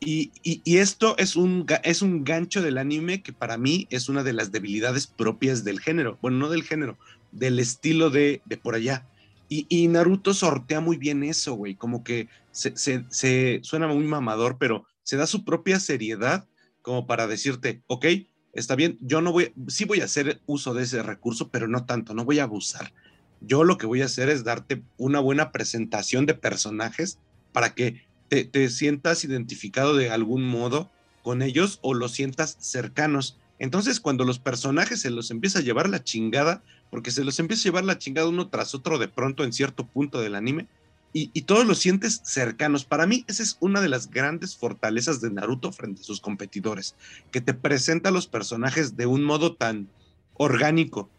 y, 0.00 0.32
y, 0.42 0.60
y, 0.64 0.78
esto 0.78 1.16
es 1.18 1.36
un, 1.36 1.66
es 1.84 2.02
un 2.02 2.24
gancho 2.24 2.62
del 2.62 2.78
anime 2.78 3.22
que 3.22 3.32
para 3.32 3.56
mí 3.56 3.86
es 3.90 4.08
una 4.08 4.24
de 4.24 4.32
las 4.32 4.50
debilidades 4.50 5.06
propias 5.06 5.62
del 5.62 5.78
género. 5.78 6.18
Bueno, 6.20 6.38
no 6.38 6.48
del 6.48 6.64
género, 6.64 6.98
del 7.34 7.58
estilo 7.58 8.10
de, 8.10 8.42
de 8.44 8.56
por 8.56 8.74
allá. 8.74 9.06
Y, 9.48 9.66
y, 9.68 9.88
Naruto 9.88 10.32
sortea 10.32 10.80
muy 10.80 10.96
bien 10.96 11.22
eso, 11.22 11.54
güey, 11.54 11.74
como 11.74 12.02
que 12.02 12.28
se, 12.50 12.74
se, 12.76 13.60
suena 13.62 13.86
muy 13.86 14.04
mamador, 14.04 14.56
pero 14.58 14.86
se 15.02 15.16
da 15.16 15.26
su 15.26 15.44
propia 15.44 15.78
seriedad 15.80 16.46
como 16.80 17.06
para 17.06 17.26
decirte, 17.26 17.82
ok, 17.86 18.06
está 18.52 18.74
bien, 18.74 18.98
yo 19.00 19.20
no 19.20 19.32
voy, 19.32 19.52
sí 19.68 19.84
voy 19.84 20.00
a 20.00 20.04
hacer 20.06 20.40
uso 20.46 20.74
de 20.74 20.84
ese 20.84 21.02
recurso, 21.02 21.50
pero 21.50 21.68
no 21.68 21.84
tanto, 21.84 22.14
no 22.14 22.24
voy 22.24 22.38
a 22.38 22.44
abusar. 22.44 22.92
Yo 23.40 23.64
lo 23.64 23.76
que 23.76 23.86
voy 23.86 24.02
a 24.02 24.06
hacer 24.06 24.28
es 24.28 24.44
darte 24.44 24.82
una 24.96 25.20
buena 25.20 25.52
presentación 25.52 26.24
de 26.24 26.34
personajes 26.34 27.18
para 27.52 27.74
que 27.74 28.02
te, 28.28 28.44
te 28.44 28.70
sientas 28.70 29.24
identificado 29.24 29.94
de 29.94 30.10
algún 30.10 30.42
modo 30.46 30.90
con 31.22 31.42
ellos 31.42 31.78
o 31.82 31.94
los 31.94 32.12
sientas 32.12 32.56
cercanos. 32.60 33.38
Entonces, 33.58 34.00
cuando 34.00 34.24
los 34.24 34.38
personajes 34.38 35.00
se 35.00 35.10
los 35.10 35.30
empieza 35.30 35.58
a 35.58 35.62
llevar 35.62 35.88
la 35.88 36.04
chingada, 36.04 36.62
porque 36.94 37.10
se 37.10 37.24
los 37.24 37.40
empieza 37.40 37.62
a 37.62 37.64
llevar 37.64 37.84
la 37.84 37.98
chingada 37.98 38.28
uno 38.28 38.50
tras 38.50 38.72
otro 38.72 39.00
de 39.00 39.08
pronto 39.08 39.42
en 39.42 39.52
cierto 39.52 39.84
punto 39.84 40.20
del 40.20 40.36
anime. 40.36 40.68
Y, 41.12 41.42
todos 41.42 41.66
los 41.66 41.78
sientes 41.78 42.20
cercanos. 42.22 42.84
Para 42.84 43.04
mí, 43.04 43.24
esa 43.26 43.42
es 43.42 43.56
una 43.58 43.80
de 43.80 43.88
las 43.88 44.12
grandes 44.12 44.56
fortalezas 44.56 45.20
de 45.20 45.32
Naruto 45.32 45.72
frente 45.72 46.02
a 46.02 46.04
sus 46.04 46.20
competidores, 46.20 46.94
que 47.32 47.40
te 47.40 47.52
presenta 47.52 48.10
a 48.10 48.12
los 48.12 48.28
personajes 48.28 48.96
de 48.96 49.06
un 49.06 49.24
modo 49.24 49.56
tan 49.56 49.88
orgánico 50.34 51.10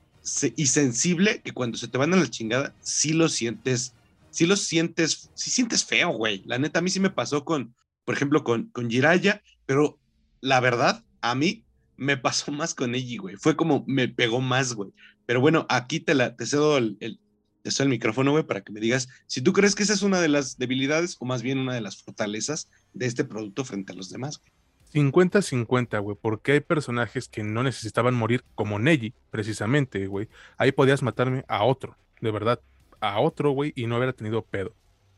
y 0.55 0.67
sensible 0.67 1.41
que 1.41 1.51
cuando 1.51 1.77
se 1.77 1.89
te 1.89 1.97
van 1.97 2.13
a 2.13 2.17
la 2.17 2.29
chingada, 2.29 2.73
sí 2.79 3.11
lo 3.11 3.27
sientes, 3.27 3.95
sí 4.31 4.45
lo 4.45 4.55
sientes, 4.55 5.29
sí 5.33 5.49
sientes 5.49 5.83
feo, 5.83 6.11
güey. 6.11 6.41
La 6.45 6.57
neta, 6.57 6.79
a 6.79 6.83
mí 6.83 6.89
sí 6.89 7.01
me 7.01 7.09
pasó 7.09 7.43
con, 7.43 7.75
por 8.05 8.15
ejemplo, 8.15 8.45
con, 8.45 8.67
con 8.67 8.89
Jiraya, 8.89 9.43
pero 9.65 9.99
la 10.39 10.61
verdad, 10.61 11.03
a 11.19 11.35
mí 11.35 11.65
me 11.97 12.17
pasó 12.17 12.51
más 12.53 12.73
con 12.73 12.95
ella, 12.95 13.21
güey. 13.21 13.35
Fue 13.35 13.55
como 13.55 13.83
me 13.87 14.07
pegó 14.07 14.41
más, 14.41 14.73
güey. 14.73 14.93
Pero 15.25 15.41
bueno, 15.41 15.65
aquí 15.69 15.99
te, 15.99 16.13
la, 16.13 16.35
te 16.35 16.45
cedo 16.45 16.77
el, 16.77 16.97
el, 16.99 17.19
te 17.61 17.71
cedo 17.71 17.83
el 17.83 17.89
micrófono, 17.89 18.31
güey, 18.31 18.43
para 18.43 18.61
que 18.61 18.71
me 18.71 18.79
digas 18.79 19.09
si 19.27 19.41
tú 19.41 19.53
crees 19.53 19.75
que 19.75 19.83
esa 19.83 19.93
es 19.93 20.03
una 20.03 20.21
de 20.21 20.27
las 20.27 20.57
debilidades 20.57 21.17
o 21.19 21.25
más 21.25 21.41
bien 21.41 21.57
una 21.57 21.73
de 21.73 21.81
las 21.81 22.01
fortalezas 22.01 22.69
de 22.93 23.05
este 23.05 23.25
producto 23.25 23.65
frente 23.65 23.93
a 23.93 23.95
los 23.95 24.09
demás, 24.09 24.39
güey. 24.39 24.51
50-50, 24.93 26.01
güey, 26.01 26.17
porque 26.21 26.53
hay 26.53 26.59
personajes 26.61 27.27
que 27.27 27.43
no 27.43 27.63
necesitaban 27.63 28.13
morir 28.13 28.45
como 28.55 28.79
Neji, 28.79 29.13
precisamente, 29.29 30.07
güey. 30.07 30.29
Ahí 30.57 30.71
podías 30.71 31.03
matarme 31.03 31.43
a 31.49 31.65
otro, 31.65 31.97
de 32.21 32.31
verdad, 32.31 32.61
a 33.01 33.19
otro, 33.19 33.51
güey, 33.51 33.73
y 33.75 33.87
no 33.87 33.97
hubiera 33.97 34.13
tenido 34.13 34.43
pedo. 34.43 34.73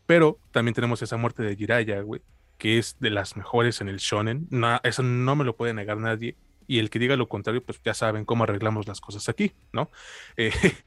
Pero 0.08 0.40
también 0.52 0.74
tenemos 0.74 1.04
esa 1.04 1.18
muerte 1.18 1.44
de 1.44 1.56
Jiraiya, 1.56 2.02
güey, 2.02 2.22
que 2.58 2.80
es 2.80 2.96
de 3.00 3.12
las 3.12 3.38
mejores 3.38 3.80
en 3.80 3.90
el 3.90 3.98
shonen. 3.98 4.48
No, 4.50 4.80
eso 4.84 5.04
no 5.04 5.36
me 5.36 5.46
lo 5.46 5.56
puede 5.56 5.76
negar 5.76 5.98
nadie 5.98 6.36
y 6.68 6.80
el 6.80 6.90
que 6.90 7.00
diga 7.00 7.16
lo 7.16 7.30
contrario, 7.30 7.64
pues 7.64 7.82
ya 7.84 7.94
saben 7.94 8.26
cómo 8.26 8.44
arreglamos 8.44 8.88
las 8.88 9.02
cosas 9.02 9.28
aquí, 9.30 9.54
¿no? 9.72 9.90
Eh, 10.36 10.52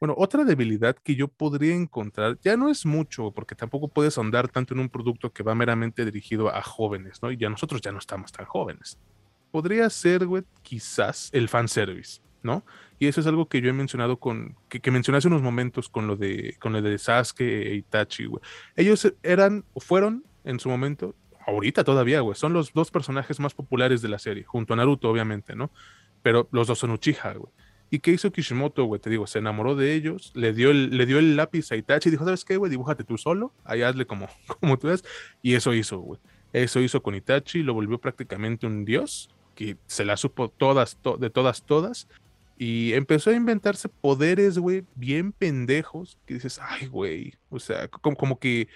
bueno, 0.00 0.14
otra 0.18 0.44
debilidad 0.44 0.96
que 0.96 1.14
yo 1.14 1.28
podría 1.28 1.74
encontrar, 1.74 2.38
ya 2.40 2.56
no 2.56 2.68
es 2.68 2.84
mucho, 2.84 3.30
porque 3.30 3.54
tampoco 3.54 3.88
puedes 3.88 4.18
ahondar 4.18 4.48
tanto 4.48 4.74
en 4.74 4.80
un 4.80 4.88
producto 4.88 5.32
que 5.32 5.42
va 5.42 5.54
meramente 5.54 6.04
dirigido 6.04 6.54
a 6.54 6.62
jóvenes, 6.62 7.22
¿no? 7.22 7.30
Y 7.30 7.36
ya 7.36 7.48
nosotros 7.48 7.80
ya 7.80 7.92
no 7.92 7.98
estamos 7.98 8.32
tan 8.32 8.44
jóvenes. 8.44 8.98
Podría 9.52 9.88
ser, 9.90 10.26
güey, 10.26 10.42
quizás 10.62 11.30
el 11.32 11.48
fanservice, 11.48 12.20
¿no? 12.42 12.64
Y 12.98 13.06
eso 13.06 13.20
es 13.20 13.26
algo 13.26 13.48
que 13.48 13.60
yo 13.60 13.70
he 13.70 13.72
mencionado 13.72 14.18
con, 14.18 14.56
que, 14.68 14.80
que 14.80 14.90
mencioné 14.90 15.18
hace 15.18 15.28
unos 15.28 15.42
momentos 15.42 15.88
con 15.88 16.06
lo 16.06 16.16
de, 16.16 16.56
con 16.60 16.72
lo 16.72 16.82
de 16.82 16.98
Sasuke 16.98 17.40
e 17.40 17.74
Itachi, 17.76 18.26
güey. 18.26 18.42
Ellos 18.76 19.12
eran, 19.22 19.64
o 19.72 19.80
fueron 19.80 20.24
en 20.44 20.60
su 20.60 20.68
momento, 20.68 21.14
ahorita 21.50 21.84
todavía, 21.84 22.20
güey, 22.20 22.36
son 22.36 22.52
los 22.52 22.72
dos 22.72 22.90
personajes 22.90 23.40
más 23.40 23.54
populares 23.54 24.02
de 24.02 24.08
la 24.08 24.18
serie, 24.18 24.44
junto 24.44 24.74
a 24.74 24.76
Naruto, 24.76 25.10
obviamente, 25.10 25.54
¿no? 25.54 25.70
Pero 26.22 26.48
los 26.52 26.66
dos 26.66 26.78
son 26.78 26.90
Uchiha, 26.90 27.34
güey. 27.34 27.52
¿Y 27.92 27.98
qué 27.98 28.12
hizo 28.12 28.30
Kishimoto, 28.30 28.84
güey? 28.84 29.00
Te 29.00 29.10
digo, 29.10 29.26
se 29.26 29.40
enamoró 29.40 29.74
de 29.74 29.94
ellos, 29.94 30.30
le 30.34 30.52
dio 30.52 30.70
el, 30.70 30.96
le 30.96 31.06
dio 31.06 31.18
el 31.18 31.36
lápiz 31.36 31.72
a 31.72 31.76
Itachi 31.76 32.08
y 32.08 32.12
dijo, 32.12 32.24
¿sabes 32.24 32.44
qué, 32.44 32.56
güey? 32.56 32.70
Dibújate 32.70 33.02
tú 33.02 33.18
solo, 33.18 33.52
ahí 33.64 33.82
hazle 33.82 34.06
como, 34.06 34.28
como 34.60 34.78
tú 34.78 34.86
ves. 34.86 35.04
Y 35.42 35.54
eso 35.54 35.74
hizo, 35.74 35.98
güey. 35.98 36.20
Eso 36.52 36.80
hizo 36.80 37.02
con 37.02 37.16
Itachi, 37.16 37.62
lo 37.62 37.74
volvió 37.74 37.98
prácticamente 37.98 38.66
un 38.66 38.84
dios, 38.84 39.28
que 39.56 39.76
se 39.86 40.04
la 40.04 40.16
supo 40.16 40.48
todas, 40.48 40.98
de 41.18 41.30
todas, 41.30 41.64
todas. 41.64 42.06
Y 42.58 42.92
empezó 42.92 43.30
a 43.30 43.34
inventarse 43.34 43.88
poderes, 43.88 44.58
güey, 44.58 44.84
bien 44.94 45.32
pendejos, 45.32 46.18
que 46.26 46.34
dices, 46.34 46.60
ay, 46.62 46.86
güey, 46.86 47.34
o 47.48 47.58
sea, 47.58 47.88
como, 47.88 48.16
como 48.16 48.38
que 48.38 48.68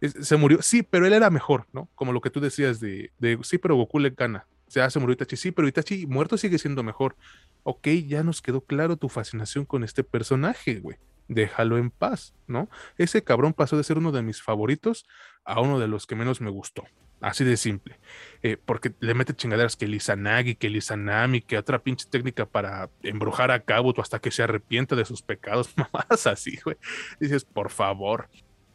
se 0.00 0.36
murió, 0.36 0.62
sí, 0.62 0.82
pero 0.82 1.06
él 1.06 1.12
era 1.12 1.30
mejor, 1.30 1.66
¿no? 1.72 1.88
Como 1.94 2.12
lo 2.12 2.20
que 2.20 2.30
tú 2.30 2.40
decías 2.40 2.80
de, 2.80 3.12
de 3.18 3.38
sí, 3.42 3.58
pero 3.58 3.76
Goku 3.76 3.98
le 3.98 4.10
gana. 4.10 4.46
Se 4.68 4.80
hace 4.80 4.98
murió 4.98 5.14
Itachi, 5.14 5.36
sí, 5.36 5.52
pero 5.52 5.68
Itachi 5.68 6.06
muerto 6.06 6.36
sigue 6.36 6.58
siendo 6.58 6.82
mejor. 6.82 7.16
Ok, 7.62 7.88
ya 8.06 8.22
nos 8.22 8.42
quedó 8.42 8.60
claro 8.62 8.96
tu 8.96 9.08
fascinación 9.08 9.64
con 9.64 9.84
este 9.84 10.02
personaje, 10.02 10.80
güey. 10.80 10.98
Déjalo 11.28 11.78
en 11.78 11.90
paz, 11.90 12.34
¿no? 12.46 12.68
Ese 12.98 13.22
cabrón 13.22 13.52
pasó 13.52 13.76
de 13.76 13.84
ser 13.84 13.98
uno 13.98 14.12
de 14.12 14.22
mis 14.22 14.42
favoritos 14.42 15.06
a 15.44 15.60
uno 15.60 15.78
de 15.78 15.88
los 15.88 16.06
que 16.06 16.14
menos 16.14 16.40
me 16.40 16.50
gustó. 16.50 16.84
Así 17.20 17.44
de 17.44 17.56
simple. 17.56 17.98
Eh, 18.42 18.58
porque 18.62 18.92
le 19.00 19.14
mete 19.14 19.34
chingaderas 19.34 19.76
que 19.76 19.86
Nagi, 20.16 20.54
que 20.54 20.80
Nami, 20.96 21.40
que 21.40 21.56
otra 21.56 21.78
pinche 21.78 22.06
técnica 22.08 22.44
para 22.44 22.90
embrujar 23.02 23.50
a 23.50 23.60
Kabuto 23.60 24.02
hasta 24.02 24.18
que 24.18 24.30
se 24.30 24.42
arrepienta 24.42 24.94
de 24.96 25.04
sus 25.04 25.22
pecados. 25.22 25.72
Mamadas 25.76 26.26
así, 26.26 26.58
güey. 26.64 26.76
Dices, 27.18 27.44
por 27.44 27.70
favor. 27.70 28.28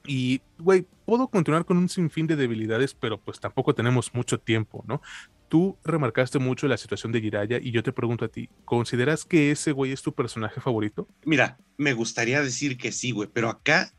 Y, 0.06 0.42
güey, 0.58 0.86
puedo 1.06 1.28
continuar 1.28 1.66
con 1.66 1.78
un 1.78 1.90
sinfín 1.90 2.28
de 2.28 2.36
debilidades, 2.36 2.94
pero 2.94 3.20
pues 3.20 3.40
tampoco 3.40 3.76
tenemos 3.76 4.14
mucho 4.14 4.40
tiempo, 4.40 4.84
¿no? 4.88 5.02
Tú 5.48 5.78
remarcaste 5.84 6.40
mucho 6.40 6.68
la 6.68 6.78
situación 6.78 7.12
de 7.12 7.22
Jiraya 7.22 7.60
y 7.62 7.72
yo 7.72 7.84
te 7.84 7.92
pregunto 7.92 8.26
a 8.26 8.30
ti, 8.30 8.50
¿consideras 8.66 9.26
que 9.26 9.52
ese 9.52 9.74
güey 9.74 9.92
es 9.92 10.02
tu 10.02 10.14
personaje 10.14 10.62
favorito? 10.62 11.08
Mira, 11.26 11.58
me 11.78 11.94
gustaría 11.94 12.42
decir 12.42 12.78
que 12.78 12.92
sí, 12.92 13.12
güey, 13.12 13.30
pero 13.32 13.50
acá, 13.50 13.94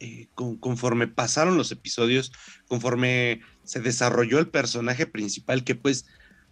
eh, 0.00 0.26
con, 0.34 0.56
conforme 0.56 1.06
pasaron 1.06 1.56
los 1.56 1.70
episodios, 1.70 2.32
conforme 2.66 3.40
se 3.62 3.80
desarrolló 3.80 4.38
el 4.38 4.48
personaje 4.48 5.06
principal, 5.06 5.62
que 5.62 5.76
pues, 5.76 6.06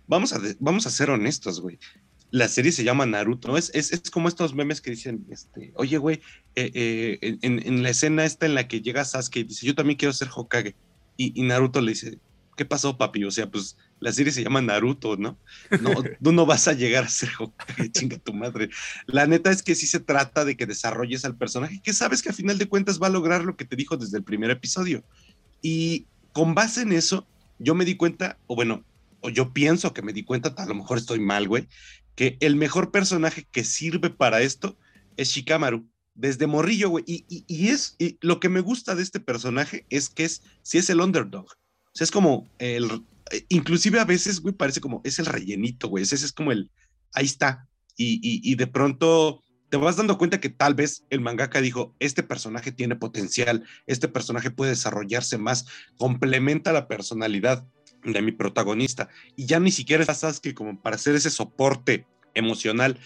vamos 0.06 0.32
a, 0.32 0.40
vamos 0.60 0.86
a 0.86 0.90
ser 0.90 1.10
honestos, 1.10 1.60
güey, 1.60 1.78
la 2.34 2.48
serie 2.48 2.72
se 2.72 2.82
llama 2.82 3.06
Naruto, 3.06 3.46
¿no? 3.46 3.56
Es, 3.56 3.70
es, 3.74 3.92
es 3.92 4.10
como 4.10 4.26
estos 4.26 4.54
memes 4.54 4.80
que 4.80 4.90
dicen, 4.90 5.24
este, 5.30 5.72
oye, 5.76 5.98
güey, 5.98 6.20
eh, 6.56 6.68
eh, 6.74 7.38
en, 7.42 7.64
en, 7.64 7.84
la 7.84 7.90
escena 7.90 8.24
esta 8.24 8.44
en 8.44 8.56
la 8.56 8.66
que 8.66 8.80
llega 8.80 9.04
Sasuke 9.04 9.36
y 9.36 9.44
dice, 9.44 9.64
yo 9.64 9.76
también 9.76 9.96
quiero 9.96 10.12
ser 10.12 10.30
Hokage. 10.34 10.74
Y, 11.16 11.40
y, 11.40 11.44
Naruto 11.44 11.80
le 11.80 11.92
dice, 11.92 12.18
¿qué 12.56 12.64
pasó, 12.64 12.98
papi? 12.98 13.22
O 13.22 13.30
sea, 13.30 13.48
pues 13.48 13.76
la 14.00 14.10
serie 14.10 14.32
se 14.32 14.42
llama 14.42 14.60
Naruto, 14.62 15.16
¿no? 15.16 15.38
No, 15.80 15.92
tú 16.24 16.32
no 16.32 16.44
vas 16.44 16.66
a 16.66 16.72
llegar 16.72 17.04
a 17.04 17.08
ser 17.08 17.30
Hokage, 17.38 17.92
chinga 17.92 18.18
tu 18.18 18.34
madre. 18.34 18.68
La 19.06 19.28
neta 19.28 19.52
es 19.52 19.62
que 19.62 19.76
sí 19.76 19.86
se 19.86 20.00
trata 20.00 20.44
de 20.44 20.56
que 20.56 20.66
desarrolles 20.66 21.24
al 21.24 21.36
personaje, 21.36 21.80
que 21.84 21.92
sabes 21.92 22.20
que 22.20 22.30
a 22.30 22.32
final 22.32 22.58
de 22.58 22.66
cuentas 22.66 23.00
va 23.00 23.06
a 23.06 23.10
lograr 23.10 23.44
lo 23.44 23.56
que 23.56 23.64
te 23.64 23.76
dijo 23.76 23.96
desde 23.96 24.18
el 24.18 24.24
primer 24.24 24.50
episodio. 24.50 25.04
Y 25.62 26.06
con 26.32 26.56
base 26.56 26.82
en 26.82 26.94
eso, 26.94 27.28
yo 27.60 27.76
me 27.76 27.84
di 27.84 27.94
cuenta, 27.94 28.38
o 28.48 28.56
bueno, 28.56 28.82
o 29.20 29.30
yo 29.30 29.52
pienso 29.52 29.94
que 29.94 30.02
me 30.02 30.12
di 30.12 30.24
cuenta, 30.24 30.52
a 30.56 30.66
lo 30.66 30.74
mejor 30.74 30.98
estoy 30.98 31.20
mal, 31.20 31.46
güey, 31.46 31.68
que 32.14 32.36
el 32.40 32.56
mejor 32.56 32.90
personaje 32.90 33.46
que 33.50 33.64
sirve 33.64 34.10
para 34.10 34.42
esto 34.42 34.78
es 35.16 35.28
Shikamaru. 35.30 35.88
Desde 36.14 36.46
morrillo, 36.46 36.90
güey. 36.90 37.04
Y, 37.06 37.24
y, 37.28 37.68
es 37.68 37.96
y 37.98 38.18
lo 38.20 38.38
que 38.38 38.48
me 38.48 38.60
gusta 38.60 38.94
de 38.94 39.02
este 39.02 39.18
personaje 39.18 39.84
es 39.90 40.08
que 40.08 40.24
es, 40.24 40.42
si 40.62 40.78
es 40.78 40.88
el 40.90 41.00
underdog. 41.00 41.46
O 41.46 41.90
sea, 41.92 42.04
es 42.04 42.10
como 42.10 42.48
el, 42.58 43.02
inclusive 43.48 43.98
a 43.98 44.04
veces, 44.04 44.40
güey, 44.40 44.54
parece 44.54 44.80
como, 44.80 45.00
es 45.04 45.18
el 45.18 45.26
rellenito, 45.26 45.88
güey. 45.88 46.04
Ese 46.04 46.14
es 46.14 46.32
como 46.32 46.52
el, 46.52 46.70
ahí 47.12 47.24
está. 47.24 47.68
Y, 47.96 48.20
y 48.22 48.54
de 48.56 48.66
pronto 48.66 49.42
te 49.74 49.76
vas 49.76 49.96
dando 49.96 50.18
cuenta 50.18 50.40
que 50.40 50.50
tal 50.50 50.74
vez 50.74 51.04
el 51.10 51.20
mangaka 51.20 51.60
dijo, 51.60 51.96
este 51.98 52.22
personaje 52.22 52.70
tiene 52.70 52.94
potencial, 52.94 53.64
este 53.88 54.06
personaje 54.06 54.52
puede 54.52 54.70
desarrollarse 54.70 55.36
más, 55.36 55.66
complementa 55.96 56.72
la 56.72 56.86
personalidad 56.86 57.66
de 58.04 58.22
mi 58.22 58.32
protagonista. 58.32 59.08
Y 59.36 59.46
ya 59.46 59.60
ni 59.60 59.70
siquiera 59.70 60.02
es 60.02 60.18
Sasuke 60.18 60.54
como 60.54 60.80
para 60.80 60.96
hacer 60.96 61.14
ese 61.14 61.30
soporte 61.30 62.06
emocional 62.34 62.98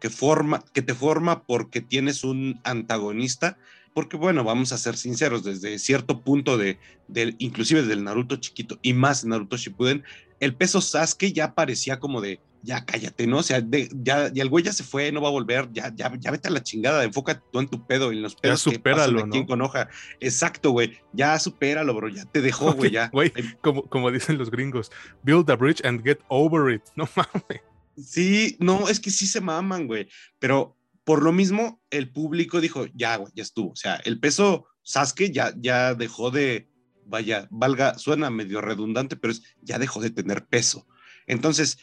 que, 0.00 0.10
forma, 0.10 0.64
que 0.72 0.82
te 0.82 0.94
forma 0.94 1.44
porque 1.44 1.80
tienes 1.80 2.24
un 2.24 2.60
antagonista. 2.64 3.58
Porque 3.94 4.16
bueno, 4.16 4.44
vamos 4.44 4.72
a 4.72 4.78
ser 4.78 4.96
sinceros, 4.96 5.42
desde 5.42 5.78
cierto 5.78 6.20
punto 6.20 6.58
de, 6.58 6.78
de 7.08 7.34
inclusive 7.38 7.82
del 7.82 8.04
Naruto 8.04 8.36
chiquito 8.36 8.78
y 8.82 8.92
más 8.92 9.24
Naruto 9.24 9.56
Shippuden, 9.56 10.04
el 10.38 10.54
peso 10.54 10.82
Sasuke 10.82 11.32
ya 11.32 11.54
parecía 11.54 11.98
como 11.98 12.20
de, 12.20 12.40
ya 12.66 12.84
cállate, 12.84 13.26
¿no? 13.26 13.38
O 13.38 13.42
sea, 13.42 13.62
ya, 14.02 14.26
el 14.26 14.48
güey 14.48 14.64
ya 14.64 14.72
se 14.72 14.82
fue, 14.82 15.12
no 15.12 15.22
va 15.22 15.28
a 15.28 15.30
volver, 15.30 15.68
ya, 15.72 15.92
ya, 15.94 16.12
ya 16.18 16.30
vete 16.30 16.48
a 16.48 16.50
la 16.50 16.62
chingada, 16.62 17.04
enfoca 17.04 17.40
tú 17.40 17.60
en 17.60 17.68
tu 17.68 17.86
pedo, 17.86 18.10
en 18.10 18.20
los 18.20 18.34
pedos 18.34 18.64
ya 18.64 18.72
supéralo, 18.72 19.30
que 19.30 19.40
¿no? 19.40 19.46
con 19.46 19.62
hoja. 19.62 19.88
Exacto, 20.20 20.72
güey, 20.72 20.98
ya 21.12 21.38
supéralo, 21.38 21.94
bro, 21.94 22.08
ya 22.08 22.24
te 22.24 22.42
dejó, 22.42 22.72
güey, 22.74 22.90
ya. 22.90 23.08
Güey, 23.12 23.32
como, 23.60 23.84
como 23.84 24.10
dicen 24.10 24.36
los 24.36 24.50
gringos, 24.50 24.90
build 25.22 25.48
a 25.50 25.56
bridge 25.56 25.80
and 25.84 26.02
get 26.02 26.18
over 26.28 26.74
it, 26.74 26.82
no 26.96 27.08
mames. 27.14 27.62
Sí, 27.96 28.56
no, 28.58 28.88
es 28.88 29.00
que 29.00 29.10
sí 29.10 29.26
se 29.26 29.40
maman, 29.40 29.86
güey, 29.86 30.08
pero 30.38 30.76
por 31.04 31.22
lo 31.22 31.32
mismo 31.32 31.80
el 31.90 32.10
público 32.10 32.60
dijo, 32.60 32.86
ya, 32.94 33.16
güey, 33.16 33.32
ya 33.34 33.44
estuvo, 33.44 33.70
o 33.70 33.76
sea, 33.76 33.94
el 34.04 34.18
peso 34.18 34.66
Sasuke 34.82 35.30
ya, 35.30 35.54
ya 35.56 35.94
dejó 35.94 36.30
de, 36.30 36.68
vaya, 37.06 37.46
valga, 37.50 37.96
suena 37.98 38.28
medio 38.30 38.60
redundante, 38.60 39.16
pero 39.16 39.32
es, 39.32 39.42
ya 39.62 39.78
dejó 39.78 40.00
de 40.00 40.10
tener 40.10 40.46
peso. 40.46 40.86
Entonces, 41.26 41.78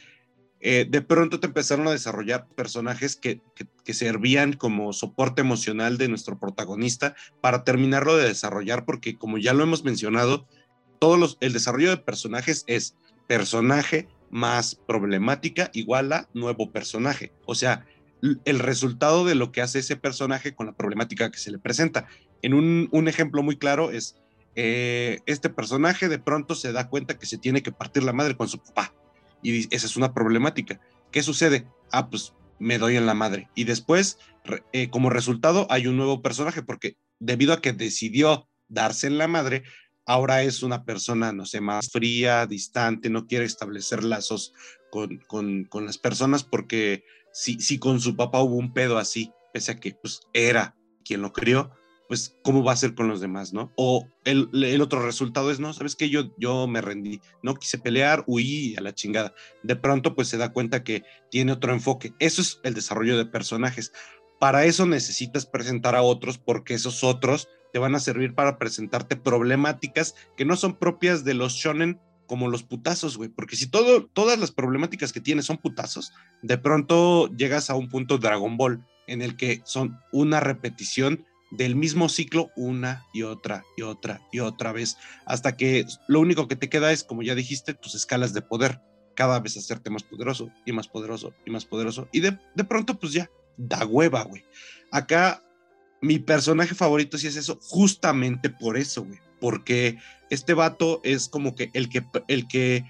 eh, 0.65 0.87
de 0.89 1.01
pronto 1.01 1.41
te 1.41 1.47
empezaron 1.47 1.85
a 1.89 1.91
desarrollar 1.91 2.47
personajes 2.47 3.17
que, 3.17 3.41
que, 3.83 3.93
servían 3.93 4.53
como 4.53 4.93
soporte 4.93 5.41
emocional 5.41 5.97
de 5.97 6.07
nuestro 6.07 6.39
protagonista 6.39 7.15
para 7.41 7.65
terminarlo 7.65 8.15
de 8.15 8.29
desarrollar, 8.29 8.85
porque 8.85 9.17
como 9.17 9.37
ya 9.37 9.53
lo 9.53 9.63
hemos 9.63 9.83
mencionado, 9.83 10.47
todos 10.99 11.37
el 11.41 11.51
desarrollo 11.51 11.89
de 11.89 11.97
personajes 11.97 12.63
es 12.67 12.95
personaje 13.27 14.07
más 14.31 14.75
problemática 14.75 15.69
igual 15.73 16.13
a 16.13 16.29
nuevo 16.33 16.71
personaje. 16.71 17.33
O 17.45 17.55
sea, 17.55 17.85
el 18.21 18.59
resultado 18.59 19.25
de 19.25 19.35
lo 19.35 19.51
que 19.51 19.61
hace 19.61 19.79
ese 19.79 19.97
personaje 19.97 20.55
con 20.55 20.67
la 20.67 20.77
problemática 20.77 21.29
que 21.29 21.39
se 21.39 21.51
le 21.51 21.59
presenta. 21.59 22.07
En 22.41 22.53
un, 22.53 22.87
un 22.93 23.09
ejemplo 23.09 23.43
muy 23.43 23.57
claro 23.57 23.91
es, 23.91 24.15
eh, 24.55 25.19
este 25.25 25.49
personaje 25.49 26.07
de 26.07 26.19
pronto 26.19 26.55
se 26.55 26.71
da 26.71 26.87
cuenta 26.87 27.19
que 27.19 27.25
se 27.25 27.37
tiene 27.37 27.61
que 27.61 27.73
partir 27.73 28.03
la 28.03 28.13
madre 28.13 28.37
con 28.37 28.47
su 28.47 28.59
papá 28.59 28.93
y 29.43 29.67
esa 29.73 29.85
es 29.85 29.95
una 29.95 30.13
problemática. 30.13 30.79
¿Qué 31.11 31.21
sucede? 31.21 31.67
Ah, 31.91 32.09
pues 32.09 32.33
me 32.59 32.77
doy 32.77 32.95
en 32.95 33.05
la 33.05 33.13
madre. 33.13 33.49
Y 33.55 33.65
después, 33.65 34.17
eh, 34.71 34.89
como 34.89 35.09
resultado, 35.09 35.67
hay 35.69 35.87
un 35.87 35.97
nuevo 35.97 36.21
personaje, 36.21 36.63
porque 36.63 36.97
debido 37.19 37.53
a 37.53 37.61
que 37.61 37.73
decidió 37.73 38.47
darse 38.67 39.07
en 39.07 39.17
la 39.17 39.27
madre, 39.27 39.63
ahora 40.05 40.43
es 40.43 40.63
una 40.63 40.83
persona, 40.85 41.31
no 41.33 41.45
sé, 41.45 41.61
más 41.61 41.89
fría, 41.91 42.45
distante, 42.47 43.09
no 43.09 43.27
quiere 43.27 43.45
establecer 43.45 44.03
lazos 44.03 44.53
con, 44.91 45.19
con, 45.27 45.85
las 45.85 45.97
personas, 45.97 46.43
porque 46.43 47.03
si, 47.31 47.59
si 47.59 47.79
con 47.79 47.99
su 47.99 48.15
papá 48.15 48.41
hubo 48.41 48.55
un 48.55 48.73
pedo 48.73 48.97
así, 48.97 49.31
pese 49.53 49.73
a 49.73 49.79
que 49.79 49.93
pues, 49.93 50.21
era 50.33 50.75
quien 51.03 51.21
lo 51.21 51.33
crió, 51.33 51.71
pues 52.13 52.37
cómo 52.43 52.63
va 52.63 52.73
a 52.73 52.75
ser 52.75 52.93
con 52.93 53.07
los 53.07 53.21
demás, 53.21 53.53
¿no? 53.53 53.73
O 53.75 54.07
el, 54.23 54.47
el, 54.53 54.81
otro 54.81 55.03
resultado 55.03 55.49
es, 55.49 55.59
no, 55.59 55.73
sabes 55.73 55.95
que 55.95 56.11
yo, 56.11 56.31
yo 56.37 56.67
me 56.67 56.79
rendí, 56.79 57.19
no 57.41 57.55
quise 57.55 57.79
pelear, 57.79 58.23
huí 58.27 58.75
a 58.77 58.81
la 58.81 58.93
chingada. 58.93 59.33
De 59.63 59.75
pronto, 59.75 60.13
pues 60.13 60.27
se 60.27 60.37
da 60.37 60.53
cuenta 60.53 60.83
que 60.83 61.01
tiene 61.31 61.53
otro 61.53 61.73
enfoque. 61.73 62.13
Eso 62.19 62.43
es 62.43 62.59
el 62.61 62.75
desarrollo 62.75 63.17
de 63.17 63.25
personajes. 63.25 63.91
Para 64.39 64.63
eso 64.65 64.85
necesitas 64.85 65.47
presentar 65.47 65.95
a 65.95 66.03
otros 66.03 66.37
porque 66.37 66.75
esos 66.75 67.03
otros 67.03 67.49
te 67.71 67.79
van 67.79 67.95
a 67.95 67.99
servir 67.99 68.35
para 68.35 68.59
presentarte 68.59 69.15
problemáticas 69.15 70.13
que 70.37 70.45
no 70.45 70.55
son 70.55 70.77
propias 70.77 71.23
de 71.23 71.33
los 71.33 71.53
shonen 71.53 71.99
como 72.27 72.47
los 72.47 72.61
putazos, 72.61 73.17
güey, 73.17 73.29
porque 73.29 73.55
si 73.55 73.71
todo, 73.71 74.05
todas 74.05 74.37
las 74.37 74.51
problemáticas 74.51 75.11
que 75.11 75.19
tienes 75.19 75.45
son 75.45 75.57
putazos, 75.57 76.13
de 76.43 76.59
pronto 76.59 77.27
llegas 77.35 77.71
a 77.71 77.75
un 77.75 77.89
punto 77.89 78.19
Dragon 78.19 78.55
Ball 78.55 78.85
en 79.07 79.23
el 79.23 79.35
que 79.35 79.61
son 79.65 79.99
una 80.11 80.39
repetición 80.39 81.25
del 81.57 81.75
mismo 81.75 82.09
ciclo 82.09 82.49
una 82.55 83.05
y 83.13 83.23
otra 83.23 83.63
y 83.77 83.83
otra 83.83 84.21
y 84.31 84.39
otra 84.39 84.71
vez, 84.71 84.97
hasta 85.25 85.55
que 85.55 85.85
lo 86.07 86.19
único 86.19 86.47
que 86.47 86.55
te 86.55 86.69
queda 86.69 86.91
es, 86.91 87.03
como 87.03 87.21
ya 87.21 87.35
dijiste, 87.35 87.73
tus 87.73 87.95
escalas 87.95 88.33
de 88.33 88.41
poder, 88.41 88.81
cada 89.15 89.39
vez 89.39 89.55
hacerte 89.57 89.89
más 89.89 90.03
poderoso 90.03 90.49
y 90.65 90.71
más 90.71 90.87
poderoso 90.87 91.33
y 91.45 91.51
más 91.51 91.65
poderoso, 91.65 92.07
y 92.11 92.21
de, 92.21 92.37
de 92.55 92.63
pronto 92.63 92.99
pues 92.99 93.13
ya, 93.13 93.29
da 93.57 93.85
hueva, 93.85 94.23
güey. 94.23 94.43
Acá 94.91 95.43
mi 96.01 96.19
personaje 96.19 96.75
favorito 96.75 97.17
sí 97.17 97.27
es 97.27 97.35
eso, 97.35 97.59
justamente 97.61 98.49
por 98.49 98.77
eso, 98.77 99.03
güey, 99.03 99.19
porque 99.39 99.97
este 100.29 100.53
vato 100.53 101.01
es 101.03 101.29
como 101.29 101.55
que 101.55 101.69
el 101.73 101.89
que, 101.89 102.03
el 102.27 102.47
que 102.47 102.83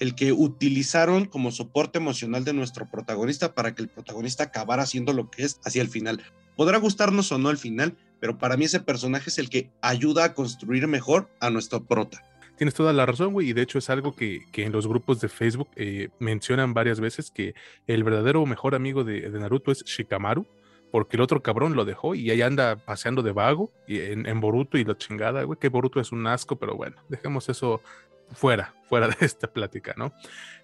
el 0.00 0.14
que 0.14 0.32
utilizaron 0.32 1.26
como 1.26 1.52
soporte 1.52 1.98
emocional 1.98 2.44
de 2.44 2.52
nuestro 2.52 2.88
protagonista 2.90 3.54
para 3.54 3.74
que 3.74 3.82
el 3.82 3.88
protagonista 3.88 4.44
acabara 4.44 4.82
haciendo 4.82 5.12
lo 5.12 5.30
que 5.30 5.44
es 5.44 5.60
hacia 5.64 5.82
el 5.82 5.88
final. 5.88 6.22
Podrá 6.56 6.78
gustarnos 6.78 7.30
o 7.32 7.38
no 7.38 7.48
al 7.48 7.58
final, 7.58 7.96
pero 8.20 8.38
para 8.38 8.56
mí 8.56 8.64
ese 8.64 8.80
personaje 8.80 9.30
es 9.30 9.38
el 9.38 9.50
que 9.50 9.70
ayuda 9.80 10.24
a 10.24 10.34
construir 10.34 10.86
mejor 10.86 11.28
a 11.40 11.50
nuestro 11.50 11.84
prota. 11.84 12.22
Tienes 12.56 12.74
toda 12.74 12.92
la 12.92 13.04
razón, 13.04 13.32
güey, 13.32 13.50
y 13.50 13.52
de 13.52 13.62
hecho 13.62 13.78
es 13.78 13.90
algo 13.90 14.14
que, 14.14 14.42
en 14.54 14.72
los 14.72 14.86
grupos 14.86 15.20
de 15.20 15.28
Facebook 15.28 15.68
eh, 15.74 16.10
mencionan 16.20 16.72
varias 16.72 17.00
veces 17.00 17.30
que 17.30 17.54
el 17.88 18.04
verdadero 18.04 18.46
mejor 18.46 18.76
amigo 18.76 19.02
de, 19.02 19.28
Naruto 19.30 19.72
es 19.72 19.82
Shikamaru, 19.84 20.46
porque 20.92 21.16
el 21.16 21.22
otro 21.22 21.42
cabrón 21.42 21.74
lo 21.74 21.84
dejó 21.84 22.14
y 22.14 22.30
ahí 22.30 22.40
anda 22.42 22.76
paseando 22.76 23.22
de 23.22 23.32
vago 23.32 23.72
y 23.88 23.98
en, 23.98 24.26
en, 24.26 24.40
Boruto 24.40 24.78
y 24.78 24.84
la 24.84 24.96
chingada, 24.96 25.42
güey, 25.42 25.58
que 25.58 25.68
Boruto 25.68 26.00
es 26.00 26.12
un 26.12 26.24
asco, 26.28 26.54
pero 26.54 26.76
bueno, 26.76 26.96
dejemos 27.08 27.48
eso 27.48 27.82
fuera, 28.32 28.74
fuera 28.88 29.08
de 29.08 29.16
esta 29.20 29.48
plática, 29.48 29.94
¿no? 29.96 30.12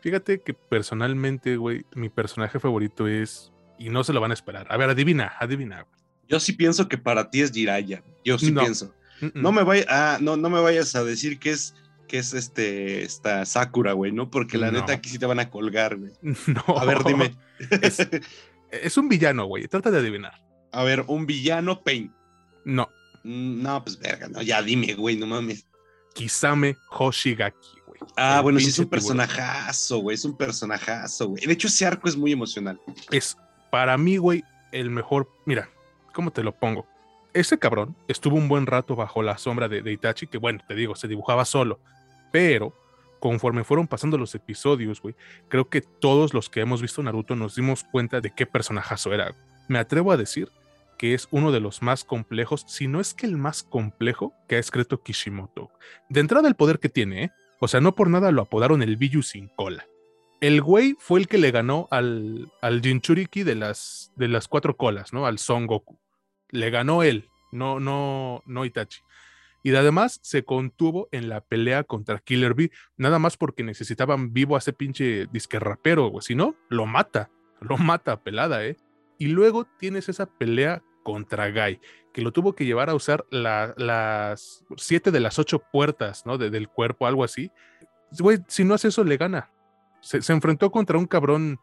Fíjate 0.00 0.40
que 0.40 0.54
personalmente, 0.54 1.56
güey, 1.56 1.84
mi 1.94 2.08
personaje 2.08 2.60
favorito 2.60 3.08
es, 3.08 3.52
y 3.80 3.88
no 3.88 4.04
se 4.04 4.12
lo 4.12 4.20
van 4.20 4.30
a 4.30 4.34
esperar. 4.34 4.66
A 4.68 4.76
ver, 4.76 4.90
adivina, 4.90 5.32
adivina. 5.40 5.86
Yo 6.28 6.38
sí 6.38 6.52
pienso 6.52 6.86
que 6.86 6.98
para 6.98 7.30
ti 7.30 7.40
es 7.40 7.50
Jiraya. 7.50 8.04
Yo 8.24 8.38
sí 8.38 8.52
pienso. 8.52 8.94
No 9.34 9.52
me 9.52 9.64
vaya, 9.64 9.86
ah, 9.88 10.18
no, 10.20 10.36
no 10.36 10.50
me 10.50 10.60
vayas 10.60 10.94
a 10.94 11.02
decir 11.02 11.38
que 11.38 11.50
es 11.50 11.74
que 12.06 12.18
es 12.18 12.34
este 12.34 13.02
esta 13.02 13.44
Sakura, 13.46 13.92
güey, 13.92 14.12
¿no? 14.12 14.30
Porque 14.30 14.58
la 14.58 14.70
neta 14.70 14.92
aquí 14.92 15.08
sí 15.08 15.18
te 15.18 15.26
van 15.26 15.40
a 15.40 15.48
colgar, 15.48 15.96
güey. 15.96 16.12
No. 16.46 16.78
A 16.78 16.84
ver, 16.84 17.02
dime. 17.04 17.34
Es, 18.70 18.96
un 18.96 19.08
villano, 19.08 19.46
güey. 19.46 19.66
Trata 19.66 19.90
de 19.90 19.98
adivinar. 19.98 20.40
A 20.70 20.84
ver, 20.84 21.04
un 21.08 21.26
villano 21.26 21.82
Pain. 21.82 22.14
No. 22.64 22.88
Mm, 23.24 23.62
no, 23.62 23.82
pues 23.82 23.98
verga, 23.98 24.28
no, 24.28 24.42
ya 24.42 24.62
dime, 24.62 24.94
güey, 24.94 25.16
no 25.16 25.26
mames. 25.26 25.66
Kisame 26.14 26.76
Hoshigaki, 26.88 27.80
güey. 27.84 28.00
Ah, 28.16 28.40
bueno, 28.42 28.60
sí 28.60 28.68
es 28.68 28.78
un 28.78 28.88
personajazo, 28.88 29.98
güey. 29.98 30.14
Es 30.14 30.24
un 30.24 30.36
personajazo, 30.36 31.30
güey. 31.30 31.44
De 31.44 31.52
hecho, 31.52 31.66
ese 31.66 31.84
arco 31.84 32.08
es 32.08 32.16
muy 32.16 32.30
emocional. 32.30 32.80
Es, 33.10 33.36
para 33.70 33.96
mí, 33.96 34.16
güey, 34.16 34.44
el 34.72 34.90
mejor. 34.90 35.28
Mira, 35.44 35.68
¿cómo 36.12 36.30
te 36.30 36.42
lo 36.42 36.52
pongo? 36.52 36.86
Ese 37.32 37.58
cabrón 37.58 37.94
estuvo 38.08 38.36
un 38.36 38.48
buen 38.48 38.66
rato 38.66 38.96
bajo 38.96 39.22
la 39.22 39.38
sombra 39.38 39.68
de, 39.68 39.90
Itachi, 39.90 40.26
que 40.26 40.38
bueno, 40.38 40.60
te 40.66 40.74
digo, 40.74 40.96
se 40.96 41.08
dibujaba 41.08 41.44
solo. 41.44 41.78
Pero 42.32 42.74
conforme 43.20 43.64
fueron 43.64 43.86
pasando 43.86 44.18
los 44.18 44.34
episodios, 44.34 45.00
güey, 45.00 45.14
creo 45.48 45.68
que 45.68 45.80
todos 45.80 46.34
los 46.34 46.48
que 46.48 46.60
hemos 46.60 46.82
visto 46.82 47.02
Naruto 47.02 47.36
nos 47.36 47.54
dimos 47.54 47.84
cuenta 47.84 48.20
de 48.20 48.32
qué 48.34 48.46
personajazo 48.46 49.12
era. 49.12 49.34
Me 49.68 49.78
atrevo 49.78 50.10
a 50.10 50.16
decir 50.16 50.50
que 50.98 51.14
es 51.14 51.28
uno 51.30 51.52
de 51.52 51.60
los 51.60 51.82
más 51.82 52.04
complejos, 52.04 52.64
si 52.66 52.88
no 52.88 53.00
es 53.00 53.14
que 53.14 53.26
el 53.26 53.36
más 53.36 53.62
complejo 53.62 54.34
que 54.48 54.56
ha 54.56 54.58
escrito 54.58 55.02
Kishimoto. 55.02 55.70
De 56.08 56.20
entrada 56.20 56.48
el 56.48 56.56
poder 56.56 56.78
que 56.78 56.88
tiene, 56.88 57.24
¿eh? 57.24 57.30
O 57.60 57.68
sea, 57.68 57.80
no 57.80 57.94
por 57.94 58.08
nada 58.08 58.32
lo 58.32 58.42
apodaron 58.42 58.82
el 58.82 58.96
Biju 58.96 59.22
sin 59.22 59.48
cola. 59.48 59.86
El 60.40 60.62
güey 60.62 60.96
fue 60.98 61.20
el 61.20 61.28
que 61.28 61.36
le 61.36 61.50
ganó 61.50 61.86
al, 61.90 62.50
al 62.62 62.80
Jinchuriki 62.80 63.42
de 63.42 63.54
las, 63.54 64.12
de 64.16 64.28
las 64.28 64.48
cuatro 64.48 64.76
colas, 64.76 65.12
¿no? 65.12 65.26
Al 65.26 65.38
Son 65.38 65.66
Goku. 65.66 65.98
Le 66.48 66.70
ganó 66.70 67.02
él, 67.02 67.28
no, 67.52 67.78
no, 67.78 68.42
no 68.46 68.64
Itachi. 68.64 69.00
Y 69.62 69.74
además 69.74 70.18
se 70.22 70.44
contuvo 70.44 71.08
en 71.12 71.28
la 71.28 71.42
pelea 71.42 71.84
contra 71.84 72.18
Killer 72.18 72.54
Bee, 72.54 72.70
nada 72.96 73.18
más 73.18 73.36
porque 73.36 73.62
necesitaban 73.62 74.32
vivo 74.32 74.54
a 74.56 74.58
ese 74.58 74.72
pinche 74.72 75.26
disque 75.26 75.58
rapero, 75.58 76.08
güey. 76.08 76.22
Si 76.22 76.34
no, 76.34 76.56
lo 76.68 76.86
mata, 76.86 77.30
lo 77.60 77.76
mata 77.76 78.22
pelada, 78.22 78.64
¿eh? 78.64 78.76
Y 79.18 79.26
luego 79.26 79.66
tienes 79.78 80.08
esa 80.08 80.26
pelea 80.26 80.82
contra 81.02 81.50
Guy, 81.50 81.80
que 82.14 82.22
lo 82.22 82.32
tuvo 82.32 82.54
que 82.54 82.64
llevar 82.64 82.88
a 82.88 82.94
usar 82.94 83.26
las 83.30 84.64
siete 84.76 85.10
de 85.10 85.20
las 85.20 85.38
ocho 85.38 85.58
puertas, 85.58 86.24
¿no? 86.24 86.38
del 86.38 86.68
cuerpo, 86.68 87.06
algo 87.06 87.24
así. 87.24 87.50
Güey, 88.18 88.38
si 88.48 88.64
no 88.64 88.74
hace 88.74 88.88
eso, 88.88 89.04
le 89.04 89.18
gana. 89.18 89.50
Se, 90.00 90.32
enfrentó 90.32 90.70
contra 90.70 90.98
un 90.98 91.06
cabrón 91.06 91.60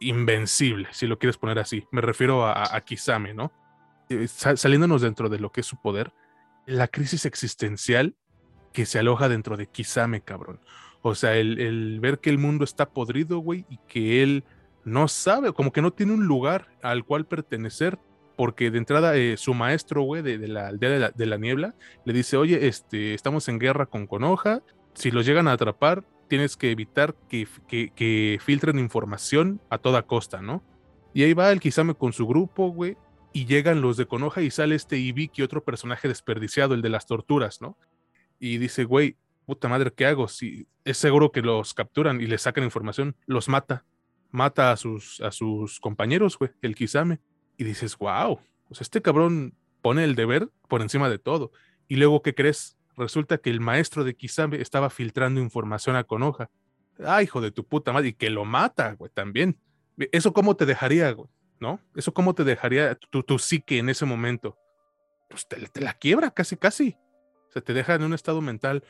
invencible, 0.00 0.88
si 0.92 1.06
lo 1.06 1.18
quieres 1.18 1.36
poner 1.36 1.58
así. 1.58 1.86
Me 1.90 2.00
refiero 2.00 2.46
a, 2.46 2.80
Kisame, 2.80 3.34
¿no? 3.34 3.52
Eh, 4.08 4.26
saliéndonos 4.28 5.02
dentro 5.02 5.28
de 5.28 5.38
lo 5.38 5.50
que 5.50 5.60
es 5.60 5.66
su 5.66 5.80
poder, 5.80 6.12
la 6.66 6.88
crisis 6.88 7.26
existencial 7.26 8.16
que 8.72 8.86
se 8.86 8.98
aloja 8.98 9.28
dentro 9.28 9.56
de 9.56 9.66
Kisame, 9.66 10.22
cabrón. 10.22 10.60
O 11.02 11.14
sea, 11.14 11.36
el, 11.36 12.00
ver 12.00 12.18
que 12.18 12.30
el 12.30 12.38
mundo 12.38 12.64
está 12.64 12.90
podrido, 12.90 13.38
güey, 13.38 13.66
y 13.68 13.78
que 13.88 14.22
él 14.22 14.44
no 14.84 15.08
sabe, 15.08 15.52
como 15.52 15.72
que 15.72 15.82
no 15.82 15.92
tiene 15.92 16.12
un 16.12 16.26
lugar 16.26 16.68
al 16.82 17.04
cual 17.04 17.26
pertenecer 17.26 17.98
porque 18.36 18.70
de 18.70 18.78
entrada 18.78 19.16
eh, 19.16 19.36
su 19.36 19.54
maestro, 19.54 20.02
güey, 20.02 20.22
de, 20.22 20.48
la 20.48 20.68
aldea 20.68 21.12
de 21.14 21.26
la, 21.26 21.38
niebla, 21.38 21.74
le 22.04 22.12
dice, 22.12 22.36
oye, 22.36 22.66
este, 22.66 23.14
estamos 23.14 23.48
en 23.48 23.58
guerra 23.58 23.86
con 23.86 24.06
Konoha, 24.06 24.62
si 24.94 25.10
los 25.10 25.26
llegan 25.26 25.48
a 25.48 25.52
atrapar, 25.52 26.04
tienes 26.34 26.56
que 26.56 26.72
evitar 26.72 27.14
que, 27.28 27.46
que, 27.68 28.40
filtren 28.42 28.80
información 28.80 29.60
a 29.70 29.78
toda 29.78 30.02
costa, 30.02 30.42
¿no? 30.42 30.64
Y 31.12 31.22
ahí 31.22 31.32
va 31.32 31.52
el 31.52 31.60
Kisame 31.60 31.94
con 31.94 32.12
su 32.12 32.26
grupo, 32.26 32.72
güey, 32.72 32.96
y 33.32 33.44
llegan 33.44 33.80
los 33.80 33.96
de 33.96 34.06
Konoha 34.06 34.42
y 34.42 34.50
sale 34.50 34.74
este 34.74 34.98
Ibiki, 34.98 35.42
otro 35.42 35.62
personaje 35.62 36.08
desperdiciado, 36.08 36.74
el 36.74 36.82
de 36.82 36.88
las 36.88 37.06
torturas, 37.06 37.60
¿no? 37.60 37.78
Y 38.40 38.58
dice, 38.58 38.82
güey, 38.82 39.16
puta 39.46 39.68
madre, 39.68 39.92
¿qué 39.92 40.06
hago? 40.06 40.26
Si 40.26 40.66
es 40.84 40.98
seguro 40.98 41.30
que 41.30 41.40
los 41.40 41.72
capturan 41.72 42.20
y 42.20 42.26
les 42.26 42.42
sacan 42.42 42.64
información, 42.64 43.14
los 43.26 43.48
mata. 43.48 43.84
Mata 44.32 44.72
a 44.72 44.76
sus, 44.76 45.20
a 45.20 45.30
sus 45.30 45.78
compañeros, 45.78 46.36
güey, 46.36 46.50
el 46.62 46.74
Kisame 46.74 47.20
y 47.56 47.62
dices, 47.62 47.96
wow, 47.96 48.40
pues 48.66 48.80
este 48.80 49.00
cabrón 49.00 49.54
pone 49.82 50.02
el 50.02 50.16
deber 50.16 50.50
por 50.66 50.82
encima 50.82 51.08
de 51.08 51.20
todo. 51.20 51.52
Y 51.86 51.94
luego, 51.94 52.22
¿qué 52.22 52.34
crees? 52.34 52.76
Resulta 52.96 53.38
que 53.38 53.50
el 53.50 53.60
maestro 53.60 54.04
de 54.04 54.14
Kisame 54.14 54.60
estaba 54.60 54.90
filtrando 54.90 55.40
información 55.40 55.96
a 55.96 56.04
Konoha. 56.04 56.50
Ah, 57.04 57.22
hijo 57.22 57.40
de 57.40 57.50
tu 57.50 57.66
puta 57.66 57.92
madre, 57.92 58.08
y 58.08 58.12
que 58.12 58.30
lo 58.30 58.44
mata, 58.44 58.92
güey, 58.92 59.10
también. 59.12 59.58
¿Eso 60.12 60.32
cómo 60.32 60.56
te 60.56 60.66
dejaría, 60.66 61.10
güey? 61.12 61.28
¿No? 61.60 61.80
¿Eso 61.94 62.12
cómo 62.12 62.34
te 62.34 62.44
dejaría 62.44 62.94
tu, 62.94 63.22
tu 63.22 63.38
psique 63.38 63.78
en 63.78 63.88
ese 63.88 64.04
momento? 64.04 64.58
Pues 65.28 65.46
te, 65.48 65.80
la 65.80 65.94
quiebra 65.94 66.30
casi, 66.30 66.56
casi. 66.56 66.96
O 67.48 67.52
sea, 67.52 67.62
te 67.62 67.72
deja 67.72 67.94
en 67.94 68.04
un 68.04 68.14
estado 68.14 68.40
mental 68.40 68.84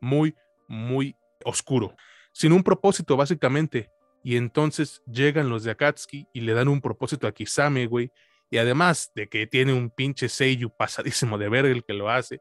muy, 0.00 0.34
muy 0.68 1.16
oscuro. 1.44 1.94
Sin 2.32 2.52
un 2.52 2.62
propósito, 2.62 3.16
básicamente. 3.16 3.90
Y 4.22 4.36
entonces 4.36 5.02
llegan 5.06 5.48
los 5.48 5.64
de 5.64 5.72
Akatsuki 5.72 6.26
y 6.32 6.40
le 6.40 6.52
dan 6.52 6.68
un 6.68 6.80
propósito 6.80 7.26
a 7.26 7.32
Kisame, 7.32 7.86
güey. 7.86 8.12
Y 8.50 8.58
además 8.58 9.12
de 9.14 9.28
que 9.28 9.46
tiene 9.46 9.72
un 9.72 9.90
pinche 9.90 10.28
Seiyu 10.28 10.70
pasadísimo 10.70 11.38
de 11.38 11.48
verga 11.48 11.70
el 11.70 11.84
que 11.84 11.94
lo 11.94 12.10
hace. 12.10 12.40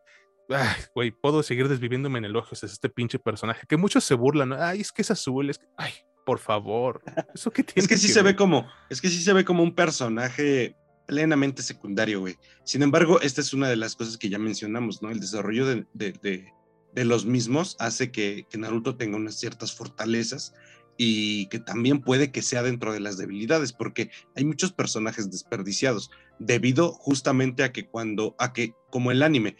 Ay, 0.49 0.81
güey, 0.95 1.11
puedo 1.11 1.43
seguir 1.43 1.67
desviviéndome 1.67 2.19
en 2.19 2.25
el 2.25 2.35
ojo. 2.35 2.49
Es 2.53 2.63
este 2.63 2.89
pinche 2.89 3.19
personaje 3.19 3.65
que 3.67 3.77
muchos 3.77 4.03
se 4.03 4.15
burlan. 4.15 4.53
Ay, 4.53 4.81
es 4.81 4.91
que 4.91 5.01
es 5.01 5.11
azul. 5.11 5.49
Es 5.49 5.59
que, 5.59 5.65
ay, 5.77 5.91
por 6.25 6.39
favor. 6.39 7.01
¿Eso 7.33 7.51
qué 7.51 7.63
tiene 7.63 7.83
es 7.83 7.87
que 7.87 7.97
sí 7.97 8.07
se 8.07 8.21
ve 8.21 8.35
como, 8.35 8.67
es 8.89 9.01
que 9.01 9.09
sí 9.09 9.21
se 9.21 9.33
ve 9.33 9.45
como 9.45 9.63
un 9.63 9.75
personaje 9.75 10.75
plenamente 11.07 11.63
secundario, 11.63 12.19
güey. 12.19 12.35
Sin 12.63 12.83
embargo, 12.83 13.19
esta 13.21 13.41
es 13.41 13.51
una 13.53 13.67
de 13.67 13.75
las 13.75 13.95
cosas 13.95 14.17
que 14.17 14.29
ya 14.29 14.37
mencionamos, 14.37 15.01
¿no? 15.01 15.09
El 15.09 15.19
desarrollo 15.19 15.65
de, 15.65 15.87
de, 15.93 16.13
de, 16.21 16.53
de 16.93 17.05
los 17.05 17.25
mismos 17.25 17.75
hace 17.79 18.11
que, 18.11 18.45
que 18.47 18.59
Naruto 18.59 18.95
tenga 18.95 19.17
unas 19.17 19.39
ciertas 19.39 19.75
fortalezas 19.75 20.53
y 21.01 21.47
que 21.47 21.59
también 21.59 22.01
puede 22.01 22.31
que 22.31 22.41
sea 22.41 22.61
dentro 22.61 22.93
de 22.93 22.99
las 22.99 23.17
debilidades, 23.17 23.73
porque 23.73 24.11
hay 24.35 24.43
muchos 24.43 24.73
personajes 24.73 25.31
desperdiciados, 25.31 26.11
debido 26.39 26.91
justamente 26.91 27.63
a 27.63 27.71
que 27.71 27.87
cuando, 27.87 28.35
a 28.37 28.51
que 28.51 28.73
como 28.91 29.09
el 29.09 29.23
anime, 29.23 29.55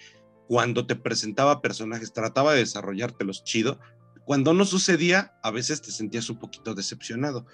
cuando 0.50 0.88
te 0.88 0.95
presentaba 0.95 1.62
personajes, 1.62 2.12
trataba 2.12 2.54
de 2.54 2.62
desarrollártelos 2.62 3.43
chido, 3.43 3.80
cuando 4.26 4.52
no 4.56 4.66
sucedía, 4.66 5.36
a 5.43 5.52
veces 5.52 5.80
te 5.84 5.91
sentías 5.91 6.28
un 6.32 6.39
poquito 6.39 6.74
decepcionado, 6.74 7.45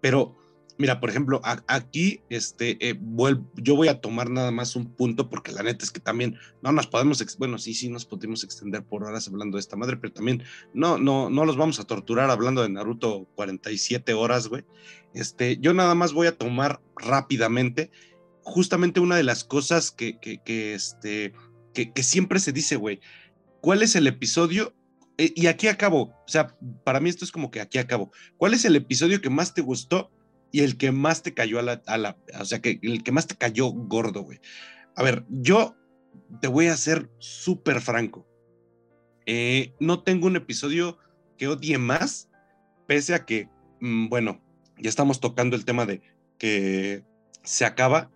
pero 0.00 0.36
Mira, 0.76 0.98
por 0.98 1.08
ejemplo, 1.08 1.40
aquí 1.68 2.20
este, 2.28 2.76
eh, 2.80 2.98
yo 3.54 3.76
voy 3.76 3.86
a 3.86 4.00
tomar 4.00 4.28
nada 4.28 4.50
más 4.50 4.74
un 4.74 4.92
punto 4.92 5.30
porque 5.30 5.52
la 5.52 5.62
neta 5.62 5.84
es 5.84 5.92
que 5.92 6.00
también 6.00 6.36
no 6.62 6.72
nos 6.72 6.88
podemos, 6.88 7.24
bueno, 7.38 7.58
sí, 7.58 7.74
sí 7.74 7.88
nos 7.88 8.04
podemos 8.04 8.42
extender 8.42 8.82
por 8.82 9.04
horas 9.04 9.28
hablando 9.28 9.56
de 9.56 9.60
esta 9.60 9.76
madre, 9.76 9.98
pero 9.98 10.12
también 10.12 10.42
no, 10.72 10.98
no, 10.98 11.30
no 11.30 11.44
los 11.44 11.56
vamos 11.56 11.78
a 11.78 11.84
torturar 11.84 12.28
hablando 12.28 12.60
de 12.62 12.70
Naruto 12.70 13.28
47 13.36 14.14
horas, 14.14 14.48
güey. 14.48 14.64
Este, 15.14 15.58
yo 15.58 15.74
nada 15.74 15.94
más 15.94 16.12
voy 16.12 16.26
a 16.26 16.36
tomar 16.36 16.80
rápidamente 16.96 17.92
justamente 18.42 19.00
una 19.00 19.16
de 19.16 19.22
las 19.22 19.44
cosas 19.44 19.92
que, 19.92 20.18
que, 20.18 20.42
que 20.42 20.74
este, 20.74 21.34
que, 21.74 22.02
siempre 22.02 22.40
se 22.40 22.52
dice, 22.52 22.76
güey. 22.76 23.00
¿Cuál 23.60 23.82
es 23.82 23.96
el 23.96 24.06
episodio 24.06 24.74
eh, 25.18 25.32
y 25.36 25.46
aquí 25.46 25.68
acabo, 25.68 26.02
o 26.02 26.28
sea, 26.28 26.56
para 26.84 27.00
mí 27.00 27.08
esto 27.08 27.24
es 27.24 27.30
como 27.30 27.50
que 27.50 27.60
aquí 27.60 27.78
acabo. 27.78 28.10
¿Cuál 28.36 28.54
es 28.54 28.64
el 28.64 28.74
episodio 28.76 29.20
que 29.20 29.30
más 29.30 29.54
te 29.54 29.60
gustó 29.60 30.10
y 30.54 30.60
el 30.60 30.76
que 30.76 30.92
más 30.92 31.22
te 31.22 31.34
cayó 31.34 31.58
a 31.58 31.62
la, 31.62 31.82
a 31.86 31.98
la, 31.98 32.16
o 32.40 32.44
sea, 32.44 32.60
que 32.60 32.78
el 32.82 33.02
que 33.02 33.10
más 33.10 33.26
te 33.26 33.34
cayó 33.34 33.70
gordo, 33.70 34.22
güey. 34.22 34.40
A 34.94 35.02
ver, 35.02 35.24
yo 35.28 35.74
te 36.40 36.46
voy 36.46 36.68
a 36.68 36.76
ser 36.76 37.10
súper 37.18 37.80
franco. 37.80 38.24
Eh, 39.26 39.74
no 39.80 40.04
tengo 40.04 40.28
un 40.28 40.36
episodio 40.36 40.98
que 41.38 41.48
odie 41.48 41.78
más, 41.78 42.28
pese 42.86 43.14
a 43.14 43.24
que, 43.24 43.48
mm, 43.80 44.08
bueno, 44.08 44.40
ya 44.78 44.88
estamos 44.88 45.18
tocando 45.18 45.56
el 45.56 45.64
tema 45.64 45.86
de 45.86 46.02
que 46.38 47.04
se 47.42 47.64
acaba 47.64 48.12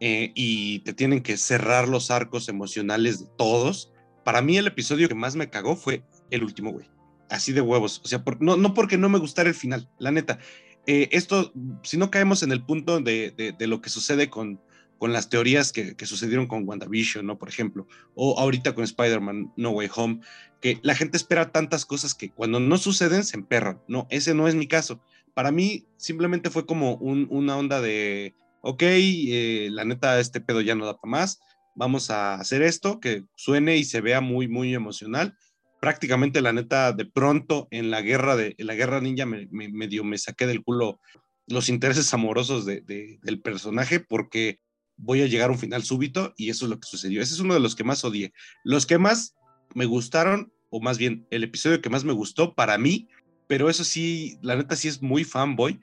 eh, 0.00 0.32
y 0.34 0.80
te 0.80 0.94
tienen 0.94 1.22
que 1.22 1.36
cerrar 1.36 1.86
los 1.86 2.10
arcos 2.10 2.48
emocionales 2.48 3.20
de 3.20 3.26
todos. 3.36 3.92
Para 4.24 4.40
mí 4.40 4.56
el 4.56 4.66
episodio 4.66 5.08
que 5.08 5.14
más 5.14 5.36
me 5.36 5.50
cagó 5.50 5.76
fue 5.76 6.02
el 6.30 6.42
último, 6.42 6.72
güey. 6.72 6.86
Así 7.28 7.52
de 7.52 7.60
huevos. 7.60 8.00
O 8.02 8.08
sea, 8.08 8.24
no, 8.40 8.56
no 8.56 8.72
porque 8.72 8.96
no 8.96 9.10
me 9.10 9.18
gustara 9.18 9.50
el 9.50 9.54
final, 9.54 9.90
la 9.98 10.10
neta. 10.10 10.38
Eh, 10.86 11.10
esto, 11.12 11.52
si 11.82 11.98
no 11.98 12.10
caemos 12.10 12.42
en 12.42 12.50
el 12.50 12.64
punto 12.64 12.98
de, 13.00 13.54
lo 13.60 13.82
que 13.82 13.90
sucede 13.90 14.30
con, 14.30 14.58
con 14.98 15.12
las 15.12 15.28
teorías 15.28 15.70
que, 15.70 15.94
sucedieron 16.06 16.46
con 16.46 16.66
WandaVision, 16.66 17.26
¿no? 17.26 17.38
Por 17.38 17.50
ejemplo, 17.50 17.86
o 18.14 18.38
ahorita 18.40 18.74
con 18.74 18.84
Spider-Man 18.84 19.52
No 19.56 19.70
Way 19.70 19.90
Home, 19.94 20.20
que 20.62 20.80
la 20.82 20.94
gente 20.94 21.18
espera 21.18 21.52
tantas 21.52 21.84
cosas 21.84 22.14
que 22.14 22.30
cuando 22.30 22.58
no 22.58 22.78
suceden 22.78 23.24
se 23.24 23.36
emperran. 23.36 23.80
No, 23.86 24.06
ese 24.10 24.32
no 24.32 24.48
es 24.48 24.54
mi 24.54 24.66
caso. 24.66 25.02
Para 25.34 25.52
mí 25.52 25.86
simplemente 25.96 26.50
fue 26.50 26.64
como 26.66 26.94
una 26.94 27.56
onda 27.56 27.80
de, 27.80 28.34
ok, 28.62 28.82
eh, 28.82 29.68
la 29.70 29.84
neta, 29.84 30.20
este 30.20 30.40
pedo 30.40 30.60
ya 30.60 30.74
no 30.74 30.86
da 30.86 30.98
para 30.98 31.10
más, 31.10 31.40
vamos 31.74 32.10
a 32.10 32.34
hacer 32.34 32.62
esto, 32.62 33.00
que 33.00 33.24
suene 33.36 33.76
y 33.76 33.84
se 33.84 34.00
vea 34.00 34.20
muy, 34.20 34.48
muy 34.48 34.74
emocional 34.74 35.36
prácticamente 35.80 36.42
la 36.42 36.52
neta, 36.52 36.92
de 36.92 37.06
pronto 37.06 37.66
en 37.70 37.90
la 37.90 38.02
guerra 38.02 38.36
de 38.36 38.54
la 38.58 38.74
guerra 38.74 39.00
ninja 39.00 39.24
me, 39.24 39.48
me, 39.50 39.70
medio 39.70 40.04
me 40.04 40.18
saqué 40.18 40.46
del 40.46 40.62
culo 40.62 41.00
los 41.46 41.68
intereses 41.68 42.12
amorosos 42.14 42.64
de, 42.64 42.82
del 43.20 43.40
personaje 43.40 43.98
porque 44.00 44.60
voy 44.96 45.22
a 45.22 45.26
llegar 45.26 45.48
a 45.50 45.52
un 45.52 45.58
final 45.58 45.82
súbito 45.82 46.32
y 46.36 46.50
eso 46.50 46.66
es 46.66 46.70
lo 46.70 46.78
que 46.78 46.88
sucedió. 46.88 47.20
Ese 47.20 47.34
es 47.34 47.40
uno 47.40 47.54
de 47.54 47.60
los 47.60 47.74
que 47.74 47.82
más 47.82 48.04
odié. 48.04 48.32
Los 48.62 48.86
que 48.86 48.98
más 48.98 49.34
me 49.74 49.86
gustaron, 49.86 50.52
o 50.68 50.80
más 50.80 50.98
bien 50.98 51.26
el 51.30 51.42
episodio 51.42 51.80
que 51.80 51.90
más 51.90 52.04
me 52.04 52.12
gustó 52.12 52.54
para 52.54 52.78
mí, 52.78 53.08
pero 53.48 53.68
eso 53.68 53.82
sí, 53.82 54.38
la 54.42 54.54
neta 54.54 54.76
sí 54.76 54.86
es 54.86 55.02
muy 55.02 55.24
fanboy. 55.24 55.80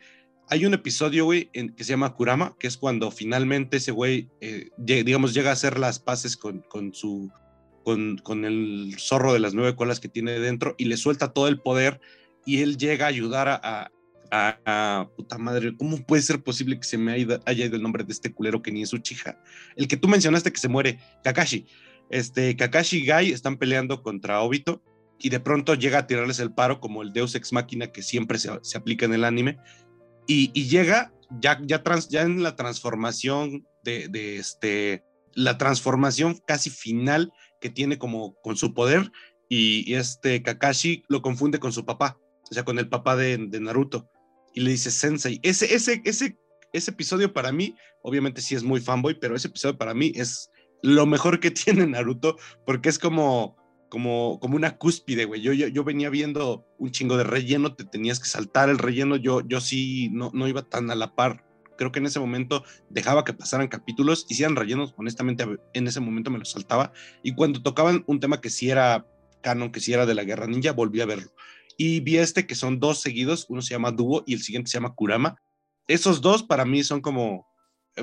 Hay 0.50 0.66
un 0.66 0.74
episodio, 0.74 1.26
güey, 1.26 1.50
que 1.52 1.84
se 1.84 1.92
llama 1.92 2.14
Kurama, 2.14 2.56
que 2.58 2.68
es 2.68 2.78
cuando 2.78 3.12
finalmente 3.12 3.78
ese 3.78 3.92
güey, 3.92 4.30
eh, 4.40 4.70
digamos, 4.78 5.34
llega 5.34 5.50
a 5.50 5.54
hacer 5.54 5.78
las 5.78 6.00
paces 6.00 6.38
con, 6.38 6.60
con 6.70 6.94
su 6.94 7.30
con, 8.24 8.44
el 8.44 8.96
zorro 9.00 9.32
de 9.32 9.40
las 9.40 9.54
nueve 9.54 9.78
colas 9.78 10.02
que 10.02 10.10
tiene 10.10 10.40
dentro 10.40 10.76
y 10.78 10.86
le 10.86 10.98
suelta 10.98 11.32
todo 11.32 11.48
el 11.48 11.62
poder 11.62 12.02
y 12.46 12.62
él 12.62 12.78
llega 12.78 13.06
a 13.06 13.10
ayudar 13.10 13.48
a, 13.48 13.92
a, 14.30 15.10
puta 15.16 15.38
madre, 15.38 15.76
¿cómo 15.78 16.06
puede 16.06 16.22
ser 16.22 16.44
posible 16.44 16.78
que 16.78 16.84
se 16.84 16.98
me 16.98 17.14
haya, 17.14 17.66
ido 17.66 17.76
el 17.78 17.82
nombre 17.82 18.04
de 18.04 18.12
este 18.12 18.34
culero 18.34 18.62
que 18.62 18.74
ni 18.74 18.82
es 18.82 18.92
Uchiha? 18.92 19.42
El 19.78 19.88
que 19.88 19.96
tú 19.96 20.10
mencionaste 20.10 20.52
que 20.52 20.60
se 20.60 20.68
muere, 20.68 21.00
Kakashi. 21.24 21.66
Este, 22.10 22.58
Kakashi 22.58 22.98
y 22.98 23.06
Gai 23.06 23.32
están 23.32 23.58
peleando 23.58 24.04
contra 24.04 24.42
Obito 24.42 24.82
y 25.20 25.30
de 25.30 25.40
pronto 25.40 25.74
llega 25.74 26.00
a 26.00 26.08
tirarles 26.08 26.40
el 26.40 26.54
paro 26.54 26.80
como 26.80 27.02
el 27.02 27.14
Deus 27.14 27.36
Ex 27.36 27.54
Máquina 27.54 27.88
que 27.88 28.02
siempre 28.02 28.38
se, 28.38 28.78
aplica 28.78 29.06
en 29.06 29.14
el 29.14 29.24
anime 29.24 29.58
y, 30.28 30.52
llega 30.68 31.12
ya, 31.40 31.60
ya, 31.64 31.84
trans, 31.84 32.10
ya 32.10 32.22
en 32.22 32.44
la 32.44 32.56
transformación 32.56 33.66
de, 33.84 34.08
de 34.10 34.38
este, 34.38 35.04
la 35.34 35.58
transformación 35.58 36.42
casi 36.46 36.70
final 36.70 37.32
que 37.60 37.70
tiene 37.70 37.98
como 37.98 38.36
con 38.42 38.58
su 38.58 38.74
poder 38.74 39.12
y, 39.50 39.94
este 39.94 40.42
Kakashi 40.44 41.04
lo 41.08 41.22
confunde 41.22 41.60
con 41.60 41.72
su 41.72 41.86
papá, 41.86 42.18
o 42.50 42.54
sea, 42.54 42.66
con 42.66 42.80
el 42.80 42.90
papá 42.90 43.16
de, 43.16 43.38
Naruto 43.38 44.10
y 44.54 44.62
le 44.62 44.72
dice 44.72 44.92
Sensei. 44.92 45.40
Ese, 45.44 45.74
ese, 45.74 46.02
ese, 46.06 46.38
ese 46.74 46.92
episodio 46.92 47.32
para 47.32 47.52
mí, 47.52 47.76
obviamente 48.02 48.42
sí 48.42 48.56
es 48.56 48.64
muy 48.64 48.82
fanboy, 48.82 49.20
pero 49.20 49.36
ese 49.36 49.48
episodio 49.48 49.78
para 49.78 49.94
mí 49.94 50.12
es 50.16 50.50
lo 50.82 51.06
mejor 51.06 51.40
que 51.40 51.52
tiene 51.52 51.86
Naruto 51.86 52.38
porque 52.66 52.90
es 52.90 53.00
como 53.00 53.56
como, 53.90 54.40
como 54.40 54.56
una 54.56 54.78
cúspide, 54.78 55.26
güey. 55.26 55.42
Yo, 55.42 55.54
yo, 55.54 55.68
yo, 55.68 55.84
venía 55.84 56.10
viendo 56.10 56.66
un 56.78 56.92
chingo 56.92 57.18
de 57.18 57.24
relleno, 57.24 57.76
te 57.76 57.84
tenías 57.84 58.20
que 58.20 58.28
saltar 58.28 58.70
el 58.70 58.78
relleno, 58.78 59.16
yo, 59.16 59.42
yo 59.48 59.62
sí 59.62 60.10
no, 60.12 60.32
no 60.34 60.48
iba 60.48 60.64
tan 60.64 60.92
a 60.92 60.96
la 60.96 61.16
par 61.16 61.48
creo 61.78 61.92
que 61.92 62.00
en 62.00 62.08
ese 62.08 62.20
momento 62.20 62.66
dejaba 62.90 63.24
que 63.24 63.34
pasaran 63.34 63.70
capítulos, 63.70 64.26
hicieran 64.28 64.58
rellenos, 64.58 64.94
honestamente 64.98 65.46
en 65.74 65.88
ese 65.88 66.02
momento 66.02 66.30
me 66.30 66.40
los 66.40 66.52
saltaba, 66.52 66.92
y 67.24 67.36
cuando 67.36 67.62
tocaban 67.62 68.04
un 68.08 68.20
tema 68.20 68.42
que 68.42 68.50
sí 68.50 68.70
era 68.70 69.06
canon, 69.42 69.72
que 69.72 69.80
sí 69.80 69.94
era 69.94 70.06
de 70.06 70.16
la 70.16 70.24
Guerra 70.24 70.48
Ninja, 70.48 70.74
volví 70.74 71.00
a 71.00 71.06
verlo. 71.06 71.32
Y 71.78 72.00
vi 72.02 72.18
este 72.18 72.48
que 72.48 72.56
son 72.56 72.80
dos 72.80 73.00
seguidos, 73.00 73.46
uno 73.50 73.62
se 73.62 73.76
llama 73.76 73.92
Duo 73.92 74.24
y 74.26 74.34
el 74.34 74.42
siguiente 74.42 74.70
se 74.70 74.78
llama 74.78 74.96
Kurama. 74.96 75.38
Esos 75.88 76.22
dos 76.22 76.42
para 76.44 76.66
mí 76.66 76.84
son 76.84 77.02
como, 77.02 77.48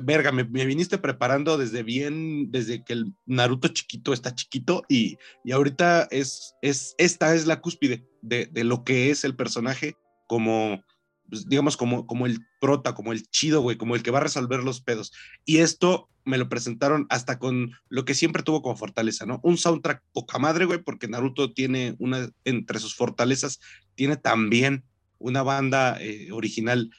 verga, 0.03 0.33
me, 0.33 0.45
viniste 0.45 0.99
preparando 0.99 1.59
desde 1.59 1.83
bien, 1.83 2.51
desde 2.51 2.83
que 2.85 2.95
el 2.95 3.15
Naruto 3.27 3.69
chiquito 3.69 4.13
está 4.13 4.35
chiquito 4.35 4.83
y, 4.89 5.19
y 5.45 5.53
ahorita 5.53 6.09
es, 6.11 6.55
es, 6.63 6.95
esta 6.99 7.35
es 7.35 7.47
la 7.47 7.61
cúspide 7.61 8.07
de, 8.23 8.47
de 8.47 8.65
lo 8.65 8.85
que 8.85 9.11
es 9.11 9.25
el 9.25 9.37
personaje 9.37 9.97
como 10.27 10.83
pues, 11.29 11.49
digamos, 11.49 11.77
como, 11.77 12.07
como 12.07 12.27
el 12.27 12.39
prota, 12.61 12.95
como 12.95 13.13
el 13.13 13.29
chido, 13.29 13.63
güey, 13.63 13.77
como 13.77 13.95
el 13.95 14.03
que 14.03 14.11
va 14.11 14.19
a 14.19 14.23
resolver 14.23 14.63
los 14.63 14.81
pedos. 14.81 15.13
Y 15.45 15.59
esto 15.59 16.09
me 16.25 16.39
lo 16.39 16.49
presentaron 16.49 17.07
hasta 17.11 17.39
con 17.39 17.73
lo 17.89 18.05
que 18.05 18.15
siempre 18.15 18.43
tuvo 18.43 18.63
como 18.63 18.77
fortaleza, 18.77 19.27
¿no? 19.27 19.41
Un 19.43 19.59
soundtrack 19.59 20.03
poca 20.13 20.39
madre, 20.39 20.65
güey, 20.65 20.83
porque 20.83 21.09
Naruto 21.09 21.53
tiene 21.53 21.97
una, 21.99 22.31
entre 22.45 22.79
sus 22.79 22.95
fortalezas, 22.95 23.61
tiene 23.95 24.17
también 24.17 24.85
una 25.19 25.43
banda 25.43 25.97
eh, 26.01 26.31
original 26.33 26.91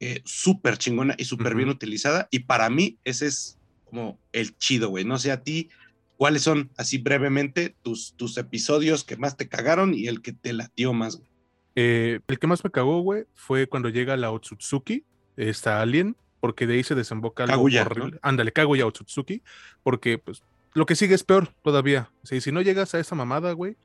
eh, 0.00 0.22
súper 0.24 0.78
chingona 0.78 1.14
y 1.18 1.26
súper 1.26 1.54
bien 1.54 1.68
utilizada. 1.68 2.26
Y 2.30 2.40
para 2.40 2.70
mí, 2.70 2.98
ese 3.04 3.26
es 3.26 3.58
como 3.84 4.18
el 4.32 4.56
chido, 4.56 4.88
güey. 4.88 5.04
No 5.04 5.18
sé 5.18 5.30
a 5.30 5.42
ti, 5.42 5.68
¿cuáles 6.16 6.42
son, 6.42 6.70
así 6.76 6.98
brevemente, 6.98 7.74
tus, 7.82 8.14
tus 8.16 8.38
episodios 8.38 9.04
que 9.04 9.16
más 9.16 9.36
te 9.36 9.48
cagaron 9.48 9.92
y 9.94 10.06
el 10.06 10.22
que 10.22 10.32
te 10.32 10.54
latió 10.54 10.92
más, 10.92 11.16
güey? 11.16 11.28
Eh, 11.76 12.20
el 12.26 12.38
que 12.38 12.46
más 12.46 12.64
me 12.64 12.70
cagó, 12.70 13.00
güey, 13.00 13.24
fue 13.34 13.66
cuando 13.66 13.90
llega 13.90 14.16
la 14.16 14.30
Otsutsuki, 14.30 15.04
esta 15.36 15.80
alien, 15.80 16.16
porque 16.40 16.66
de 16.66 16.74
ahí 16.74 16.82
se 16.82 16.94
desemboca 16.94 17.44
algo 17.44 17.56
Kaguya, 17.56 17.82
horrible. 17.82 18.18
Ándale, 18.22 18.52
Kaguya 18.52 18.86
Otsutsuki, 18.86 19.42
porque 19.82 20.18
pues 20.18 20.42
lo 20.72 20.86
que 20.86 20.96
sigue 20.96 21.14
es 21.14 21.24
peor 21.24 21.52
todavía. 21.62 22.10
si 22.22 22.52
no 22.52 22.62
llegas 22.62 22.94
a 22.94 23.00
esa 23.00 23.14
mamada, 23.14 23.52
güey, 23.52 23.76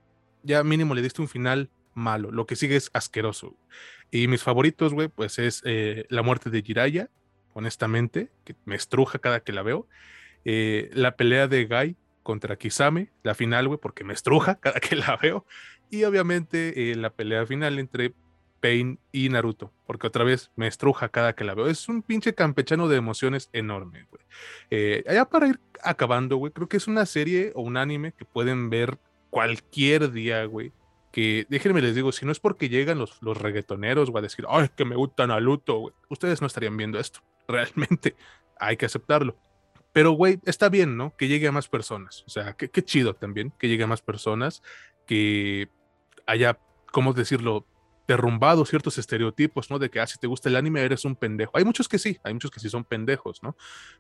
ya 0.44 0.64
mínimo 0.64 0.96
le 0.96 1.02
diste 1.02 1.22
un 1.22 1.28
final 1.28 1.70
malo. 1.96 2.30
Lo 2.30 2.46
que 2.46 2.56
sigue 2.56 2.76
es 2.76 2.92
asqueroso. 2.94 3.58
Y 4.12 4.28
mis 4.28 4.44
favoritos, 4.44 4.94
güey, 4.94 5.08
pues 5.08 5.40
es 5.40 5.64
eh, 5.66 6.06
la 6.10 6.22
muerte 6.22 6.50
de 6.52 6.62
Jiraya, 6.62 7.10
honestamente, 7.54 8.30
que 8.44 8.56
me 8.66 8.76
estruja 8.76 9.18
cada 9.20 9.40
que 9.40 9.54
la 9.54 9.64
veo. 9.64 9.88
Eh, 10.44 10.92
la 10.94 11.16
pelea 11.16 11.48
de 11.48 11.66
Gai 11.66 11.96
contra 12.22 12.58
Kisame, 12.58 13.12
la 13.24 13.34
final, 13.34 13.68
güey, 13.68 13.80
porque 13.82 14.04
me 14.04 14.14
estruja 14.14 14.56
cada 14.60 14.80
que 14.80 14.96
la 14.96 15.18
veo. 15.18 15.46
Y 15.90 16.04
obviamente 16.04 16.92
eh, 16.92 16.96
la 16.96 17.10
pelea 17.10 17.46
final 17.46 17.80
entre 17.80 18.14
Pain 18.60 19.00
y 19.12 19.30
Naruto, 19.30 19.72
porque 19.86 20.08
otra 20.08 20.24
vez 20.24 20.52
me 20.56 20.68
estruja 20.68 21.10
cada 21.10 21.34
que 21.34 21.44
la 21.44 21.56
veo. 21.56 21.68
Es 21.68 21.88
un 21.88 22.02
pinche 22.02 22.34
campechano 22.34 22.88
de 22.88 22.98
emociones 22.98 23.50
enorme, 23.54 24.08
güey. 24.10 25.04
Allá 25.08 25.26
para 25.26 25.48
ir 25.48 25.60
acabando, 25.84 26.38
güey, 26.38 26.52
creo 26.52 26.68
que 26.68 26.78
es 26.78 26.88
una 26.88 27.06
serie 27.06 27.52
o 27.56 27.62
un 27.62 27.78
anime 27.78 28.12
que 28.12 28.26
pueden 28.26 28.70
ver 28.70 28.98
cualquier 29.30 30.12
día, 30.12 30.46
güey. 30.46 30.72
Que 31.16 31.48
déjenme 31.48 31.82
les 31.82 31.96
digo, 31.96 32.12
si 32.12 32.26
no 32.26 32.34
es 32.34 32.42
porque 32.42 32.68
llegan 32.68 33.00
los, 33.00 33.22
los 33.22 33.38
reggaetoneros, 33.38 34.12
güey, 34.12 34.20
a 34.20 34.24
decir, 34.24 34.44
ay, 34.50 34.68
que 34.76 34.84
me 34.84 34.98
gusta 34.98 35.26
Naruto, 35.26 35.80
güey, 35.80 35.94
ustedes 36.10 36.42
no 36.42 36.48
estarían 36.48 36.76
viendo 36.76 37.00
esto. 37.00 37.22
Realmente 37.48 38.18
hay 38.60 38.76
que 38.76 38.86
aceptarlo. 38.86 39.38
Pero, 39.94 40.12
güey, 40.12 40.42
está 40.44 40.68
bien, 40.68 40.98
¿no? 40.98 41.16
Que 41.16 41.30
llegue 41.30 41.48
a 41.48 41.54
más 41.54 41.70
personas. 41.70 42.26
O 42.28 42.30
sea, 42.30 42.58
qué, 42.58 42.84
chido 42.84 43.14
también 43.14 43.54
que 43.58 43.70
llegue 43.70 43.86
a 43.86 43.88
más 43.88 44.02
personas 44.02 44.62
que 45.08 45.70
haya, 46.28 46.60
¿cómo 46.92 47.14
decirlo? 47.14 47.66
derrumbado 48.10 48.66
ciertos 48.66 48.98
estereotipos, 48.98 49.72
¿no? 49.72 49.80
De 49.80 49.90
que, 49.90 50.02
ah, 50.02 50.08
si 50.08 50.20
te 50.20 50.28
gusta 50.28 50.50
el 50.50 50.58
anime, 50.58 50.82
eres 50.82 51.06
un 51.06 51.16
pendejo. 51.16 51.58
Hay 51.58 51.64
muchos 51.64 51.88
que 51.88 51.98
sí, 51.98 52.20
hay 52.26 52.34
muchos 52.34 52.52
que 52.52 52.60
sí 52.60 52.70
son 52.70 52.84
pendejos, 52.84 53.42
¿no? 53.42 53.56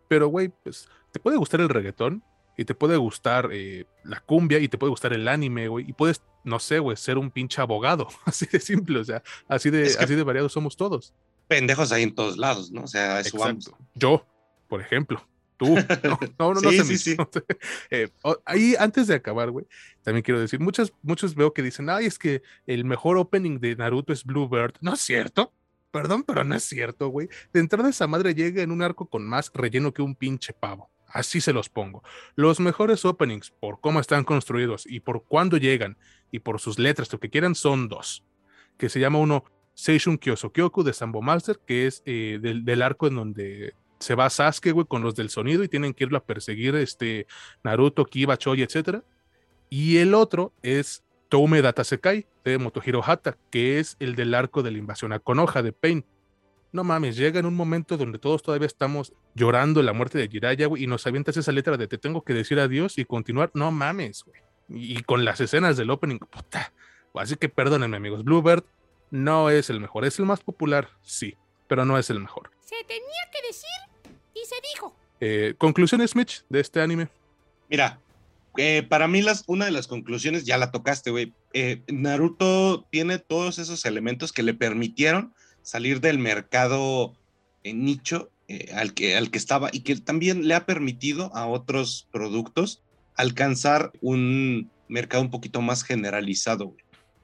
Pero, 0.09 0.27
güey, 0.27 0.49
pues, 0.49 0.89
te 1.11 1.21
puede 1.21 1.37
gustar 1.37 1.61
el 1.61 1.69
reggaetón 1.69 2.23
y 2.57 2.65
te 2.65 2.75
puede 2.75 2.97
gustar 2.97 3.49
eh, 3.51 3.85
la 4.03 4.19
cumbia 4.19 4.59
y 4.59 4.67
te 4.67 4.77
puede 4.77 4.89
gustar 4.89 5.13
el 5.13 5.27
anime, 5.27 5.67
güey, 5.67 5.89
y 5.89 5.93
puedes, 5.93 6.21
no 6.43 6.59
sé, 6.59 6.79
güey, 6.79 6.97
ser 6.97 7.17
un 7.17 7.31
pinche 7.31 7.61
abogado, 7.61 8.07
así 8.25 8.45
de 8.51 8.59
simple, 8.59 8.99
o 8.99 9.03
sea, 9.03 9.23
así 9.47 9.69
de, 9.69 9.95
así 9.99 10.15
de 10.15 10.23
variados 10.23 10.53
somos 10.53 10.77
todos. 10.77 11.13
Pendejos 11.47 11.91
ahí 11.91 12.03
en 12.03 12.15
todos 12.15 12.37
lados, 12.37 12.71
¿no? 12.71 12.83
O 12.83 12.87
sea, 12.87 13.19
eso 13.19 13.37
vamos. 13.37 13.71
Yo, 13.93 14.25
por 14.67 14.81
ejemplo. 14.81 15.25
Tú, 15.57 15.67
no, 16.37 16.53
no, 16.53 16.61
no, 16.61 16.69
sí, 16.69 16.83
sí, 16.83 16.97
sí. 16.97 17.17
Eh, 17.89 18.09
ahí, 18.45 18.75
antes 18.77 19.07
de 19.07 19.15
acabar, 19.15 19.51
güey, 19.51 19.65
también 20.03 20.21
quiero 20.21 20.39
decir, 20.39 20.59
muchos, 20.59 20.91
muchos 21.01 21.33
veo 21.33 21.53
que 21.53 21.61
dicen, 21.61 21.89
ay, 21.89 22.07
es 22.07 22.19
que 22.19 22.41
el 22.67 22.83
mejor 22.83 23.17
opening 23.17 23.59
de 23.59 23.75
Naruto 23.75 24.11
es 24.11 24.25
Bluebird. 24.25 24.73
No 24.81 24.93
es 24.93 25.01
cierto. 25.01 25.53
Perdón, 25.91 26.23
pero 26.23 26.43
no 26.43 26.55
es 26.55 26.63
cierto, 26.63 27.07
güey. 27.07 27.29
De 27.53 27.61
entrada 27.61 27.89
esa 27.89 28.05
madre 28.05 28.35
llega 28.35 28.61
en 28.61 28.71
un 28.71 28.81
arco 28.81 29.05
con 29.05 29.25
más 29.25 29.49
relleno 29.53 29.93
que 29.93 30.01
un 30.01 30.13
pinche 30.13 30.51
pavo. 30.51 30.89
Así 31.15 31.39
se 31.39 31.53
los 31.53 31.69
pongo. 31.69 32.03
Los 32.35 32.59
mejores 32.59 33.05
openings, 33.05 33.51
por 33.61 33.79
cómo 33.79 34.01
están 34.01 34.25
construidos 34.25 34.85
y 34.85 34.99
por 34.99 35.23
cuándo 35.23 35.55
llegan 35.55 35.97
y 36.29 36.39
por 36.39 36.59
sus 36.59 36.77
letras, 36.77 37.09
lo 37.13 37.21
que 37.21 37.29
quieran, 37.29 37.55
son 37.55 37.87
dos. 37.87 38.25
Que 38.77 38.89
se 38.89 38.99
llama 38.99 39.19
uno 39.19 39.45
Seishun 39.75 40.17
Kyosokyoku 40.17 40.83
de 40.83 40.91
Sambo 40.91 41.21
Master, 41.21 41.57
que 41.65 41.87
es 41.87 42.03
eh, 42.05 42.39
del, 42.41 42.81
arco 42.81 43.07
en 43.07 43.15
donde 43.15 43.75
se 43.97 44.13
va 44.13 44.29
Sasuke, 44.29 44.73
güey, 44.73 44.87
con 44.87 45.03
los 45.03 45.15
del 45.15 45.29
sonido 45.29 45.63
y 45.63 45.69
tienen 45.69 45.93
que 45.93 46.03
irlo 46.03 46.17
a 46.17 46.25
perseguir 46.25 46.75
este 46.75 47.27
Naruto, 47.63 48.03
Kiba, 48.03 48.35
Choi, 48.35 48.61
etc. 48.61 48.99
Y 49.69 49.99
el 49.99 50.13
otro 50.13 50.51
es 50.63 51.05
Toume 51.29 51.61
Datasekai 51.61 52.27
de 52.43 52.57
Motohiro 52.57 53.01
Hata, 53.01 53.37
que 53.51 53.79
es 53.79 53.95
el 54.01 54.15
del 54.15 54.33
arco 54.33 54.63
de 54.63 54.71
la 54.71 54.79
invasión 54.79 55.13
a 55.13 55.19
Konoha 55.19 55.61
de 55.61 55.71
Pain. 55.71 56.05
No 56.75 56.83
mames, 56.83 57.15
llega 57.15 57.39
en 57.39 57.45
un 57.45 57.55
momento 57.55 57.95
donde 57.95 58.19
todos 58.19 58.43
todavía 58.43 58.67
estamos 58.67 59.13
llorando 59.33 59.81
la 59.81 59.93
muerte 59.93 60.17
de 60.17 60.27
Jiraiya, 60.27 60.67
güey, 60.67 60.83
y 60.83 60.87
nos 60.87 61.07
avientas 61.07 61.37
esa 61.37 61.53
letra 61.53 61.77
de 61.77 61.87
te 61.87 61.97
tengo 61.97 62.21
que 62.25 62.33
decir 62.33 62.59
adiós 62.59 62.97
y 62.97 63.05
continuar. 63.05 63.49
No 63.53 63.71
mames, 63.71 64.25
güey. 64.25 64.41
Y, 64.67 65.01
con 65.03 65.23
las 65.23 65.39
escenas 65.39 65.77
del 65.77 65.89
opening, 65.89 66.17
puta. 66.17 66.73
Así 67.13 67.37
que 67.37 67.47
perdónenme, 67.47 67.95
amigos. 67.95 68.25
Bluebird 68.25 68.65
no 69.09 69.49
es 69.49 69.69
el 69.69 69.79
mejor. 69.79 70.03
Es 70.03 70.19
el 70.19 70.25
más 70.25 70.41
popular, 70.41 70.89
sí, 71.01 71.37
pero 71.69 71.85
no 71.85 71.97
es 71.97 72.09
el 72.09 72.19
mejor. 72.19 72.51
Se 72.59 72.75
tenía 72.85 73.23
que 73.31 73.47
decir 73.47 74.11
y 74.33 74.45
se 74.45 74.55
dijo. 74.73 74.93
Eh, 75.21 75.55
¿Conclusiones, 75.57 76.13
Mitch, 76.13 76.43
de 76.49 76.59
este 76.59 76.81
anime? 76.81 77.07
Mira, 77.69 78.01
eh, 78.57 78.83
para 78.83 79.07
mí 79.07 79.21
las, 79.21 79.45
una 79.47 79.63
de 79.63 79.71
las 79.71 79.87
conclusiones, 79.87 80.43
ya 80.43 80.57
la 80.57 80.71
tocaste, 80.71 81.09
güey. 81.09 81.31
Eh, 81.53 81.83
Naruto 81.87 82.85
tiene 82.91 83.17
todos 83.17 83.59
esos 83.59 83.85
elementos 83.85 84.33
que 84.33 84.43
le 84.43 84.53
permitieron 84.53 85.33
salir 85.65 85.99
del 85.99 86.19
mercado 86.19 87.13
en 87.63 87.83
nicho 87.83 88.31
al, 88.73 88.93
que, 88.93 89.17
al 89.17 89.31
que 89.31 89.37
estaba 89.37 89.69
y 89.73 89.81
que 89.81 89.95
también 89.97 90.47
le 90.47 90.53
ha 90.53 90.65
permitido 90.65 91.35
a 91.35 91.47
otros 91.47 92.07
productos 92.11 92.83
alcanzar 93.15 93.91
un 94.01 94.71
mercado 94.87 95.23
un 95.23 95.31
poquito 95.31 95.61
más 95.61 95.83
generalizado. 95.83 96.75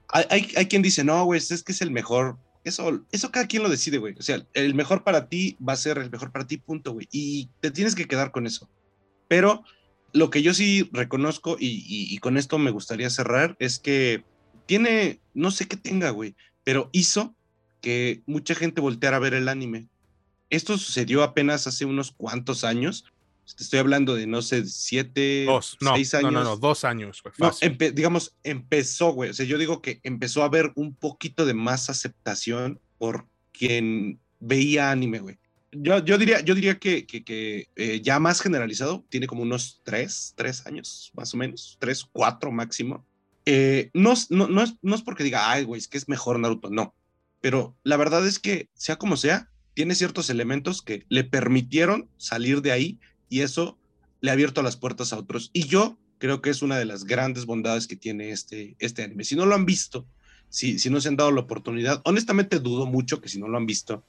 Hay, 0.09 0.51
hay, 0.57 0.65
quien 0.65 0.81
dice, 0.81 1.05
no, 1.05 1.23
güey, 1.23 1.39
es 1.39 1.63
que 1.63 1.71
es 1.71 1.81
el 1.81 1.91
mejor 1.91 2.37
eso, 2.63 3.05
eso 3.11 3.31
cada 3.31 3.47
quien 3.47 3.63
lo 3.63 3.69
decide, 3.69 3.97
güey. 3.97 4.15
O 4.19 4.21
sea, 4.21 4.45
el 4.53 4.75
mejor 4.75 5.03
para 5.03 5.29
ti 5.29 5.57
va 5.67 5.73
a 5.73 5.77
ser 5.77 5.97
el 5.97 6.11
mejor 6.11 6.31
para 6.31 6.45
ti, 6.45 6.57
punto, 6.57 6.93
güey. 6.93 7.07
Y 7.11 7.49
te 7.59 7.71
tienes 7.71 7.95
que 7.95 8.05
quedar 8.05 8.31
con 8.31 8.45
eso. 8.45 8.69
Pero 9.27 9.63
lo 10.13 10.29
que 10.29 10.41
yo 10.41 10.53
sí 10.53 10.89
reconozco 10.91 11.57
y, 11.59 12.17
con 12.19 12.37
esto 12.37 12.57
me 12.57 12.71
gustaría 12.71 13.09
cerrar 13.09 13.55
es 13.59 13.79
que 13.79 14.23
tiene, 14.65 15.19
no 15.33 15.51
sé 15.51 15.67
qué 15.67 15.77
tenga, 15.77 16.11
güey, 16.11 16.35
pero 16.63 16.89
hizo 16.91 17.35
que 17.81 18.21
mucha 18.25 18.55
gente 18.55 18.81
volteara 18.81 19.17
a 19.17 19.21
ver 19.21 19.33
el 19.33 19.49
anime. 19.49 19.87
Esto 20.49 20.77
sucedió 20.77 21.23
apenas 21.23 21.67
hace 21.67 21.85
unos 21.85 22.11
cuantos 22.11 22.63
años 22.63 23.05
te 23.55 23.63
estoy 23.63 23.79
hablando 23.79 24.15
de, 24.15 24.27
no 24.27 24.41
sé, 24.41 24.65
siete, 24.65 25.45
dos, 25.45 25.77
seis 25.79 26.13
años. 26.13 26.31
No, 26.31 26.43
no, 26.43 26.49
no, 26.51 26.57
dos 26.57 26.83
años, 26.83 27.21
güey. 27.23 27.91
digamos, 27.93 28.35
empezó, 28.43 29.11
güey. 29.11 29.31
O 29.31 29.33
sea, 29.33 29.45
yo 29.45 29.57
digo 29.57 29.81
que 29.81 29.99
empezó 30.03 30.41
a 30.41 30.45
haber 30.45 30.71
un 30.75 30.95
poquito 30.95 31.45
de 31.45 31.53
más 31.53 31.89
aceptación 31.89 32.79
por 32.97 33.27
quien 33.51 34.19
veía 34.39 34.91
anime, 34.91 35.19
güey. 35.19 35.37
Yo, 35.73 36.03
yo 36.03 36.17
diría, 36.17 36.41
yo 36.41 36.53
diría 36.53 36.79
que, 36.79 37.05
que, 37.05 37.67
eh, 37.75 38.01
ya 38.01 38.19
más 38.19 38.41
generalizado, 38.41 39.05
tiene 39.09 39.27
como 39.27 39.43
unos 39.43 39.81
tres, 39.83 40.33
tres 40.35 40.65
años, 40.65 41.11
más 41.15 41.33
o 41.33 41.37
menos, 41.37 41.77
tres, 41.79 42.05
cuatro 42.11 42.51
máximo. 42.51 43.05
Eh, 43.45 43.89
no, 43.93 44.13
no, 44.29 44.47
no, 44.47 44.63
es, 44.63 44.75
no 44.81 44.95
es 44.95 45.01
porque 45.01 45.23
diga, 45.23 45.49
ay, 45.49 45.63
güey, 45.63 45.79
es 45.79 45.87
que 45.87 45.97
es 45.97 46.09
mejor 46.09 46.39
Naruto, 46.39 46.69
no. 46.69 46.93
Pero 47.41 47.75
la 47.83 47.97
verdad 47.97 48.25
es 48.25 48.39
que, 48.39 48.69
sea 48.73 48.95
como 48.95 49.17
sea, 49.17 49.49
tiene 49.73 49.95
ciertos 49.95 50.29
elementos 50.29 50.81
que 50.81 51.05
le 51.09 51.23
permitieron 51.23 52.07
salir 52.17 52.61
de 52.61 52.71
ahí 52.71 52.99
y 53.29 53.41
eso 53.41 53.77
le 54.21 54.29
ha 54.29 54.33
abierto 54.33 54.61
las 54.61 54.77
puertas 54.77 55.11
a 55.11 55.17
otros. 55.17 55.49
Y 55.53 55.65
yo 55.65 55.97
creo 56.19 56.41
que 56.41 56.51
es 56.51 56.61
una 56.61 56.77
de 56.77 56.85
las 56.85 57.05
grandes 57.05 57.45
bondades 57.45 57.87
que 57.87 57.95
tiene 57.95 58.31
este, 58.31 58.75
este 58.79 59.03
anime. 59.03 59.23
Si 59.23 59.35
no 59.35 59.45
lo 59.45 59.55
han 59.55 59.65
visto, 59.65 60.05
si, 60.49 60.77
si 60.77 60.89
no 60.89 61.01
se 61.01 61.07
han 61.07 61.15
dado 61.15 61.31
la 61.31 61.41
oportunidad, 61.41 62.01
honestamente 62.05 62.59
dudo 62.59 62.85
mucho 62.85 63.21
que 63.21 63.29
si 63.29 63.39
no 63.39 63.47
lo 63.47 63.57
han 63.57 63.65
visto, 63.65 64.03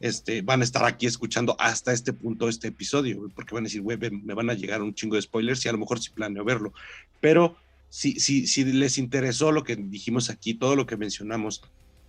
este, 0.00 0.42
van 0.42 0.62
a 0.62 0.64
estar 0.64 0.84
aquí 0.84 1.06
escuchando 1.06 1.54
hasta 1.60 1.92
este 1.92 2.12
punto 2.12 2.48
este 2.48 2.68
episodio, 2.68 3.30
porque 3.36 3.54
van 3.54 3.62
a 3.62 3.68
decir, 3.68 3.82
güey, 3.82 3.96
me 3.96 4.34
van 4.34 4.50
a 4.50 4.54
llegar 4.54 4.82
un 4.82 4.94
chingo 4.94 5.14
de 5.14 5.22
spoilers 5.22 5.64
y 5.64 5.68
a 5.68 5.72
lo 5.72 5.78
mejor 5.78 6.00
sí 6.00 6.10
planeo 6.10 6.44
verlo. 6.44 6.72
Pero 7.20 7.56
si, 7.88 8.18
si, 8.18 8.48
si 8.48 8.64
les 8.64 8.98
interesó 8.98 9.52
lo 9.52 9.62
que 9.62 9.76
dijimos 9.76 10.28
aquí, 10.30 10.54
todo 10.54 10.74
lo 10.74 10.86
que 10.86 10.96
mencionamos, 10.96 11.62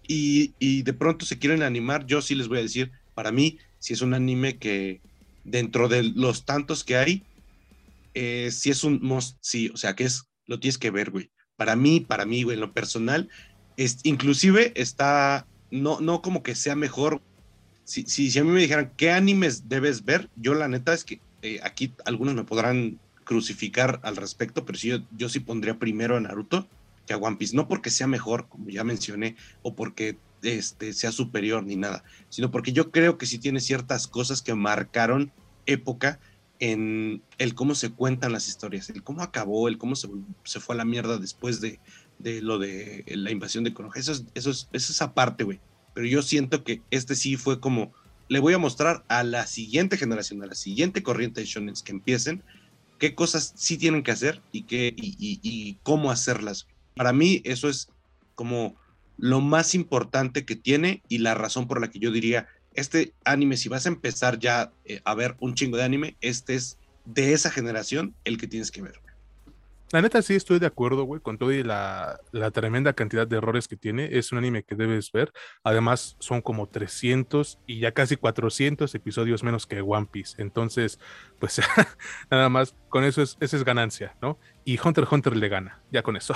y, 0.08 0.84
de 0.84 0.94
pronto 0.94 1.26
se 1.26 1.40
quieren 1.40 1.64
animar, 1.64 2.06
yo 2.06 2.22
sí 2.22 2.36
les 2.36 2.48
voy 2.48 2.60
a 2.60 2.64
decir, 2.64 2.92
para 3.14 3.32
mí, 3.32 3.60
si 3.80 3.94
es 3.94 4.02
un 4.02 4.14
anime 4.14 4.58
que, 4.58 5.02
dentro 5.44 5.88
de 5.88 6.04
los 6.04 6.46
tantos 6.46 6.84
que 6.84 6.98
hay, 6.98 7.24
eh, 8.14 8.50
si 8.52 8.70
es 8.70 8.84
un 8.84 9.00
must, 9.02 9.38
sí, 9.42 9.70
o 9.74 9.78
sea, 9.78 9.96
que 9.96 10.04
es, 10.04 10.26
lo 10.46 10.60
tienes 10.60 10.78
que 10.78 10.92
ver, 10.92 11.12
güey. 11.12 11.32
Para 11.56 11.76
mí, 11.76 12.00
para 12.00 12.26
mí, 12.26 12.44
güey, 12.44 12.56
en 12.56 12.62
lo 12.62 12.74
personal, 12.74 13.30
es, 13.78 14.00
inclusive 14.04 14.74
está, 14.76 15.48
no, 15.72 16.00
no 16.00 16.22
como 16.22 16.44
que 16.44 16.56
sea 16.56 16.76
mejor. 16.76 17.22
Si, 17.84 18.04
si, 18.04 18.32
si 18.32 18.40
a 18.40 18.44
mí 18.44 18.52
me 18.52 18.62
dijeran 18.62 18.94
qué 18.98 19.12
animes 19.12 19.68
debes 19.70 20.06
ver, 20.06 20.30
yo 20.36 20.54
la 20.54 20.68
neta 20.68 20.94
es 20.94 21.04
que 21.04 21.20
eh, 21.42 21.60
aquí 21.64 21.94
algunos 22.06 22.36
me 22.36 22.44
podrán 22.44 23.00
crucificar 23.24 24.00
al 24.04 24.16
respecto, 24.16 24.66
pero 24.66 24.78
sí, 24.78 24.90
yo, 24.90 25.00
yo 25.12 25.30
sí 25.30 25.40
pondría 25.40 25.80
primero 25.80 26.16
a 26.16 26.20
Naruto 26.20 26.68
que 27.06 27.14
a 27.14 27.18
One 27.18 27.38
Piece, 27.38 27.56
no 27.56 27.68
porque 27.68 27.90
sea 27.90 28.08
mejor, 28.08 28.48
como 28.48 28.70
ya 28.70 28.84
mencioné, 28.84 29.36
o 29.62 29.76
porque 29.76 30.18
este, 30.42 30.94
sea 30.94 31.12
superior 31.12 31.64
ni 31.64 31.76
nada, 31.76 32.04
sino 32.30 32.52
porque 32.52 32.74
yo 32.74 32.92
creo 32.92 33.18
que 33.18 33.26
sí 33.26 33.40
tiene 33.40 33.60
ciertas 33.60 34.08
cosas 34.08 34.42
que 34.42 34.54
marcaron 34.56 35.32
época 35.66 36.20
en 36.60 37.22
el 37.40 37.56
cómo 37.56 37.76
se 37.76 37.92
cuentan 37.92 38.32
las 38.32 38.48
historias, 38.48 38.90
el 38.90 39.04
cómo 39.04 39.22
acabó, 39.22 39.68
el 39.68 39.78
cómo 39.78 39.96
se, 39.96 40.10
se 40.44 40.60
fue 40.60 40.76
a 40.76 40.78
la 40.78 40.86
mierda 40.86 41.18
después 41.18 41.62
de, 41.62 41.80
de 42.20 42.42
lo 42.42 42.58
de 42.58 43.04
la 43.08 43.32
invasión 43.32 43.64
de 43.64 43.74
Konoha. 43.74 43.94
Eso 43.96 44.12
es, 44.12 44.26
eso 44.34 44.52
es, 44.52 44.70
esa 44.72 45.14
parte, 45.14 45.44
güey. 45.44 45.60
Pero 45.94 46.08
yo 46.08 46.22
siento 46.22 46.64
que 46.64 46.82
este 46.90 47.16
sí 47.16 47.36
fue 47.36 47.60
como, 47.60 47.94
le 48.30 48.40
voy 48.40 48.54
a 48.54 48.58
mostrar 48.58 49.04
a 49.10 49.24
la 49.24 49.46
siguiente 49.46 49.98
generación, 49.98 50.42
a 50.44 50.48
la 50.48 50.56
siguiente 50.56 51.04
corriente 51.04 51.42
de 51.42 51.48
shonen 51.48 51.76
que 51.84 51.92
empiecen, 51.92 52.44
qué 52.98 53.14
cosas 53.14 53.54
sí 53.56 53.78
tienen 53.78 54.04
que 54.04 54.12
hacer 54.12 54.42
y, 54.52 54.64
qué, 54.64 54.94
y 54.98 55.78
cómo 55.84 56.12
hacerlas. 56.12 56.68
Para 56.96 57.14
mí 57.14 57.42
eso 57.44 57.70
es 57.70 57.90
como 58.36 58.76
lo 59.18 59.42
más 59.42 59.76
importante 59.76 60.46
que 60.46 60.56
tiene 60.56 61.04
y 61.08 61.20
la 61.20 61.36
razón 61.36 61.68
por 61.68 61.80
la 61.80 61.90
que 61.90 62.00
yo 62.00 62.12
diría, 62.12 62.48
este 62.74 63.14
anime, 63.24 63.58
si 63.58 63.70
vas 63.70 63.86
a 63.86 63.90
empezar 63.90 64.40
ya 64.40 64.72
eh, 64.86 65.02
a 65.06 65.14
ver 65.14 65.36
un 65.40 65.54
chingo 65.54 65.78
de 65.78 65.84
anime, 65.84 66.18
este 66.22 66.56
es 66.56 66.78
de 67.06 67.34
esa 67.34 67.52
generación 67.52 68.16
el 68.24 68.38
que 68.38 68.48
tienes 68.48 68.72
que 68.72 68.82
ver. 68.82 69.00
La 69.94 70.02
neta 70.02 70.24
sí 70.24 70.34
estoy 70.34 70.58
de 70.58 70.66
acuerdo, 70.66 71.04
güey, 71.04 71.22
con 71.22 71.38
todo 71.38 71.52
la, 71.52 72.20
tremenda 72.52 72.94
cantidad 72.94 73.28
de 73.28 73.38
errores 73.38 73.68
que 73.68 73.78
tiene. 73.78 74.18
Es 74.18 74.32
un 74.32 74.40
anime 74.40 74.64
que 74.64 74.74
debes 74.74 75.12
ver. 75.12 75.32
Además, 75.64 76.16
son 76.18 76.42
como 76.42 76.68
300 76.68 77.60
y 77.68 77.80
ya 77.80 77.92
casi 77.92 78.16
400 78.16 78.96
episodios 78.96 79.44
menos 79.44 79.68
que 79.68 79.82
One 79.82 80.08
Piece. 80.12 80.42
Entonces, 80.42 80.98
pues 81.38 81.62
nada 82.32 82.50
más, 82.50 82.76
con 82.90 83.04
eso 83.04 83.22
es, 83.22 83.38
esa 83.40 83.56
es 83.56 83.64
ganancia, 83.64 84.18
¿no? 84.20 84.40
Y 84.66 84.80
Hunter 84.84 85.06
Hunter 85.12 85.38
le 85.38 85.48
gana, 85.48 85.84
ya 85.92 86.02
con 86.02 86.18
eso. 86.18 86.34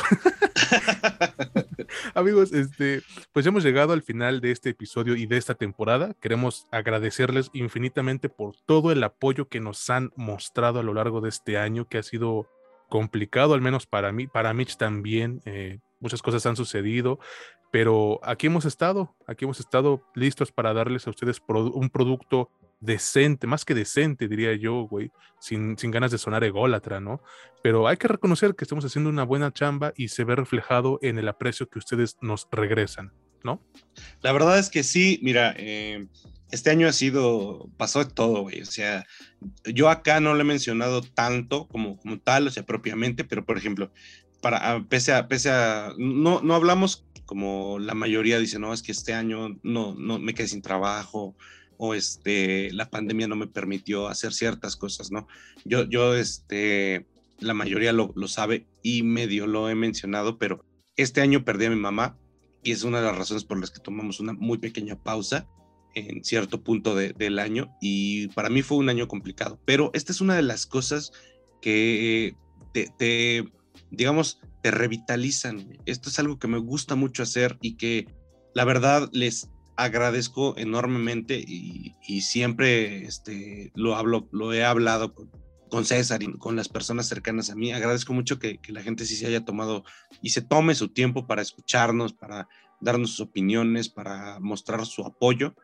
Amigos, 2.13 2.53
este, 2.53 3.01
pues 3.33 3.47
hemos 3.47 3.63
llegado 3.63 3.93
al 3.93 4.03
final 4.03 4.39
de 4.39 4.51
este 4.51 4.69
episodio 4.69 5.15
y 5.15 5.25
de 5.25 5.37
esta 5.37 5.55
temporada. 5.55 6.13
Queremos 6.21 6.67
agradecerles 6.71 7.49
infinitamente 7.53 8.29
por 8.29 8.55
todo 8.67 8.91
el 8.91 9.03
apoyo 9.03 9.47
que 9.47 9.59
nos 9.59 9.89
han 9.89 10.11
mostrado 10.15 10.79
a 10.79 10.83
lo 10.83 10.93
largo 10.93 11.21
de 11.21 11.29
este 11.29 11.57
año, 11.57 11.87
que 11.87 11.97
ha 11.97 12.03
sido 12.03 12.47
complicado, 12.89 13.53
al 13.53 13.61
menos 13.61 13.85
para 13.85 14.11
mí, 14.11 14.27
para 14.27 14.53
Mitch 14.53 14.77
también. 14.77 15.41
Eh, 15.45 15.79
muchas 15.99 16.21
cosas 16.21 16.45
han 16.45 16.55
sucedido, 16.55 17.19
pero 17.71 18.19
aquí 18.23 18.47
hemos 18.47 18.65
estado, 18.65 19.15
aquí 19.27 19.45
hemos 19.45 19.59
estado 19.59 20.03
listos 20.15 20.51
para 20.51 20.73
darles 20.73 21.07
a 21.07 21.09
ustedes 21.09 21.41
un 21.47 21.89
producto 21.89 22.49
decente, 22.79 23.47
más 23.47 23.65
que 23.65 23.73
decente, 23.73 24.27
diría 24.27 24.53
yo, 24.53 24.83
güey, 24.83 25.11
sin, 25.39 25.77
sin 25.77 25.89
ganas 25.89 26.11
de 26.11 26.19
sonar 26.19 26.43
ególatra, 26.43 26.99
¿no? 26.99 27.21
Pero 27.63 27.88
hay 27.88 27.97
que 27.97 28.07
reconocer 28.07 28.55
que 28.55 28.63
estamos 28.63 28.85
haciendo 28.85 29.09
una 29.09 29.23
buena 29.23 29.51
chamba 29.51 29.93
y 29.95 30.09
se 30.09 30.23
ve 30.23 30.35
reflejado 30.35 30.99
en 31.01 31.17
el 31.17 31.27
aprecio 31.27 31.67
que 31.67 31.79
ustedes 31.79 32.17
nos 32.21 32.47
regresan. 32.51 33.11
¿no? 33.43 33.61
La 34.21 34.31
verdad 34.31 34.59
es 34.59 34.69
que 34.69 34.83
sí, 34.83 35.19
mira, 35.23 35.53
eh, 35.57 36.07
este 36.51 36.69
año 36.69 36.87
ha 36.87 36.93
sido, 36.93 37.69
pasó 37.77 38.03
de 38.03 38.11
todo, 38.11 38.41
güey. 38.41 38.61
O 38.61 38.65
sea, 38.65 39.05
yo 39.65 39.89
acá 39.89 40.19
no 40.19 40.33
lo 40.33 40.41
he 40.41 40.45
mencionado 40.45 41.01
tanto 41.01 41.67
como, 41.67 41.97
como 41.97 42.19
tal, 42.19 42.47
o 42.47 42.51
sea, 42.51 42.63
propiamente, 42.63 43.23
pero 43.23 43.45
por 43.45 43.57
ejemplo, 43.57 43.91
para, 44.41 44.71
ah, 44.71 44.85
pese 44.87 45.13
a, 45.13 45.27
pese 45.27 45.49
a, 45.49 45.93
no, 45.97 46.41
no 46.41 46.55
hablamos 46.55 47.05
como 47.25 47.77
la 47.79 47.93
mayoría 47.93 48.39
dice, 48.39 48.57
no, 48.57 48.73
es 48.73 48.81
que 48.81 48.93
este 48.93 49.13
año 49.13 49.59
no, 49.61 49.93
no 49.95 50.17
me 50.17 50.33
quedé 50.33 50.47
sin 50.47 50.61
trabajo 50.61 51.35
o 51.77 51.93
este, 51.93 52.71
la 52.71 52.89
pandemia 52.89 53.27
no 53.27 53.35
me 53.35 53.47
permitió 53.47 54.07
hacer 54.07 54.33
ciertas 54.33 54.77
cosas, 54.77 55.11
¿no? 55.11 55.27
Yo, 55.65 55.83
yo, 55.83 56.15
este, 56.15 57.05
la 57.39 57.53
mayoría 57.53 57.91
lo, 57.91 58.13
lo 58.15 58.27
sabe 58.29 58.65
y 58.81 59.03
medio 59.03 59.45
lo 59.45 59.69
he 59.69 59.75
mencionado, 59.75 60.37
pero 60.37 60.65
este 60.95 61.21
año 61.21 61.43
perdí 61.43 61.65
a 61.65 61.69
mi 61.69 61.75
mamá 61.75 62.17
y 62.63 62.71
es 62.71 62.83
una 62.83 63.01
de 63.01 63.07
las 63.07 63.17
razones 63.17 63.43
por 63.43 63.59
las 63.59 63.71
que 63.71 63.81
tomamos 63.81 64.21
una 64.21 64.33
muy 64.33 64.57
pequeña 64.57 64.95
pausa 64.95 65.47
en 65.97 66.23
cierto 66.23 66.63
punto 66.63 66.95
del 66.95 67.39
año 67.39 67.75
y 67.81 68.27
para 68.29 68.49
mí 68.49 68.61
fue 68.61 68.77
un 68.77 68.89
año 68.89 69.07
complicado, 69.07 69.59
pero 69.65 69.91
esta 69.93 70.11
es 70.11 70.21
una 70.21 70.35
de 70.35 70.43
las 70.43 70.65
cosas 70.65 71.11
que 71.61 72.35
te, 72.73 73.45
digamos, 73.91 74.39
te 74.61 74.71
revitalizan. 74.71 75.77
Esto 75.85 76.09
es 76.09 76.19
algo 76.19 76.39
que 76.39 76.47
me 76.47 76.59
gusta 76.59 76.95
mucho 76.95 77.23
hacer 77.23 77.57
y 77.61 77.77
que 77.77 78.07
la 78.53 78.65
verdad 78.65 79.09
les 79.11 79.49
agradezco 79.75 80.55
enormemente 80.57 81.43
y, 81.45 82.21
siempre 82.21 83.05
este, 83.05 83.71
lo, 83.75 83.95
hablo, 83.95 84.27
lo 84.31 84.53
he 84.53 84.63
hablado 84.63 85.13
con, 85.13 85.29
con, 85.69 85.85
César 85.85 86.23
y 86.23 86.31
con 86.37 86.55
las 86.55 86.67
personas 86.69 87.07
cercanas 87.07 87.49
a 87.49 87.55
mí. 87.55 87.71
Agradezco 87.71 88.13
mucho 88.13 88.39
que, 88.39 88.57
que 88.57 88.71
la 88.71 88.81
gente 88.81 89.05
sí 89.05 89.15
se 89.15 89.27
haya 89.27 89.45
tomado 89.45 89.83
y 90.21 90.29
se 90.29 90.41
tome 90.41 90.73
su 90.75 90.89
tiempo 90.89 91.27
para 91.27 91.41
escucharnos, 91.41 92.13
para 92.13 92.47
darnos 92.81 93.11
sus 93.11 93.21
opiniones, 93.21 93.89
para 93.89 94.39
mostrar 94.39 94.85
su 94.85 95.05
apoyo 95.05 95.55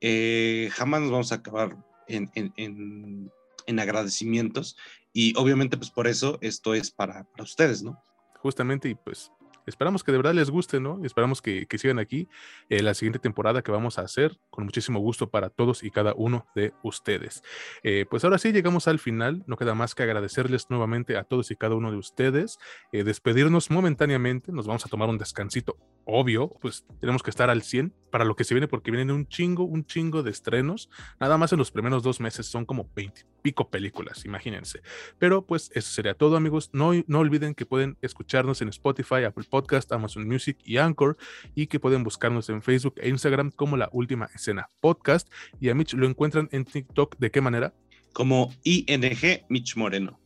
eh, 0.00 0.70
jamás 0.72 1.02
nos 1.02 1.10
vamos 1.10 1.32
a 1.32 1.36
acabar 1.36 1.76
en, 2.08 2.30
en, 2.34 3.30
agradecimientos 3.78 4.76
y 5.12 5.32
obviamente 5.36 5.76
pues 5.76 5.90
por 5.90 6.08
eso 6.08 6.38
esto 6.40 6.74
es 6.74 6.90
para, 6.90 7.24
para 7.24 7.44
ustedes, 7.44 7.82
¿no? 7.82 8.02
Justamente 8.40 8.88
y 8.88 8.94
pues 8.94 9.30
esperamos 9.70 10.04
que 10.04 10.12
de 10.12 10.18
verdad 10.18 10.34
les 10.34 10.50
guste, 10.50 10.80
¿no? 10.80 11.00
Esperamos 11.04 11.40
que, 11.40 11.66
sigan 11.78 11.98
aquí 11.98 12.28
en 12.68 12.84
la 12.84 12.92
siguiente 12.92 13.18
temporada 13.18 13.62
que 13.62 13.72
vamos 13.72 13.98
a 13.98 14.02
hacer 14.02 14.38
con 14.50 14.64
muchísimo 14.64 15.00
gusto 15.00 15.30
para 15.30 15.48
todos 15.48 15.82
y 15.82 15.90
cada 15.90 16.12
uno 16.14 16.46
de 16.54 16.74
ustedes. 16.82 17.42
Eh, 17.82 18.04
pues 18.10 18.22
ahora 18.24 18.36
sí 18.36 18.52
llegamos 18.52 18.86
al 18.86 18.98
final, 18.98 19.42
no 19.46 19.56
queda 19.56 19.74
más 19.74 19.94
que 19.94 20.02
agradecerles 20.02 20.68
nuevamente 20.68 21.16
a 21.16 21.24
todos 21.24 21.50
y 21.50 21.56
cada 21.56 21.74
uno 21.74 21.90
de 21.90 21.96
ustedes, 21.96 22.58
eh, 22.92 23.02
despedirnos 23.04 23.70
momentáneamente, 23.70 24.52
nos 24.52 24.66
vamos 24.66 24.84
a 24.84 24.90
tomar 24.90 25.08
un 25.08 25.16
descansito, 25.16 25.78
obvio, 26.04 26.50
pues 26.60 26.84
tenemos 27.00 27.22
que 27.22 27.30
estar 27.30 27.48
al 27.48 27.62
100 27.62 27.94
para 28.10 28.24
lo 28.24 28.36
que 28.36 28.44
se 28.44 28.54
viene 28.54 28.68
porque 28.68 28.90
vienen 28.90 29.14
un 29.14 29.26
chingo, 29.26 29.64
un 29.64 29.84
chingo 29.86 30.22
de 30.22 30.30
estrenos, 30.30 30.90
nada 31.18 31.38
más 31.38 31.52
en 31.52 31.58
los 31.58 31.70
primeros 31.70 32.02
dos 32.02 32.20
meses 32.20 32.46
son 32.46 32.66
como 32.66 32.90
20 32.94 33.24
pico 33.40 33.70
películas, 33.70 34.24
imagínense. 34.24 34.82
Pero 35.18 35.46
pues 35.46 35.70
eso 35.74 35.90
sería 35.90 36.14
todo 36.14 36.36
amigos, 36.36 36.70
no, 36.72 36.92
no 37.06 37.18
olviden 37.20 37.54
que 37.54 37.66
pueden 37.66 37.96
escucharnos 38.02 38.60
en 38.62 38.68
Spotify, 38.68 39.24
Apple 39.24 39.44
Podcast, 39.60 39.92
Amazon 39.92 40.26
Music 40.26 40.56
y 40.64 40.78
Anchor 40.78 41.18
y 41.54 41.66
que 41.66 41.78
pueden 41.78 42.02
buscarnos 42.02 42.48
en 42.48 42.62
Facebook 42.62 42.94
e 42.96 43.10
Instagram 43.10 43.50
como 43.50 43.76
la 43.76 43.90
última 43.92 44.30
escena 44.34 44.70
podcast 44.80 45.30
y 45.60 45.68
a 45.68 45.74
Mitch 45.74 45.92
lo 45.92 46.06
encuentran 46.06 46.48
en 46.50 46.64
TikTok 46.64 47.18
de 47.18 47.30
qué 47.30 47.42
manera? 47.42 47.74
Como 48.14 48.54
ING 48.64 49.44
Mitch 49.50 49.76
Moreno. 49.76 50.18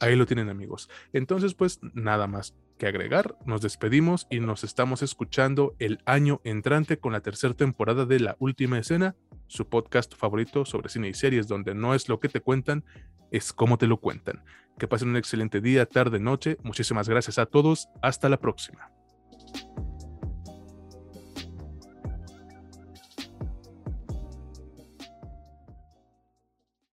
Ahí 0.00 0.16
lo 0.16 0.26
tienen 0.26 0.50
amigos. 0.50 0.90
Entonces 1.14 1.54
pues 1.54 1.80
nada 1.94 2.26
más 2.26 2.54
que 2.78 2.86
agregar, 2.86 3.36
nos 3.44 3.62
despedimos 3.62 4.26
y 4.30 4.40
nos 4.40 4.64
estamos 4.64 5.02
escuchando 5.02 5.74
el 5.78 6.00
año 6.06 6.40
entrante 6.44 6.98
con 6.98 7.12
la 7.12 7.20
tercera 7.20 7.54
temporada 7.54 8.04
de 8.06 8.20
La 8.20 8.36
Última 8.38 8.78
Escena, 8.78 9.14
su 9.46 9.68
podcast 9.68 10.14
favorito 10.14 10.64
sobre 10.64 10.88
cine 10.88 11.08
y 11.08 11.14
series 11.14 11.46
donde 11.46 11.74
no 11.74 11.94
es 11.94 12.08
lo 12.08 12.20
que 12.20 12.28
te 12.28 12.40
cuentan, 12.40 12.84
es 13.30 13.52
cómo 13.52 13.78
te 13.78 13.86
lo 13.86 13.98
cuentan. 13.98 14.42
Que 14.78 14.88
pasen 14.88 15.08
un 15.08 15.16
excelente 15.16 15.60
día, 15.60 15.86
tarde, 15.86 16.18
noche. 16.18 16.56
Muchísimas 16.62 17.08
gracias 17.08 17.38
a 17.38 17.46
todos. 17.46 17.88
Hasta 18.02 18.28
la 18.28 18.38
próxima. 18.38 18.90